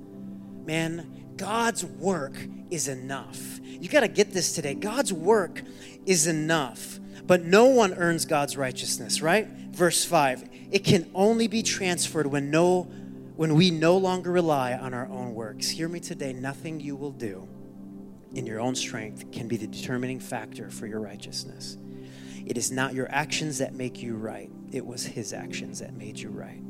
Man, 0.64 1.34
God's 1.36 1.84
work 1.84 2.36
is 2.70 2.88
enough. 2.88 3.60
You 3.62 3.88
got 3.88 4.00
to 4.00 4.08
get 4.08 4.32
this 4.32 4.54
today. 4.54 4.74
God's 4.74 5.12
work 5.12 5.62
is 6.06 6.26
enough, 6.26 6.98
but 7.24 7.42
no 7.42 7.66
one 7.66 7.94
earns 7.94 8.24
God's 8.24 8.56
righteousness, 8.56 9.20
right? 9.20 9.46
Verse 9.46 10.04
5. 10.04 10.48
It 10.70 10.84
can 10.84 11.10
only 11.14 11.48
be 11.48 11.62
transferred 11.62 12.26
when 12.26 12.50
no 12.50 12.90
when 13.34 13.54
we 13.54 13.70
no 13.70 13.96
longer 13.96 14.30
rely 14.30 14.74
on 14.74 14.92
our 14.92 15.08
own 15.08 15.34
works. 15.34 15.70
Hear 15.70 15.88
me 15.88 16.00
today, 16.00 16.32
nothing 16.34 16.80
you 16.80 16.94
will 16.94 17.10
do 17.10 17.48
in 18.34 18.46
your 18.46 18.60
own 18.60 18.74
strength 18.74 19.30
can 19.32 19.48
be 19.48 19.56
the 19.56 19.66
determining 19.66 20.20
factor 20.20 20.70
for 20.70 20.86
your 20.86 21.00
righteousness. 21.00 21.76
It 22.46 22.56
is 22.56 22.70
not 22.70 22.94
your 22.94 23.10
actions 23.10 23.58
that 23.58 23.74
make 23.74 24.02
you 24.02 24.16
right. 24.16 24.50
It 24.72 24.84
was 24.84 25.04
his 25.04 25.32
actions 25.32 25.78
that 25.80 25.94
made 25.94 26.18
you 26.18 26.30
right. 26.30 26.62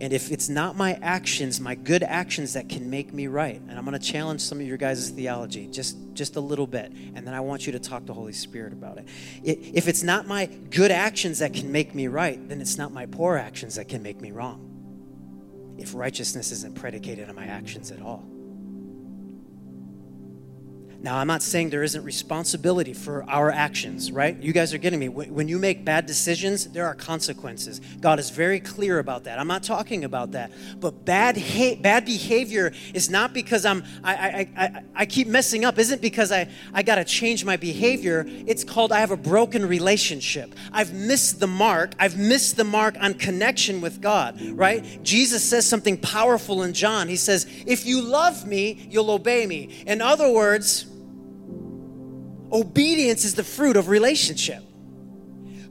And 0.00 0.12
if 0.12 0.32
it's 0.32 0.48
not 0.48 0.76
my 0.76 0.94
actions, 1.02 1.60
my 1.60 1.74
good 1.74 2.02
actions 2.02 2.54
that 2.54 2.68
can 2.68 2.90
make 2.90 3.12
me 3.12 3.26
right, 3.28 3.60
and 3.60 3.78
I'm 3.78 3.84
going 3.84 3.98
to 3.98 4.04
challenge 4.04 4.40
some 4.40 4.60
of 4.60 4.66
your 4.66 4.76
guys' 4.76 5.10
theology 5.10 5.68
just, 5.68 5.96
just 6.14 6.34
a 6.36 6.40
little 6.40 6.66
bit, 6.66 6.92
and 7.14 7.26
then 7.26 7.32
I 7.32 7.40
want 7.40 7.66
you 7.66 7.72
to 7.72 7.78
talk 7.78 8.06
to 8.06 8.12
Holy 8.12 8.32
Spirit 8.32 8.72
about 8.72 8.98
it. 8.98 9.08
If 9.44 9.86
it's 9.86 10.02
not 10.02 10.26
my 10.26 10.46
good 10.46 10.90
actions 10.90 11.38
that 11.38 11.54
can 11.54 11.70
make 11.70 11.94
me 11.94 12.08
right, 12.08 12.48
then 12.48 12.60
it's 12.60 12.76
not 12.76 12.92
my 12.92 13.06
poor 13.06 13.36
actions 13.36 13.76
that 13.76 13.88
can 13.88 14.02
make 14.02 14.20
me 14.20 14.32
wrong. 14.32 14.70
If 15.78 15.94
righteousness 15.94 16.50
isn't 16.50 16.74
predicated 16.74 17.28
on 17.28 17.36
my 17.36 17.46
actions 17.46 17.90
at 17.90 18.02
all. 18.02 18.24
Now, 21.04 21.18
I'm 21.18 21.26
not 21.26 21.42
saying 21.42 21.68
there 21.68 21.82
isn't 21.82 22.02
responsibility 22.02 22.94
for 22.94 23.28
our 23.28 23.50
actions, 23.50 24.10
right? 24.10 24.42
You 24.42 24.54
guys 24.54 24.72
are 24.72 24.78
getting 24.78 24.98
me. 24.98 25.10
When 25.10 25.48
you 25.48 25.58
make 25.58 25.84
bad 25.84 26.06
decisions, 26.06 26.64
there 26.68 26.86
are 26.86 26.94
consequences. 26.94 27.78
God 28.00 28.18
is 28.18 28.30
very 28.30 28.58
clear 28.58 28.98
about 29.00 29.24
that. 29.24 29.38
I'm 29.38 29.46
not 29.46 29.62
talking 29.62 30.04
about 30.04 30.32
that. 30.32 30.50
But 30.80 31.04
bad 31.04 31.34
bad 31.82 32.06
behavior 32.06 32.72
is 32.94 33.10
not 33.10 33.34
because 33.34 33.66
I'm 33.66 33.84
I, 34.02 34.14
I, 34.14 34.48
I, 34.56 34.82
I 34.94 35.04
keep 35.04 35.28
messing 35.28 35.66
up. 35.66 35.78
Isn't 35.78 36.00
because 36.00 36.32
I, 36.32 36.48
I 36.72 36.82
got 36.82 36.94
to 36.94 37.04
change 37.04 37.44
my 37.44 37.58
behavior. 37.58 38.24
It's 38.26 38.64
called 38.64 38.90
I 38.90 39.00
have 39.00 39.10
a 39.10 39.16
broken 39.18 39.68
relationship. 39.68 40.54
I've 40.72 40.94
missed 40.94 41.38
the 41.38 41.46
mark. 41.46 41.92
I've 41.98 42.16
missed 42.16 42.56
the 42.56 42.64
mark 42.64 42.96
on 42.98 43.12
connection 43.12 43.82
with 43.82 44.00
God, 44.00 44.40
right? 44.52 45.02
Jesus 45.02 45.44
says 45.44 45.66
something 45.66 45.98
powerful 45.98 46.62
in 46.62 46.72
John. 46.72 47.08
He 47.08 47.16
says, 47.16 47.46
"If 47.66 47.84
you 47.84 48.00
love 48.00 48.46
me, 48.46 48.88
you'll 48.88 49.10
obey 49.10 49.44
me." 49.44 49.68
In 49.86 50.00
other 50.00 50.32
words, 50.32 50.86
Obedience 52.52 53.24
is 53.24 53.34
the 53.34 53.44
fruit 53.44 53.76
of 53.76 53.88
relationship. 53.88 54.62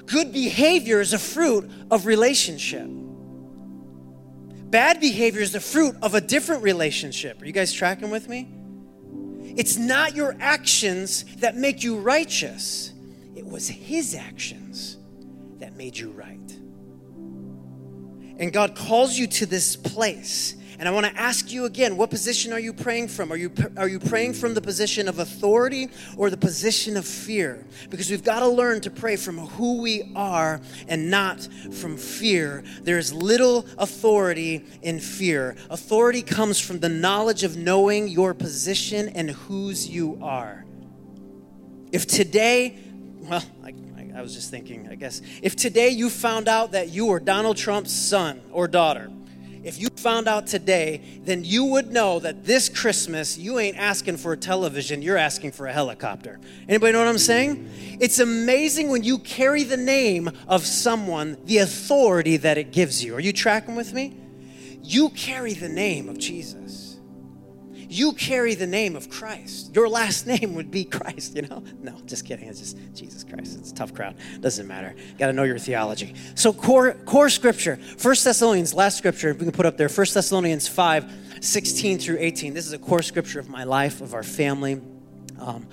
Good 0.06 0.34
behavior 0.34 1.00
is 1.00 1.14
a 1.14 1.20
fruit 1.20 1.70
of 1.90 2.06
relationship. 2.06 2.88
Bad 4.74 5.00
behavior 5.00 5.42
is 5.42 5.52
the 5.52 5.60
fruit 5.60 5.96
of 6.02 6.16
a 6.16 6.22
different 6.22 6.64
relationship. 6.64 7.42
Are 7.42 7.46
you 7.46 7.52
guys 7.52 7.72
tracking 7.72 8.10
with 8.10 8.28
me? 8.28 8.50
It's 9.56 9.78
not 9.78 10.16
your 10.16 10.36
actions 10.40 11.26
that 11.38 11.56
make 11.56 11.84
you 11.84 12.00
righteous, 12.00 12.92
it 13.36 13.46
was 13.46 13.68
His 13.68 14.16
actions 14.16 14.98
that 15.60 15.76
made 15.76 15.98
you 15.98 16.10
right. 16.10 16.40
And 18.40 18.52
God 18.52 18.76
calls 18.76 19.18
you 19.18 19.28
to 19.28 19.46
this 19.46 19.76
place 19.76 20.56
and 20.80 20.88
I 20.88 20.92
want 20.92 21.06
to 21.06 21.16
ask 21.20 21.52
you 21.52 21.66
again, 21.66 21.98
what 21.98 22.10
position 22.10 22.52
are 22.54 22.60
you 22.60 22.74
praying 22.74 23.10
from? 23.10 23.32
Are 23.32 23.36
you, 23.36 23.52
are 23.78 23.88
you 23.88 24.00
praying 24.00 24.34
from 24.34 24.54
the 24.54 24.62
position 24.62 25.08
of 25.08 25.20
authority 25.20 25.90
or 26.18 26.30
the 26.30 26.38
position 26.38 26.98
of 26.98 27.06
fear? 27.06 27.66
Because 27.90 28.10
we've 28.10 28.24
got 28.24 28.40
to 28.40 28.48
learn 28.48 28.82
to 28.82 28.92
pray 28.92 29.16
from 29.16 29.38
who 29.38 29.82
we 29.82 30.12
are 30.16 30.62
and 30.88 31.10
not 31.10 31.48
from 31.72 31.98
fear. 31.98 32.64
There's 32.82 33.14
little 33.14 33.66
authority 33.78 34.66
in 34.82 35.00
fear. 35.00 35.56
Authority 35.70 36.22
comes 36.22 36.60
from 36.60 36.80
the 36.80 36.90
knowledge 36.90 37.44
of 37.44 37.58
knowing 37.58 38.08
your 38.08 38.34
position 38.34 39.10
and 39.10 39.32
whose 39.32 39.88
you 39.88 40.18
are. 40.22 40.66
If 41.92 42.08
today, 42.08 42.80
well, 43.20 43.44
I, 43.64 43.74
I 44.16 44.22
was 44.22 44.34
just 44.34 44.52
thinking, 44.52 44.88
I 44.90 44.96
guess, 44.96 45.22
if 45.42 45.56
today 45.56 45.90
you 45.90 46.10
found 46.10 46.48
out 46.48 46.72
that 46.72 46.90
you 46.90 47.08
were 47.08 47.20
Donald 47.20 47.58
Trump's 47.58 47.92
son 47.92 48.42
or 48.52 48.68
daughter, 48.68 49.12
if 49.64 49.80
you 49.80 49.88
found 49.95 50.28
out 50.28 50.47
today, 50.47 51.01
then 51.24 51.43
you 51.43 51.66
would 51.66 51.91
know 51.91 52.20
that 52.20 52.45
this 52.45 52.70
Christmas 52.70 53.38
you 53.38 53.59
ain't 53.59 53.78
asking 53.78 54.18
for 54.18 54.34
a 54.34 54.38
television, 54.38 55.01
you're 55.01 55.18
asking 55.18 55.51
for 55.51 55.68
a 55.68 55.74
helicopter. 55.74 56.39
Anybody 56.68 56.93
know 56.93 56.99
what 56.99 57.07
I'm 57.07 57.18
saying? 57.18 57.70
It's 57.99 58.20
amazing 58.20 58.89
when 58.89 59.03
you 59.03 59.20
carry 59.20 59.64
the 59.64 59.78
name 59.78 60.30
of 60.47 60.66
someone, 60.66 61.38
the 61.45 61.59
authority 61.59 62.38
that 62.38 62.57
it 62.57 62.72
gives 62.72 63.03
you. 63.03 63.16
Are 63.16 63.22
you 63.22 63.34
tracking 63.34 63.76
with 63.76 63.93
me? 63.93 64.18
You 64.82 65.09
carry 65.09 65.53
the 65.53 65.70
name 65.70 66.09
of 66.09 66.18
Jesus 66.18 66.62
you 67.94 68.14
carry 68.14 68.56
the 68.56 68.68
name 68.68 68.96
of 68.96 69.10
Christ. 69.10 69.76
Your 69.76 69.88
last 69.88 70.26
name 70.34 70.56
would 70.56 70.72
be 70.72 70.84
Christ, 70.84 71.36
you 71.36 71.44
know? 71.44 71.64
No, 71.82 71.96
just 72.06 72.26
kidding. 72.26 72.48
It's 72.48 72.60
just 72.60 72.78
Jesus 72.94 73.24
Christ. 73.24 73.58
It's 73.60 73.72
a 73.72 73.76
tough 73.76 73.94
crowd. 73.94 74.16
Doesn't 74.41 74.68
matter. 74.68 74.96
Got 75.20 75.28
to 75.28 75.34
know 75.34 75.44
your 75.44 75.60
theology. 75.60 76.16
So 76.36 76.52
core 76.52 76.94
core 77.06 77.30
scripture, 77.30 77.76
First 77.76 78.24
Thessalonians, 78.24 78.74
last 78.74 78.98
scripture, 78.98 79.34
we 79.34 79.39
can 79.39 79.52
put 79.52 79.66
up 79.66 79.78
there, 79.78 79.89
First 79.89 80.14
Thessalonians 80.14 80.68
5, 80.68 81.39
16 81.41 82.00
through 82.00 82.18
18. 82.20 82.54
This 82.54 82.66
is 82.66 82.74
a 82.74 82.80
core 82.80 83.02
scripture 83.02 83.39
of 83.39 83.50
my 83.50 83.64
life, 83.64 84.02
of 84.02 84.14
our 84.14 84.24
family. 84.24 84.82
Um, 85.39 85.68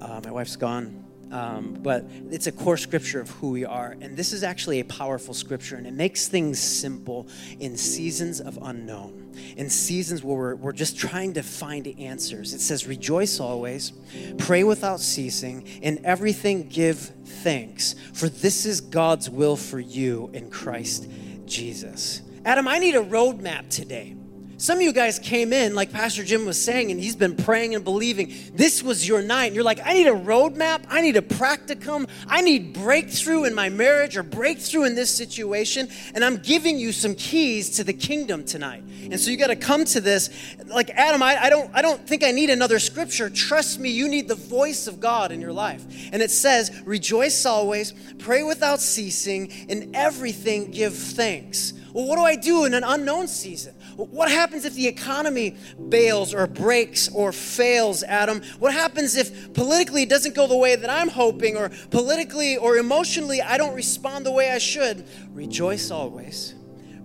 uh, 0.00 0.20
my 0.24 0.30
wife's 0.30 0.56
gone 0.56 1.04
um, 1.30 1.78
but 1.82 2.04
it's 2.30 2.46
a 2.46 2.52
core 2.52 2.76
scripture 2.76 3.20
of 3.20 3.30
who 3.30 3.50
we 3.50 3.64
are. 3.64 3.96
And 4.00 4.16
this 4.16 4.32
is 4.32 4.42
actually 4.42 4.80
a 4.80 4.84
powerful 4.84 5.34
scripture, 5.34 5.76
and 5.76 5.86
it 5.86 5.94
makes 5.94 6.28
things 6.28 6.58
simple 6.58 7.28
in 7.60 7.76
seasons 7.76 8.40
of 8.40 8.58
unknown, 8.62 9.32
in 9.56 9.68
seasons 9.70 10.22
where 10.22 10.36
we're, 10.36 10.54
we're 10.56 10.72
just 10.72 10.98
trying 10.98 11.34
to 11.34 11.42
find 11.42 11.86
answers. 11.98 12.54
It 12.54 12.60
says, 12.60 12.86
Rejoice 12.86 13.40
always, 13.40 13.92
pray 14.38 14.64
without 14.64 15.00
ceasing, 15.00 15.66
in 15.82 16.04
everything 16.04 16.68
give 16.68 16.98
thanks, 17.24 17.94
for 18.14 18.28
this 18.28 18.66
is 18.66 18.80
God's 18.80 19.28
will 19.30 19.56
for 19.56 19.80
you 19.80 20.30
in 20.32 20.50
Christ 20.50 21.08
Jesus. 21.44 22.22
Adam, 22.44 22.68
I 22.68 22.78
need 22.78 22.94
a 22.94 23.02
roadmap 23.02 23.68
today. 23.70 24.15
Some 24.58 24.78
of 24.78 24.82
you 24.82 24.92
guys 24.94 25.18
came 25.18 25.52
in, 25.52 25.74
like 25.74 25.92
Pastor 25.92 26.24
Jim 26.24 26.46
was 26.46 26.62
saying, 26.62 26.90
and 26.90 26.98
he's 26.98 27.14
been 27.14 27.36
praying 27.36 27.74
and 27.74 27.84
believing. 27.84 28.32
This 28.54 28.82
was 28.82 29.06
your 29.06 29.20
night. 29.20 29.46
And 29.46 29.54
you're 29.54 29.62
like, 29.64 29.80
I 29.84 29.92
need 29.92 30.06
a 30.06 30.14
roadmap. 30.14 30.86
I 30.88 31.02
need 31.02 31.18
a 31.18 31.22
practicum. 31.22 32.08
I 32.26 32.40
need 32.40 32.72
breakthrough 32.72 33.44
in 33.44 33.54
my 33.54 33.68
marriage 33.68 34.16
or 34.16 34.22
breakthrough 34.22 34.84
in 34.84 34.94
this 34.94 35.14
situation. 35.14 35.88
And 36.14 36.24
I'm 36.24 36.38
giving 36.38 36.78
you 36.78 36.92
some 36.92 37.14
keys 37.14 37.76
to 37.76 37.84
the 37.84 37.92
kingdom 37.92 38.46
tonight. 38.46 38.82
And 39.10 39.20
so 39.20 39.30
you 39.30 39.36
got 39.36 39.48
to 39.48 39.56
come 39.56 39.84
to 39.86 40.00
this. 40.00 40.30
Like, 40.64 40.88
Adam, 40.88 41.22
I, 41.22 41.36
I, 41.44 41.50
don't, 41.50 41.70
I 41.74 41.82
don't 41.82 42.08
think 42.08 42.24
I 42.24 42.30
need 42.30 42.48
another 42.48 42.78
scripture. 42.78 43.28
Trust 43.28 43.78
me, 43.78 43.90
you 43.90 44.08
need 44.08 44.26
the 44.26 44.36
voice 44.36 44.86
of 44.86 45.00
God 45.00 45.32
in 45.32 45.40
your 45.40 45.52
life. 45.52 45.84
And 46.12 46.22
it 46.22 46.30
says, 46.30 46.82
Rejoice 46.86 47.44
always, 47.44 47.92
pray 48.18 48.42
without 48.42 48.80
ceasing, 48.80 49.48
in 49.68 49.94
everything 49.94 50.70
give 50.70 50.94
thanks. 50.94 51.74
Well, 51.92 52.06
what 52.06 52.16
do 52.16 52.22
I 52.22 52.36
do 52.36 52.64
in 52.64 52.74
an 52.74 52.84
unknown 52.84 53.28
season? 53.28 53.74
What 53.96 54.30
happens 54.30 54.66
if 54.66 54.74
the 54.74 54.86
economy 54.86 55.56
bails 55.88 56.34
or 56.34 56.46
breaks 56.46 57.08
or 57.08 57.32
fails, 57.32 58.02
Adam? 58.02 58.42
What 58.58 58.74
happens 58.74 59.16
if 59.16 59.54
politically 59.54 60.02
it 60.02 60.10
doesn't 60.10 60.34
go 60.34 60.46
the 60.46 60.56
way 60.56 60.76
that 60.76 60.90
I'm 60.90 61.08
hoping, 61.08 61.56
or 61.56 61.70
politically 61.90 62.58
or 62.58 62.76
emotionally 62.76 63.40
I 63.40 63.56
don't 63.56 63.74
respond 63.74 64.26
the 64.26 64.32
way 64.32 64.50
I 64.50 64.58
should? 64.58 65.06
Rejoice 65.32 65.90
always. 65.90 66.54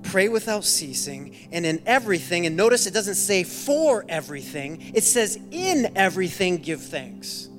Pray 0.04 0.28
without 0.28 0.66
ceasing, 0.66 1.36
and 1.52 1.66
in 1.66 1.82
everything, 1.86 2.46
and 2.46 2.58
notice 2.58 2.88
it 2.88 2.94
doesn't 2.94 3.16
say 3.16 3.44
for 3.44 4.04
everything, 4.10 4.92
it 4.94 5.04
says 5.04 5.40
in 5.52 5.96
everything 5.96 6.58
give 6.58 6.82
thanks. 6.82 7.51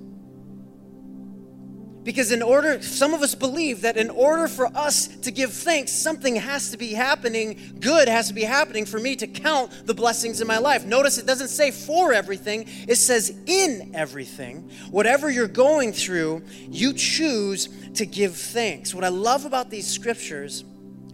Because 2.05 2.33
in 2.33 2.43
order, 2.43 2.83
some 2.83 3.15
of 3.15 3.23
us 3.23 3.35
believe 3.35 3.83
that 3.83 3.97
in 3.97 4.11
order 4.11 4.49
for 4.49 4.67
us 4.77 5.07
to 5.07 5.31
give 5.31 5.53
thanks, 5.53 5.93
something 5.93 6.35
has 6.35 6.71
to 6.73 6.77
be 6.77 6.95
happening, 6.95 7.77
good 7.79 8.09
has 8.09 8.29
to 8.29 8.35
be 8.35 8.43
happening 8.43 8.85
for 8.85 8.99
me 8.99 9.15
to 9.17 9.27
count 9.29 9.87
the 9.87 9.95
blessings 9.95 10.41
in 10.41 10.49
my 10.49 10.59
life. 10.59 10.85
Notice 10.85 11.19
it 11.19 11.27
doesn't 11.27 11.49
say 11.49 11.71
for 11.71 12.13
everything, 12.13 12.67
it 12.89 12.97
says 12.97 13.37
in 13.47 13.93
everything. 13.95 14.69
Whatever 14.91 15.31
you're 15.31 15.47
going 15.47 15.93
through, 15.93 16.43
you 16.69 16.93
choose 16.93 17.69
to 17.95 18.05
give 18.05 18.37
thanks. 18.37 18.93
What 18.95 19.05
I 19.05 19.09
love 19.09 19.45
about 19.45 19.71
these 19.71 19.87
scriptures 19.87 20.65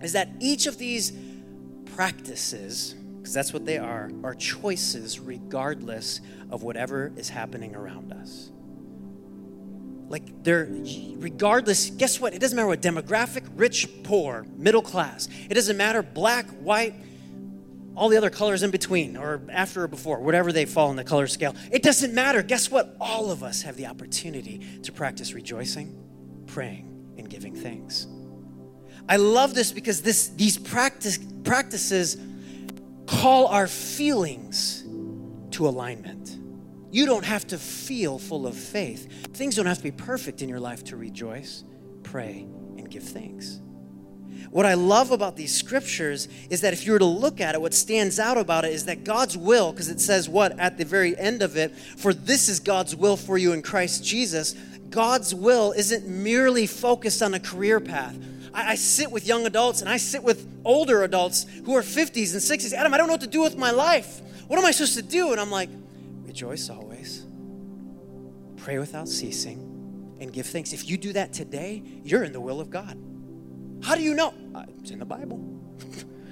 is 0.00 0.12
that 0.12 0.30
each 0.40 0.66
of 0.66 0.78
these 0.78 1.12
practices, 1.94 2.94
because 3.18 3.34
that's 3.34 3.52
what 3.52 3.66
they 3.66 3.76
are, 3.76 4.10
are 4.24 4.34
choices 4.34 5.20
regardless 5.20 6.22
of 6.50 6.62
whatever 6.62 7.12
is 7.16 7.28
happening 7.28 7.74
around 7.74 8.12
us. 8.12 8.50
Like 10.08 10.42
they're, 10.42 10.68
regardless, 11.16 11.90
guess 11.90 12.18
what? 12.20 12.34
It 12.34 12.40
doesn't 12.40 12.56
matter 12.56 12.68
what 12.68 12.80
demographic, 12.80 13.44
rich, 13.56 13.88
poor, 14.04 14.46
middle 14.56 14.82
class. 14.82 15.28
It 15.50 15.54
doesn't 15.54 15.76
matter, 15.76 16.02
black, 16.02 16.46
white, 16.60 16.94
all 17.94 18.08
the 18.08 18.16
other 18.16 18.30
colors 18.30 18.62
in 18.62 18.70
between, 18.70 19.16
or 19.16 19.42
after 19.50 19.84
or 19.84 19.88
before, 19.88 20.20
whatever 20.20 20.52
they 20.52 20.64
fall 20.64 20.90
in 20.90 20.96
the 20.96 21.04
color 21.04 21.26
scale. 21.26 21.54
It 21.70 21.82
doesn't 21.82 22.14
matter. 22.14 22.42
Guess 22.42 22.70
what? 22.70 22.96
All 23.00 23.30
of 23.30 23.42
us 23.42 23.62
have 23.62 23.76
the 23.76 23.86
opportunity 23.86 24.80
to 24.82 24.92
practice 24.92 25.34
rejoicing, 25.34 25.98
praying, 26.46 27.14
and 27.18 27.28
giving 27.28 27.54
thanks. 27.54 28.06
I 29.08 29.16
love 29.16 29.54
this 29.54 29.72
because 29.72 30.00
this, 30.00 30.28
these 30.28 30.56
practice, 30.56 31.18
practices 31.44 32.16
call 33.06 33.48
our 33.48 33.66
feelings 33.66 34.84
to 35.52 35.66
alignment. 35.66 36.37
You 36.90 37.06
don't 37.06 37.24
have 37.24 37.46
to 37.48 37.58
feel 37.58 38.18
full 38.18 38.46
of 38.46 38.56
faith. 38.56 39.34
Things 39.34 39.56
don't 39.56 39.66
have 39.66 39.78
to 39.78 39.82
be 39.82 39.90
perfect 39.90 40.42
in 40.42 40.48
your 40.48 40.60
life 40.60 40.84
to 40.84 40.96
rejoice, 40.96 41.64
pray, 42.02 42.46
and 42.76 42.90
give 42.90 43.02
thanks. 43.02 43.60
What 44.50 44.64
I 44.64 44.74
love 44.74 45.10
about 45.10 45.36
these 45.36 45.54
scriptures 45.54 46.28
is 46.48 46.62
that 46.62 46.72
if 46.72 46.86
you 46.86 46.92
were 46.92 46.98
to 46.98 47.04
look 47.04 47.40
at 47.40 47.54
it, 47.54 47.60
what 47.60 47.74
stands 47.74 48.18
out 48.18 48.38
about 48.38 48.64
it 48.64 48.72
is 48.72 48.86
that 48.86 49.04
God's 49.04 49.36
will, 49.36 49.72
because 49.72 49.90
it 49.90 50.00
says 50.00 50.28
what 50.28 50.58
at 50.58 50.78
the 50.78 50.84
very 50.84 51.16
end 51.18 51.42
of 51.42 51.56
it, 51.56 51.76
for 51.76 52.14
this 52.14 52.48
is 52.48 52.60
God's 52.60 52.96
will 52.96 53.16
for 53.16 53.36
you 53.36 53.52
in 53.52 53.60
Christ 53.60 54.04
Jesus. 54.04 54.54
God's 54.88 55.34
will 55.34 55.72
isn't 55.72 56.06
merely 56.06 56.66
focused 56.66 57.20
on 57.20 57.34
a 57.34 57.40
career 57.40 57.78
path. 57.78 58.16
I, 58.54 58.72
I 58.72 58.74
sit 58.76 59.10
with 59.10 59.26
young 59.26 59.44
adults 59.44 59.82
and 59.82 59.90
I 59.90 59.98
sit 59.98 60.22
with 60.22 60.48
older 60.64 61.02
adults 61.02 61.44
who 61.64 61.76
are 61.76 61.82
50s 61.82 62.32
and 62.32 62.40
60s. 62.40 62.72
Adam, 62.72 62.94
I 62.94 62.96
don't 62.96 63.06
know 63.06 63.14
what 63.14 63.20
to 63.20 63.26
do 63.26 63.42
with 63.42 63.58
my 63.58 63.70
life. 63.70 64.22
What 64.46 64.58
am 64.58 64.64
I 64.64 64.70
supposed 64.70 64.94
to 64.94 65.02
do? 65.02 65.32
And 65.32 65.40
I'm 65.40 65.50
like, 65.50 65.68
Rejoice 66.28 66.68
always, 66.68 67.24
pray 68.58 68.78
without 68.78 69.08
ceasing, 69.08 70.16
and 70.20 70.30
give 70.30 70.44
thanks. 70.44 70.74
If 70.74 70.86
you 70.86 70.98
do 70.98 71.14
that 71.14 71.32
today, 71.32 71.82
you're 72.04 72.22
in 72.22 72.32
the 72.32 72.40
will 72.40 72.60
of 72.60 72.68
God. 72.68 72.98
How 73.82 73.94
do 73.94 74.02
you 74.02 74.12
know? 74.12 74.34
Uh, 74.54 74.66
it's 74.78 74.90
in 74.90 74.98
the 74.98 75.06
Bible. 75.06 75.42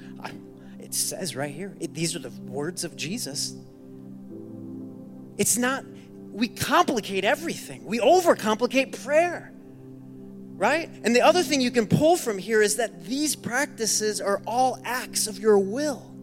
it 0.79 0.93
says 0.93 1.35
right 1.35 1.53
here. 1.53 1.75
It, 1.81 1.95
these 1.95 2.15
are 2.15 2.19
the 2.19 2.29
words 2.43 2.85
of 2.85 2.95
Jesus. 2.95 3.57
It's 5.39 5.57
not, 5.57 5.83
we 6.31 6.49
complicate 6.49 7.25
everything, 7.25 7.87
we 7.87 7.99
overcomplicate 7.99 9.03
prayer 9.03 9.55
right? 10.59 10.89
And 11.05 11.15
the 11.15 11.21
other 11.21 11.43
thing 11.43 11.61
you 11.61 11.71
can 11.71 11.87
pull 11.87 12.17
from 12.17 12.39
here 12.39 12.63
is 12.63 12.77
that 12.77 13.05
these 13.05 13.37
practices 13.37 14.23
are 14.23 14.41
all 14.47 14.81
acts 14.87 15.27
of 15.27 15.39
your 15.39 15.59
will. 15.59 16.16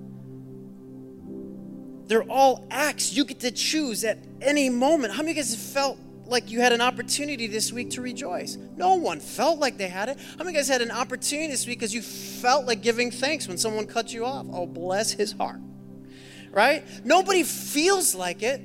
They're 2.13 2.31
all 2.31 2.63
acts 2.69 3.11
you 3.11 3.25
get 3.25 3.39
to 3.39 3.49
choose 3.49 4.03
at 4.03 4.19
any 4.39 4.69
moment. 4.69 5.13
How 5.13 5.23
many 5.23 5.31
of 5.31 5.37
you 5.37 5.41
guys 5.41 5.73
felt 5.73 5.97
like 6.27 6.51
you 6.51 6.61
had 6.61 6.71
an 6.71 6.79
opportunity 6.79 7.47
this 7.47 7.73
week 7.73 7.89
to 7.89 8.03
rejoice? 8.03 8.55
No 8.77 8.93
one 8.93 9.19
felt 9.19 9.57
like 9.57 9.79
they 9.79 9.87
had 9.87 10.09
it. 10.09 10.19
How 10.19 10.43
many 10.43 10.49
of 10.49 10.53
you 10.53 10.59
guys 10.59 10.67
had 10.67 10.83
an 10.83 10.91
opportunity 10.91 11.47
this 11.47 11.65
week 11.65 11.79
because 11.79 11.91
you 11.91 12.03
felt 12.03 12.67
like 12.67 12.83
giving 12.83 13.09
thanks 13.09 13.47
when 13.47 13.57
someone 13.57 13.87
cut 13.87 14.13
you 14.13 14.27
off? 14.27 14.45
Oh, 14.53 14.67
bless 14.67 15.11
his 15.11 15.31
heart. 15.31 15.59
Right? 16.51 16.83
Nobody 17.03 17.41
feels 17.41 18.13
like 18.13 18.43
it. 18.43 18.61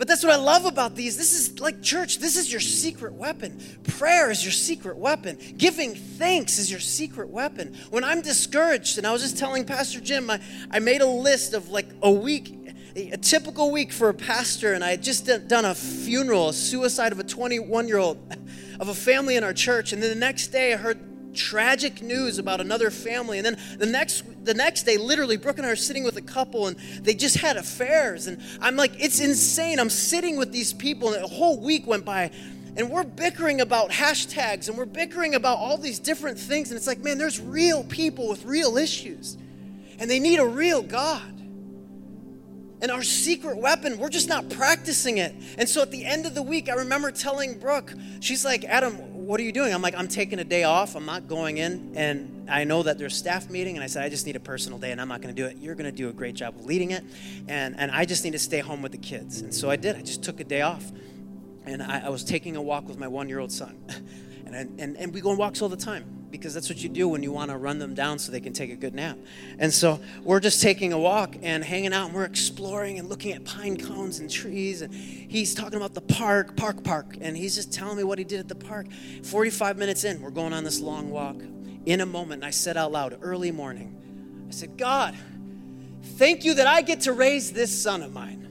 But 0.00 0.08
that's 0.08 0.24
what 0.24 0.32
I 0.32 0.36
love 0.36 0.64
about 0.64 0.96
these. 0.96 1.18
This 1.18 1.34
is 1.34 1.60
like 1.60 1.82
church, 1.82 2.20
this 2.20 2.38
is 2.38 2.50
your 2.50 2.62
secret 2.62 3.12
weapon. 3.12 3.60
Prayer 3.86 4.30
is 4.30 4.42
your 4.42 4.50
secret 4.50 4.96
weapon. 4.96 5.36
Giving 5.58 5.94
thanks 5.94 6.56
is 6.56 6.70
your 6.70 6.80
secret 6.80 7.28
weapon. 7.28 7.76
When 7.90 8.02
I'm 8.02 8.22
discouraged, 8.22 8.96
and 8.96 9.06
I 9.06 9.12
was 9.12 9.20
just 9.20 9.36
telling 9.36 9.66
Pastor 9.66 10.00
Jim, 10.00 10.30
I, 10.30 10.40
I 10.70 10.78
made 10.78 11.02
a 11.02 11.06
list 11.06 11.52
of 11.52 11.68
like 11.68 11.86
a 12.00 12.10
week, 12.10 12.56
a 12.96 13.18
typical 13.18 13.70
week 13.72 13.92
for 13.92 14.08
a 14.08 14.14
pastor, 14.14 14.72
and 14.72 14.82
I 14.82 14.92
had 14.92 15.02
just 15.02 15.26
done 15.26 15.66
a 15.66 15.74
funeral, 15.74 16.48
a 16.48 16.54
suicide 16.54 17.12
of 17.12 17.20
a 17.20 17.24
21 17.24 17.86
year 17.86 17.98
old 17.98 18.16
of 18.80 18.88
a 18.88 18.94
family 18.94 19.36
in 19.36 19.44
our 19.44 19.52
church. 19.52 19.92
And 19.92 20.02
then 20.02 20.08
the 20.08 20.16
next 20.16 20.46
day, 20.46 20.72
I 20.72 20.78
heard 20.78 21.09
tragic 21.34 22.02
news 22.02 22.38
about 22.38 22.60
another 22.60 22.90
family. 22.90 23.38
And 23.38 23.46
then 23.46 23.58
the 23.78 23.86
next 23.86 24.24
the 24.44 24.54
next 24.54 24.84
day 24.84 24.96
literally 24.96 25.36
brooke 25.36 25.58
and 25.58 25.66
i 25.66 25.70
are 25.70 25.76
sitting 25.76 26.02
with 26.02 26.16
a 26.16 26.22
couple 26.22 26.66
and 26.66 26.76
they 27.02 27.14
just 27.14 27.36
had 27.36 27.56
affairs. 27.56 28.26
And 28.26 28.40
i'm 28.60 28.76
like 28.76 28.92
it's 28.98 29.20
insane. 29.20 29.78
I'm 29.78 29.90
sitting 29.90 30.36
with 30.36 30.52
these 30.52 30.72
people 30.72 31.12
and 31.12 31.24
a 31.24 31.28
whole 31.28 31.60
week 31.60 31.86
went 31.86 32.04
by 32.04 32.30
and 32.76 32.90
we're 32.90 33.04
bickering 33.04 33.60
about 33.60 33.90
hashtags 33.90 34.68
and 34.68 34.78
we're 34.78 34.86
bickering 34.86 35.34
about 35.34 35.58
all 35.58 35.76
these 35.76 35.98
different 35.98 36.38
things. 36.38 36.70
And 36.70 36.76
it's 36.76 36.86
like 36.86 37.00
man 37.00 37.18
there's 37.18 37.40
real 37.40 37.84
people 37.84 38.28
with 38.28 38.44
real 38.44 38.76
issues 38.76 39.36
and 39.98 40.10
they 40.10 40.18
need 40.18 40.38
a 40.38 40.46
real 40.46 40.82
god. 40.82 41.40
And 42.82 42.90
our 42.90 43.02
secret 43.02 43.58
weapon, 43.58 43.98
we're 43.98 44.08
just 44.08 44.28
not 44.28 44.48
practicing 44.48 45.18
it. 45.18 45.34
And 45.58 45.68
so 45.68 45.82
at 45.82 45.90
the 45.90 46.04
end 46.04 46.24
of 46.24 46.34
the 46.34 46.42
week, 46.42 46.70
I 46.70 46.74
remember 46.74 47.10
telling 47.10 47.58
Brooke, 47.58 47.92
she's 48.20 48.44
like, 48.44 48.64
Adam, 48.64 49.09
what 49.30 49.38
are 49.38 49.44
you 49.44 49.52
doing? 49.52 49.72
I'm 49.72 49.80
like, 49.80 49.94
I'm 49.96 50.08
taking 50.08 50.40
a 50.40 50.44
day 50.44 50.64
off. 50.64 50.96
I'm 50.96 51.06
not 51.06 51.28
going 51.28 51.58
in. 51.58 51.92
And 51.94 52.50
I 52.50 52.64
know 52.64 52.82
that 52.82 52.98
there's 52.98 53.14
staff 53.14 53.48
meeting. 53.48 53.76
And 53.76 53.84
I 53.84 53.86
said, 53.86 54.02
I 54.02 54.08
just 54.08 54.26
need 54.26 54.34
a 54.34 54.40
personal 54.40 54.76
day 54.76 54.90
and 54.90 55.00
I'm 55.00 55.06
not 55.06 55.22
going 55.22 55.32
to 55.32 55.40
do 55.40 55.46
it. 55.46 55.56
You're 55.58 55.76
going 55.76 55.88
to 55.88 55.96
do 55.96 56.08
a 56.08 56.12
great 56.12 56.34
job 56.34 56.56
of 56.56 56.66
leading 56.66 56.90
it. 56.90 57.04
And, 57.46 57.78
and 57.78 57.92
I 57.92 58.06
just 58.06 58.24
need 58.24 58.32
to 58.32 58.40
stay 58.40 58.58
home 58.58 58.82
with 58.82 58.90
the 58.90 58.98
kids. 58.98 59.40
And 59.40 59.54
so 59.54 59.70
I 59.70 59.76
did. 59.76 59.94
I 59.94 60.02
just 60.02 60.24
took 60.24 60.40
a 60.40 60.44
day 60.44 60.62
off. 60.62 60.90
And 61.64 61.80
I, 61.80 62.06
I 62.06 62.08
was 62.08 62.24
taking 62.24 62.56
a 62.56 62.62
walk 62.62 62.88
with 62.88 62.98
my 62.98 63.06
one 63.06 63.28
year 63.28 63.38
old 63.38 63.52
son. 63.52 63.78
and, 64.46 64.80
and, 64.80 64.96
and 64.96 65.14
we 65.14 65.20
go 65.20 65.30
on 65.30 65.36
walks 65.36 65.62
all 65.62 65.68
the 65.68 65.76
time 65.76 66.19
because 66.30 66.54
that's 66.54 66.68
what 66.68 66.82
you 66.82 66.88
do 66.88 67.08
when 67.08 67.22
you 67.22 67.32
want 67.32 67.50
to 67.50 67.56
run 67.56 67.78
them 67.78 67.94
down 67.94 68.18
so 68.18 68.30
they 68.32 68.40
can 68.40 68.52
take 68.52 68.70
a 68.70 68.76
good 68.76 68.94
nap. 68.94 69.18
And 69.58 69.72
so 69.72 70.00
we're 70.22 70.40
just 70.40 70.62
taking 70.62 70.92
a 70.92 70.98
walk 70.98 71.36
and 71.42 71.64
hanging 71.64 71.92
out 71.92 72.06
and 72.06 72.14
we're 72.14 72.24
exploring 72.24 72.98
and 72.98 73.08
looking 73.08 73.32
at 73.32 73.44
pine 73.44 73.76
cones 73.76 74.18
and 74.18 74.30
trees. 74.30 74.82
And 74.82 74.92
he's 74.94 75.54
talking 75.54 75.76
about 75.76 75.94
the 75.94 76.00
park, 76.00 76.56
park, 76.56 76.84
park. 76.84 77.16
And 77.20 77.36
he's 77.36 77.54
just 77.54 77.72
telling 77.72 77.96
me 77.96 78.04
what 78.04 78.18
he 78.18 78.24
did 78.24 78.40
at 78.40 78.48
the 78.48 78.54
park. 78.54 78.86
45 79.22 79.78
minutes 79.78 80.04
in, 80.04 80.20
we're 80.20 80.30
going 80.30 80.52
on 80.52 80.64
this 80.64 80.80
long 80.80 81.10
walk. 81.10 81.36
In 81.86 82.00
a 82.00 82.06
moment, 82.06 82.44
I 82.44 82.50
said 82.50 82.76
out 82.76 82.92
loud, 82.92 83.18
early 83.22 83.50
morning, 83.50 84.46
I 84.48 84.52
said, 84.52 84.76
God, 84.76 85.16
thank 86.02 86.44
you 86.44 86.54
that 86.54 86.66
I 86.66 86.82
get 86.82 87.02
to 87.02 87.12
raise 87.12 87.52
this 87.52 87.82
son 87.82 88.02
of 88.02 88.12
mine. 88.12 88.49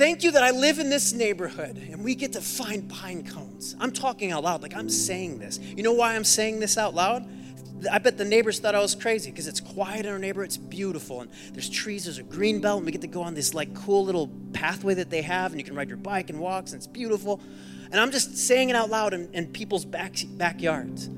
Thank 0.00 0.24
you 0.24 0.30
that 0.30 0.42
I 0.42 0.50
live 0.50 0.78
in 0.78 0.88
this 0.88 1.12
neighborhood 1.12 1.76
and 1.76 2.02
we 2.02 2.14
get 2.14 2.32
to 2.32 2.40
find 2.40 2.88
pine 2.88 3.22
cones. 3.22 3.76
I'm 3.78 3.92
talking 3.92 4.32
out 4.32 4.44
loud, 4.44 4.62
like 4.62 4.74
I'm 4.74 4.88
saying 4.88 5.40
this. 5.40 5.58
You 5.58 5.82
know 5.82 5.92
why 5.92 6.16
I'm 6.16 6.24
saying 6.24 6.58
this 6.58 6.78
out 6.78 6.94
loud? 6.94 7.28
I 7.92 7.98
bet 7.98 8.16
the 8.16 8.24
neighbors 8.24 8.60
thought 8.60 8.74
I 8.74 8.80
was 8.80 8.94
crazy 8.94 9.30
because 9.30 9.46
it's 9.46 9.60
quiet 9.60 10.06
in 10.06 10.12
our 10.12 10.18
neighborhood. 10.18 10.46
It's 10.46 10.56
beautiful. 10.56 11.20
And 11.20 11.30
there's 11.52 11.68
trees, 11.68 12.04
there's 12.04 12.16
a 12.16 12.22
green 12.22 12.62
belt, 12.62 12.78
and 12.78 12.86
we 12.86 12.92
get 12.92 13.02
to 13.02 13.08
go 13.08 13.20
on 13.20 13.34
this 13.34 13.52
like 13.52 13.74
cool 13.74 14.02
little 14.02 14.30
pathway 14.54 14.94
that 14.94 15.10
they 15.10 15.20
have, 15.20 15.52
and 15.52 15.60
you 15.60 15.66
can 15.66 15.74
ride 15.74 15.90
your 15.90 15.98
bike 15.98 16.30
and 16.30 16.40
walks, 16.40 16.72
and 16.72 16.78
it's 16.78 16.86
beautiful. 16.86 17.38
And 17.92 18.00
I'm 18.00 18.10
just 18.10 18.38
saying 18.38 18.70
it 18.70 18.76
out 18.76 18.88
loud 18.88 19.12
in, 19.12 19.30
in 19.34 19.48
people's 19.48 19.84
back, 19.84 20.16
backyards. 20.30 21.10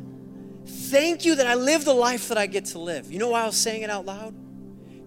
Thank 0.66 1.24
you 1.24 1.36
that 1.36 1.46
I 1.46 1.54
live 1.54 1.84
the 1.84 1.94
life 1.94 2.26
that 2.26 2.36
I 2.36 2.46
get 2.46 2.64
to 2.64 2.80
live. 2.80 3.12
You 3.12 3.20
know 3.20 3.28
why 3.28 3.44
I 3.44 3.46
was 3.46 3.56
saying 3.56 3.82
it 3.82 3.90
out 3.90 4.06
loud? 4.06 4.34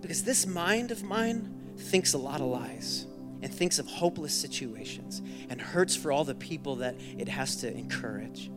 Because 0.01 0.23
this 0.23 0.47
mind 0.47 0.91
of 0.91 1.03
mine 1.03 1.73
thinks 1.77 2.13
a 2.13 2.17
lot 2.17 2.39
of 2.39 2.47
lies 2.47 3.04
and 3.45 3.53
thinks 3.53 3.77
of 3.77 3.85
hopeless 3.85 4.33
situations 4.33 5.21
and 5.51 5.61
hurts 5.61 5.95
for 5.95 6.11
all 6.11 6.23
the 6.23 6.33
people 6.33 6.77
that 6.77 6.95
it 7.15 7.27
has 7.27 7.57
to 7.57 7.71
encourage. 7.71 8.49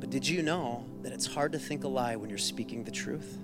But 0.00 0.10
did 0.10 0.26
you 0.26 0.42
know 0.42 0.84
that 1.02 1.12
it's 1.12 1.24
hard 1.24 1.52
to 1.52 1.60
think 1.60 1.84
a 1.84 1.88
lie 1.88 2.16
when 2.16 2.28
you're 2.28 2.36
speaking 2.36 2.82
the 2.82 2.90
truth? 2.90 3.38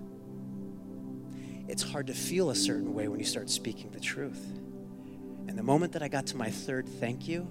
It's 1.68 1.84
hard 1.84 2.08
to 2.08 2.12
feel 2.12 2.50
a 2.50 2.56
certain 2.56 2.92
way 2.92 3.06
when 3.06 3.20
you 3.20 3.24
start 3.24 3.48
speaking 3.50 3.92
the 3.92 4.00
truth. 4.00 4.44
And 5.46 5.56
the 5.56 5.62
moment 5.62 5.92
that 5.92 6.02
I 6.02 6.08
got 6.08 6.26
to 6.26 6.36
my 6.36 6.50
third 6.50 6.88
thank 6.88 7.28
you, 7.28 7.46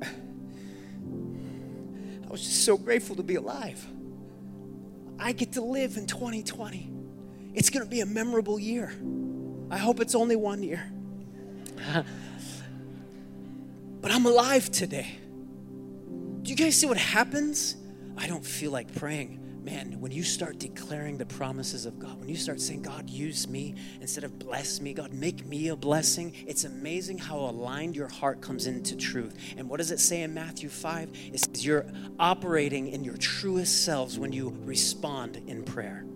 I 0.00 0.06
was 2.30 2.44
just 2.44 2.64
so 2.64 2.76
grateful 2.76 3.16
to 3.16 3.24
be 3.24 3.34
alive. 3.34 3.84
I 5.18 5.32
get 5.32 5.54
to 5.54 5.62
live 5.62 5.96
in 5.96 6.06
2020. 6.06 6.92
It's 7.54 7.70
going 7.70 7.84
to 7.84 7.90
be 7.90 8.02
a 8.02 8.06
memorable 8.06 8.60
year. 8.60 8.92
I 9.68 9.78
hope 9.78 9.98
it's 9.98 10.14
only 10.14 10.36
one 10.36 10.62
year. 10.62 10.92
but 14.00 14.10
I'm 14.12 14.26
alive 14.26 14.70
today. 14.70 15.18
Do 16.42 16.50
you 16.50 16.56
guys 16.56 16.76
see 16.76 16.86
what 16.86 16.96
happens? 16.96 17.76
I 18.16 18.26
don't 18.26 18.44
feel 18.44 18.70
like 18.70 18.94
praying. 18.94 19.40
man, 19.64 19.98
when 19.98 20.12
you 20.12 20.22
start 20.22 20.60
declaring 20.60 21.18
the 21.18 21.26
promises 21.26 21.86
of 21.86 21.98
God, 21.98 22.20
when 22.20 22.28
you 22.28 22.36
start 22.36 22.60
saying, 22.60 22.82
God, 22.82 23.10
use 23.10 23.48
me 23.48 23.74
instead 24.00 24.22
of 24.22 24.38
bless 24.38 24.80
me, 24.80 24.94
God, 24.94 25.12
make 25.12 25.44
me 25.44 25.68
a 25.68 25.76
blessing, 25.76 26.32
it's 26.46 26.62
amazing 26.62 27.18
how 27.18 27.36
aligned 27.36 27.96
your 27.96 28.06
heart 28.06 28.40
comes 28.40 28.68
into 28.68 28.94
truth. 28.96 29.36
And 29.56 29.68
what 29.68 29.78
does 29.78 29.90
it 29.90 29.98
say 29.98 30.22
in 30.22 30.32
Matthew 30.32 30.68
5? 30.68 31.10
It 31.32 31.40
says 31.40 31.66
you're 31.66 31.84
operating 32.20 32.88
in 32.88 33.02
your 33.02 33.16
truest 33.16 33.84
selves 33.84 34.20
when 34.20 34.32
you 34.32 34.56
respond 34.64 35.42
in 35.48 35.64
prayer. 35.64 36.06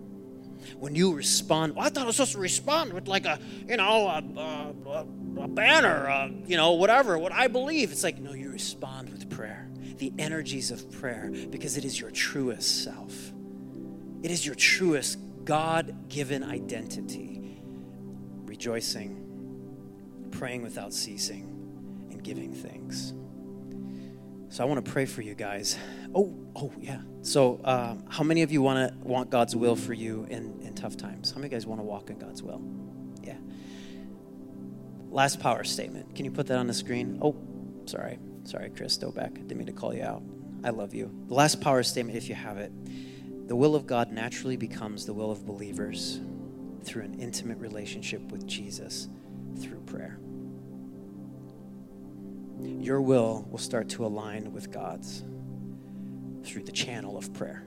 When 0.79 0.95
you 0.95 1.13
respond, 1.13 1.75
well, 1.75 1.85
I 1.85 1.89
thought 1.89 2.03
I 2.03 2.07
was 2.07 2.15
supposed 2.15 2.31
to 2.31 2.39
respond 2.39 2.93
with 2.93 3.09
like 3.09 3.25
a, 3.25 3.37
you 3.67 3.75
know, 3.75 4.07
a, 4.07 4.23
a, 4.39 4.89
a 4.89 5.05
banner, 5.47 6.05
a, 6.05 6.31
you 6.45 6.57
know, 6.57 6.73
whatever, 6.73 7.17
what 7.17 7.31
I 7.31 7.47
believe. 7.47 7.91
It's 7.91 8.03
like, 8.03 8.19
no, 8.19 8.33
you 8.33 8.51
respond 8.51 9.09
with 9.09 9.29
prayer 9.29 9.71
the 10.01 10.11
energies 10.17 10.71
of 10.71 10.91
prayer 10.91 11.31
because 11.51 11.77
it 11.77 11.85
is 11.85 11.99
your 11.99 12.09
truest 12.09 12.83
self. 12.83 13.31
It 14.23 14.31
is 14.31 14.43
your 14.43 14.55
truest 14.55 15.19
God 15.45 16.09
given 16.09 16.43
identity. 16.43 17.61
Rejoicing, 18.45 20.27
praying 20.31 20.63
without 20.63 20.91
ceasing, 20.91 22.07
and 22.09 22.23
giving 22.23 22.51
thanks. 22.51 23.13
So 24.49 24.63
I 24.63 24.67
want 24.67 24.83
to 24.83 24.91
pray 24.91 25.05
for 25.05 25.21
you 25.21 25.35
guys. 25.35 25.77
Oh, 26.15 26.35
oh 26.55 26.73
yeah. 26.79 27.01
So 27.21 27.61
um, 27.63 28.03
how 28.09 28.23
many 28.23 28.41
of 28.41 28.51
you 28.51 28.63
want 28.63 28.91
to 28.91 29.07
want 29.07 29.29
God's 29.29 29.55
will 29.55 29.75
for 29.75 29.93
you 29.93 30.25
in, 30.31 30.59
in 30.63 30.73
tough 30.73 30.97
times? 30.97 31.29
How 31.31 31.37
many 31.37 31.49
guys 31.49 31.67
want 31.67 31.79
to 31.79 31.85
walk 31.85 32.09
in 32.09 32.17
God's 32.17 32.41
will? 32.41 32.61
Last 35.11 35.41
power 35.41 35.65
statement. 35.65 36.15
Can 36.15 36.23
you 36.23 36.31
put 36.31 36.47
that 36.47 36.57
on 36.57 36.67
the 36.67 36.73
screen? 36.73 37.19
Oh, 37.21 37.35
sorry. 37.85 38.17
Sorry, 38.45 38.69
Chris 38.69 38.97
Doback. 38.97 39.33
Didn't 39.33 39.57
mean 39.57 39.67
to 39.67 39.73
call 39.73 39.93
you 39.93 40.03
out. 40.03 40.23
I 40.63 40.69
love 40.69 40.93
you. 40.93 41.13
The 41.27 41.33
last 41.33 41.59
power 41.59 41.83
statement, 41.83 42.17
if 42.17 42.29
you 42.29 42.35
have 42.35 42.57
it. 42.57 42.71
The 43.49 43.55
will 43.57 43.75
of 43.75 43.85
God 43.85 44.09
naturally 44.09 44.55
becomes 44.55 45.05
the 45.05 45.13
will 45.13 45.29
of 45.29 45.45
believers 45.45 46.21
through 46.83 47.03
an 47.03 47.19
intimate 47.19 47.57
relationship 47.57 48.21
with 48.31 48.47
Jesus 48.47 49.09
through 49.59 49.81
prayer. 49.81 50.17
Your 52.61 53.01
will 53.01 53.45
will 53.51 53.57
start 53.57 53.89
to 53.89 54.05
align 54.05 54.53
with 54.53 54.71
God's 54.71 55.25
through 56.45 56.63
the 56.63 56.71
channel 56.71 57.17
of 57.17 57.33
prayer. 57.33 57.65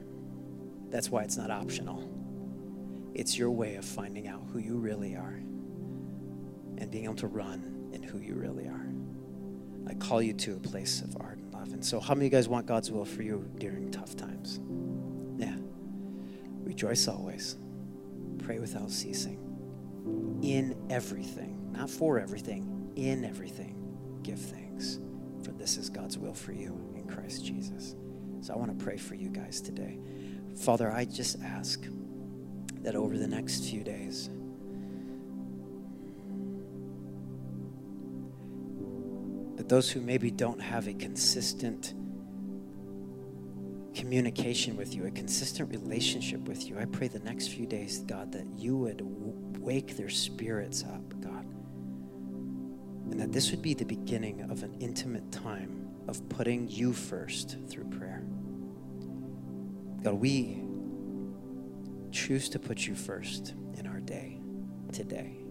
That's 0.89 1.11
why 1.11 1.25
it's 1.25 1.37
not 1.37 1.51
optional. 1.51 2.11
It's 3.13 3.37
your 3.37 3.51
way 3.51 3.75
of 3.75 3.85
finding 3.85 4.29
out 4.29 4.43
who 4.51 4.61
you 4.61 4.79
really 4.79 5.15
are 5.15 5.41
and 6.79 6.91
being 6.91 7.05
able 7.05 7.15
to 7.17 7.27
run 7.27 7.91
in 7.93 8.03
who 8.03 8.19
you 8.19 8.35
really 8.35 8.67
are. 8.67 8.87
I 9.87 9.95
call 9.95 10.23
you 10.23 10.33
to 10.33 10.55
a 10.57 10.61
place 10.61 11.03
of 11.03 11.17
ardent 11.21 11.53
love. 11.53 11.73
And 11.73 11.85
so, 11.85 12.01
how 12.01 12.15
many 12.15 12.27
of 12.27 12.33
you 12.33 12.39
guys 12.39 12.49
want 12.49 12.67
God's 12.67 12.91
will 12.91 13.05
for 13.05 13.23
you 13.23 13.49
during 13.59 13.91
tough 13.91 14.17
times? 14.17 14.61
Yeah. 15.37 15.57
Rejoice 16.63 17.07
always. 17.09 17.57
Pray 18.39 18.59
without 18.59 18.91
ceasing. 18.91 19.41
In 20.43 20.77
everything, 20.91 21.73
not 21.73 21.91
for 21.91 22.19
everything, 22.19 22.93
in 22.97 23.25
everything, 23.25 24.21
give 24.23 24.39
thanks. 24.39 24.99
For 25.43 25.53
this 25.53 25.77
is 25.77 25.91
God's 25.91 26.19
will 26.19 26.35
for 26.35 26.53
you 26.53 26.79
in 26.95 27.07
Christ 27.07 27.45
Jesus. 27.45 27.95
So, 28.41 28.55
I 28.55 28.57
want 28.57 28.77
to 28.79 28.85
pray 28.85 28.97
for 28.97 29.15
you 29.15 29.29
guys 29.29 29.61
today. 29.61 29.99
Father, 30.57 30.91
I 30.91 31.05
just 31.05 31.41
ask 31.43 31.85
that 32.83 32.95
over 32.95 33.19
the 33.19 33.27
next 33.27 33.69
few 33.69 33.83
days, 33.83 34.31
that 39.65 39.75
those 39.75 39.91
who 39.91 40.01
maybe 40.01 40.31
don't 40.31 40.61
have 40.61 40.89
a 40.89 40.93
consistent 40.93 41.95
communication 43.95 44.77
with 44.77 44.95
you, 44.95 45.07
a 45.07 45.11
consistent 45.11 45.71
relationship 45.71 46.41
with 46.47 46.69
you, 46.69 46.79
I 46.79 46.85
pray 46.85 47.09
the 47.09 47.21
next 47.21 47.49
few 47.49 47.67
days, 47.67 48.01
God, 48.01 48.33
that 48.33 48.47
you 48.59 48.77
would 48.77 49.01
wake 49.59 49.97
their 49.97 50.11
spirits 50.11 50.83
up, 50.83 51.21
God. 51.23 51.47
And 53.11 53.21
that 53.21 53.33
this 53.33 53.51
would 53.53 53.63
be 53.63 53.73
the 53.75 53.85
beginning 53.85 54.51
of 54.51 54.63
an 54.63 54.75
intimate 54.81 55.33
time 55.33 55.89
of 56.09 56.29
putting 56.29 56.69
you 56.69 56.93
first 56.93 57.57
through 57.69 57.85
prayer. 57.85 58.23
God, 60.03 60.15
we 60.15 60.63
choose 62.13 62.51
to 62.51 62.59
put 62.59 62.87
you 62.87 62.95
first 62.95 63.55
in 63.79 63.87
our 63.87 64.01
day, 64.01 64.41
today. 64.93 65.44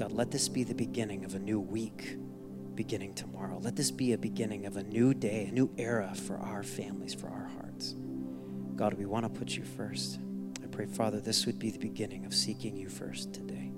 God, 0.00 0.12
let 0.12 0.30
this 0.30 0.48
be 0.48 0.64
the 0.64 0.74
beginning 0.74 1.26
of 1.26 1.34
a 1.34 1.38
new 1.38 1.60
week 1.60 2.16
beginning 2.74 3.12
tomorrow. 3.12 3.58
Let 3.58 3.76
this 3.76 3.90
be 3.90 4.14
a 4.14 4.18
beginning 4.18 4.64
of 4.64 4.78
a 4.78 4.82
new 4.82 5.12
day, 5.12 5.44
a 5.50 5.52
new 5.52 5.70
era 5.76 6.14
for 6.14 6.38
our 6.38 6.62
families, 6.62 7.12
for 7.12 7.28
our 7.28 7.48
hearts. 7.48 7.94
God, 8.76 8.94
we 8.94 9.04
want 9.04 9.26
to 9.26 9.38
put 9.38 9.58
you 9.58 9.62
first. 9.62 10.18
I 10.64 10.68
pray, 10.68 10.86
Father, 10.86 11.20
this 11.20 11.44
would 11.44 11.58
be 11.58 11.70
the 11.70 11.78
beginning 11.78 12.24
of 12.24 12.32
seeking 12.32 12.78
you 12.78 12.88
first 12.88 13.34
today. 13.34 13.72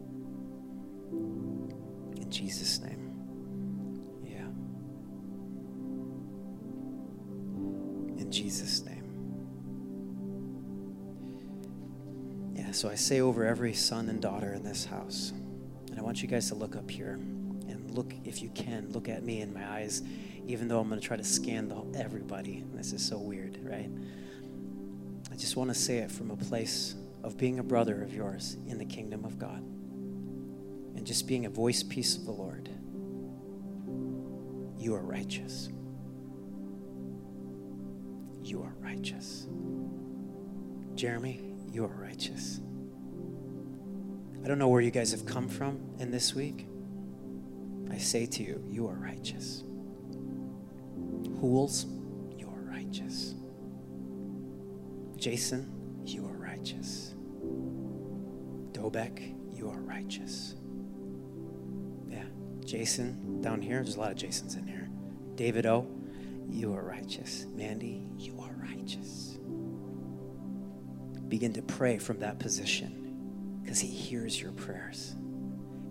In 1.11 2.27
Jesus' 2.31 2.79
name. 2.79 3.01
Yeah. 4.23 4.47
In 8.23 8.31
Jesus' 8.31 8.85
name. 8.85 9.03
Yeah, 12.55 12.71
so 12.71 12.89
I 12.89 12.95
say 12.95 13.21
over 13.21 13.45
every 13.45 13.75
son 13.75 14.09
and 14.09 14.23
daughter 14.23 14.53
in 14.53 14.63
this 14.63 14.85
house, 14.85 15.33
I 16.03 16.05
want 16.05 16.21
you 16.21 16.27
guys 16.27 16.49
to 16.49 16.57
look 16.57 16.75
up 16.75 16.91
here 16.91 17.13
and 17.13 17.93
look, 17.93 18.13
if 18.25 18.43
you 18.43 18.49
can, 18.49 18.91
look 18.91 19.09
at 19.09 19.23
me 19.23 19.41
in 19.41 19.55
my 19.55 19.65
eyes, 19.65 20.03
even 20.49 20.67
though 20.67 20.81
I'm 20.81 20.89
going 20.89 21.01
to 21.01 21.07
try 21.07 21.17
to 21.17 21.23
scan 21.23 21.69
the, 21.69 21.81
everybody. 21.97 22.65
This 22.75 22.93
is 22.93 23.07
so 23.07 23.19
weird, 23.19 23.57
right? 23.63 23.89
I 25.31 25.37
just 25.37 25.57
want 25.57 25.71
to 25.71 25.75
say 25.75 25.99
it 25.99 26.11
from 26.11 26.33
a 26.33 26.37
place 26.37 26.97
of 27.23 27.39
being 27.39 27.61
a 27.61 27.63
brother 27.63 28.03
of 28.03 28.13
yours 28.13 28.57
in 28.67 28.79
the 28.79 28.85
kingdom 28.85 29.25
of 29.25 29.39
God 29.39 29.61
and 29.61 31.07
just 31.07 31.29
being 31.29 31.47
a 31.47 31.51
voice 31.51 31.85
piece 31.85 32.17
of 32.17 32.25
the 32.25 32.33
Lord. 32.33 32.69
You 34.77 34.97
are 34.97 35.03
righteous. 35.03 35.69
You 38.43 38.61
are 38.65 38.75
righteous. 38.81 39.47
Jeremy, 40.97 41.55
you 41.71 41.85
are 41.85 41.95
righteous. 41.95 42.59
I 44.45 44.49
don't 44.49 44.59
know 44.59 44.69
where 44.69 44.81
you 44.81 44.91
guys 44.91 45.13
have 45.13 45.25
come 45.25 45.49
from 45.49 45.81
in 46.01 46.11
this 46.11 46.35
week. 46.35 46.67
I 47.91 47.99
say 47.99 48.27
to 48.27 48.43
you, 48.43 48.65
you 48.69 48.89
are 48.89 48.95
righteous. 48.95 49.63
Hools, 51.41 51.87
you 52.37 52.49
are 52.49 52.61
righteous. 52.61 53.35
Jason, 55.17 55.71
you 56.05 56.27
are 56.27 56.37
righteous. 56.37 57.15
Dobek, 58.73 59.37
you 59.57 59.71
are 59.71 59.81
righteous. 59.81 60.57
Yeah, 62.09 62.25
Jason 62.65 63.41
down 63.41 63.63
here, 63.63 63.77
there's 63.83 63.95
a 63.95 64.01
lot 64.01 64.11
of 64.11 64.17
Jasons 64.17 64.57
in 64.57 64.67
here. 64.67 64.91
David 65.37 65.67
O, 65.67 65.87
you 66.49 66.75
are 66.75 66.83
righteous. 66.83 67.47
Mandy, 67.55 68.09
you 68.17 68.41
are 68.41 68.55
righteous. 68.61 69.39
Begin 71.29 71.53
to 71.53 71.63
pray 71.63 71.99
from 71.99 72.19
that 72.19 72.41
position 72.41 73.02
because 73.73 73.81
he 73.81 73.89
hears 73.89 74.39
your 74.39 74.53
prayers, 74.53 75.15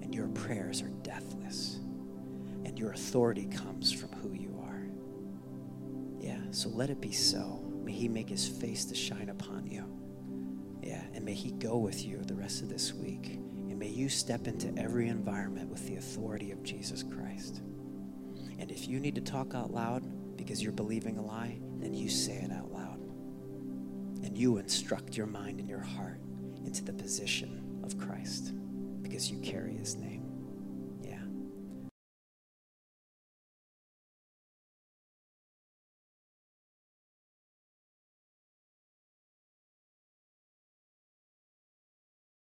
and 0.04 0.14
your 0.14 0.28
prayers 0.28 0.84
are 0.84 0.92
deathless, 1.02 1.80
and 2.64 2.78
your 2.78 2.92
authority 2.92 3.48
comes 3.48 3.92
from 3.92 4.10
who 4.20 4.34
you 4.34 4.56
are. 4.64 4.84
Yeah, 6.20 6.38
so 6.52 6.70
let 6.70 6.92
it 6.92 7.02
be 7.02 7.12
so. 7.12 7.60
May 7.84 7.94
he 7.94 8.08
make 8.08 8.30
his 8.30 8.48
face 8.48 8.86
to 8.86 8.94
shine 8.94 9.30
upon 9.30 9.66
you. 9.66 9.84
Yeah, 10.84 11.02
and 11.16 11.26
may 11.26 11.34
he 11.34 11.54
go 11.54 11.80
with 11.80 12.06
you 12.06 12.20
the 12.20 12.36
rest 12.36 12.62
of 12.62 12.70
this 12.70 12.94
week. 12.94 13.30
And 13.32 13.80
may 13.80 13.90
you 13.90 14.10
step 14.10 14.46
into 14.46 14.72
every 14.80 15.08
environment 15.08 15.68
with 15.68 15.88
the 15.88 15.96
authority 15.96 16.52
of 16.52 16.62
Jesus 16.62 17.02
Christ. 17.02 17.64
And 18.60 18.70
if 18.70 18.88
you 18.88 19.00
need 19.00 19.16
to 19.16 19.22
talk 19.22 19.56
out 19.56 19.72
loud 19.72 20.04
because 20.38 20.62
you're 20.62 20.72
believing 20.72 21.18
a 21.18 21.26
lie, 21.26 21.60
then 21.80 21.96
you 21.96 22.10
say 22.10 22.44
it 22.44 22.52
out 22.52 22.72
loud. 22.72 23.00
And 24.24 24.38
you 24.38 24.58
instruct 24.58 25.18
your 25.18 25.26
mind 25.26 25.60
and 25.60 25.68
your 25.68 25.82
heart 25.82 26.20
into 26.64 26.84
the 26.84 26.94
position 26.94 27.61
of 27.94 28.00
Christ 28.00 28.54
because 29.02 29.32
you 29.32 29.38
carry 29.40 29.74
his 29.76 29.96
name. 29.96 30.21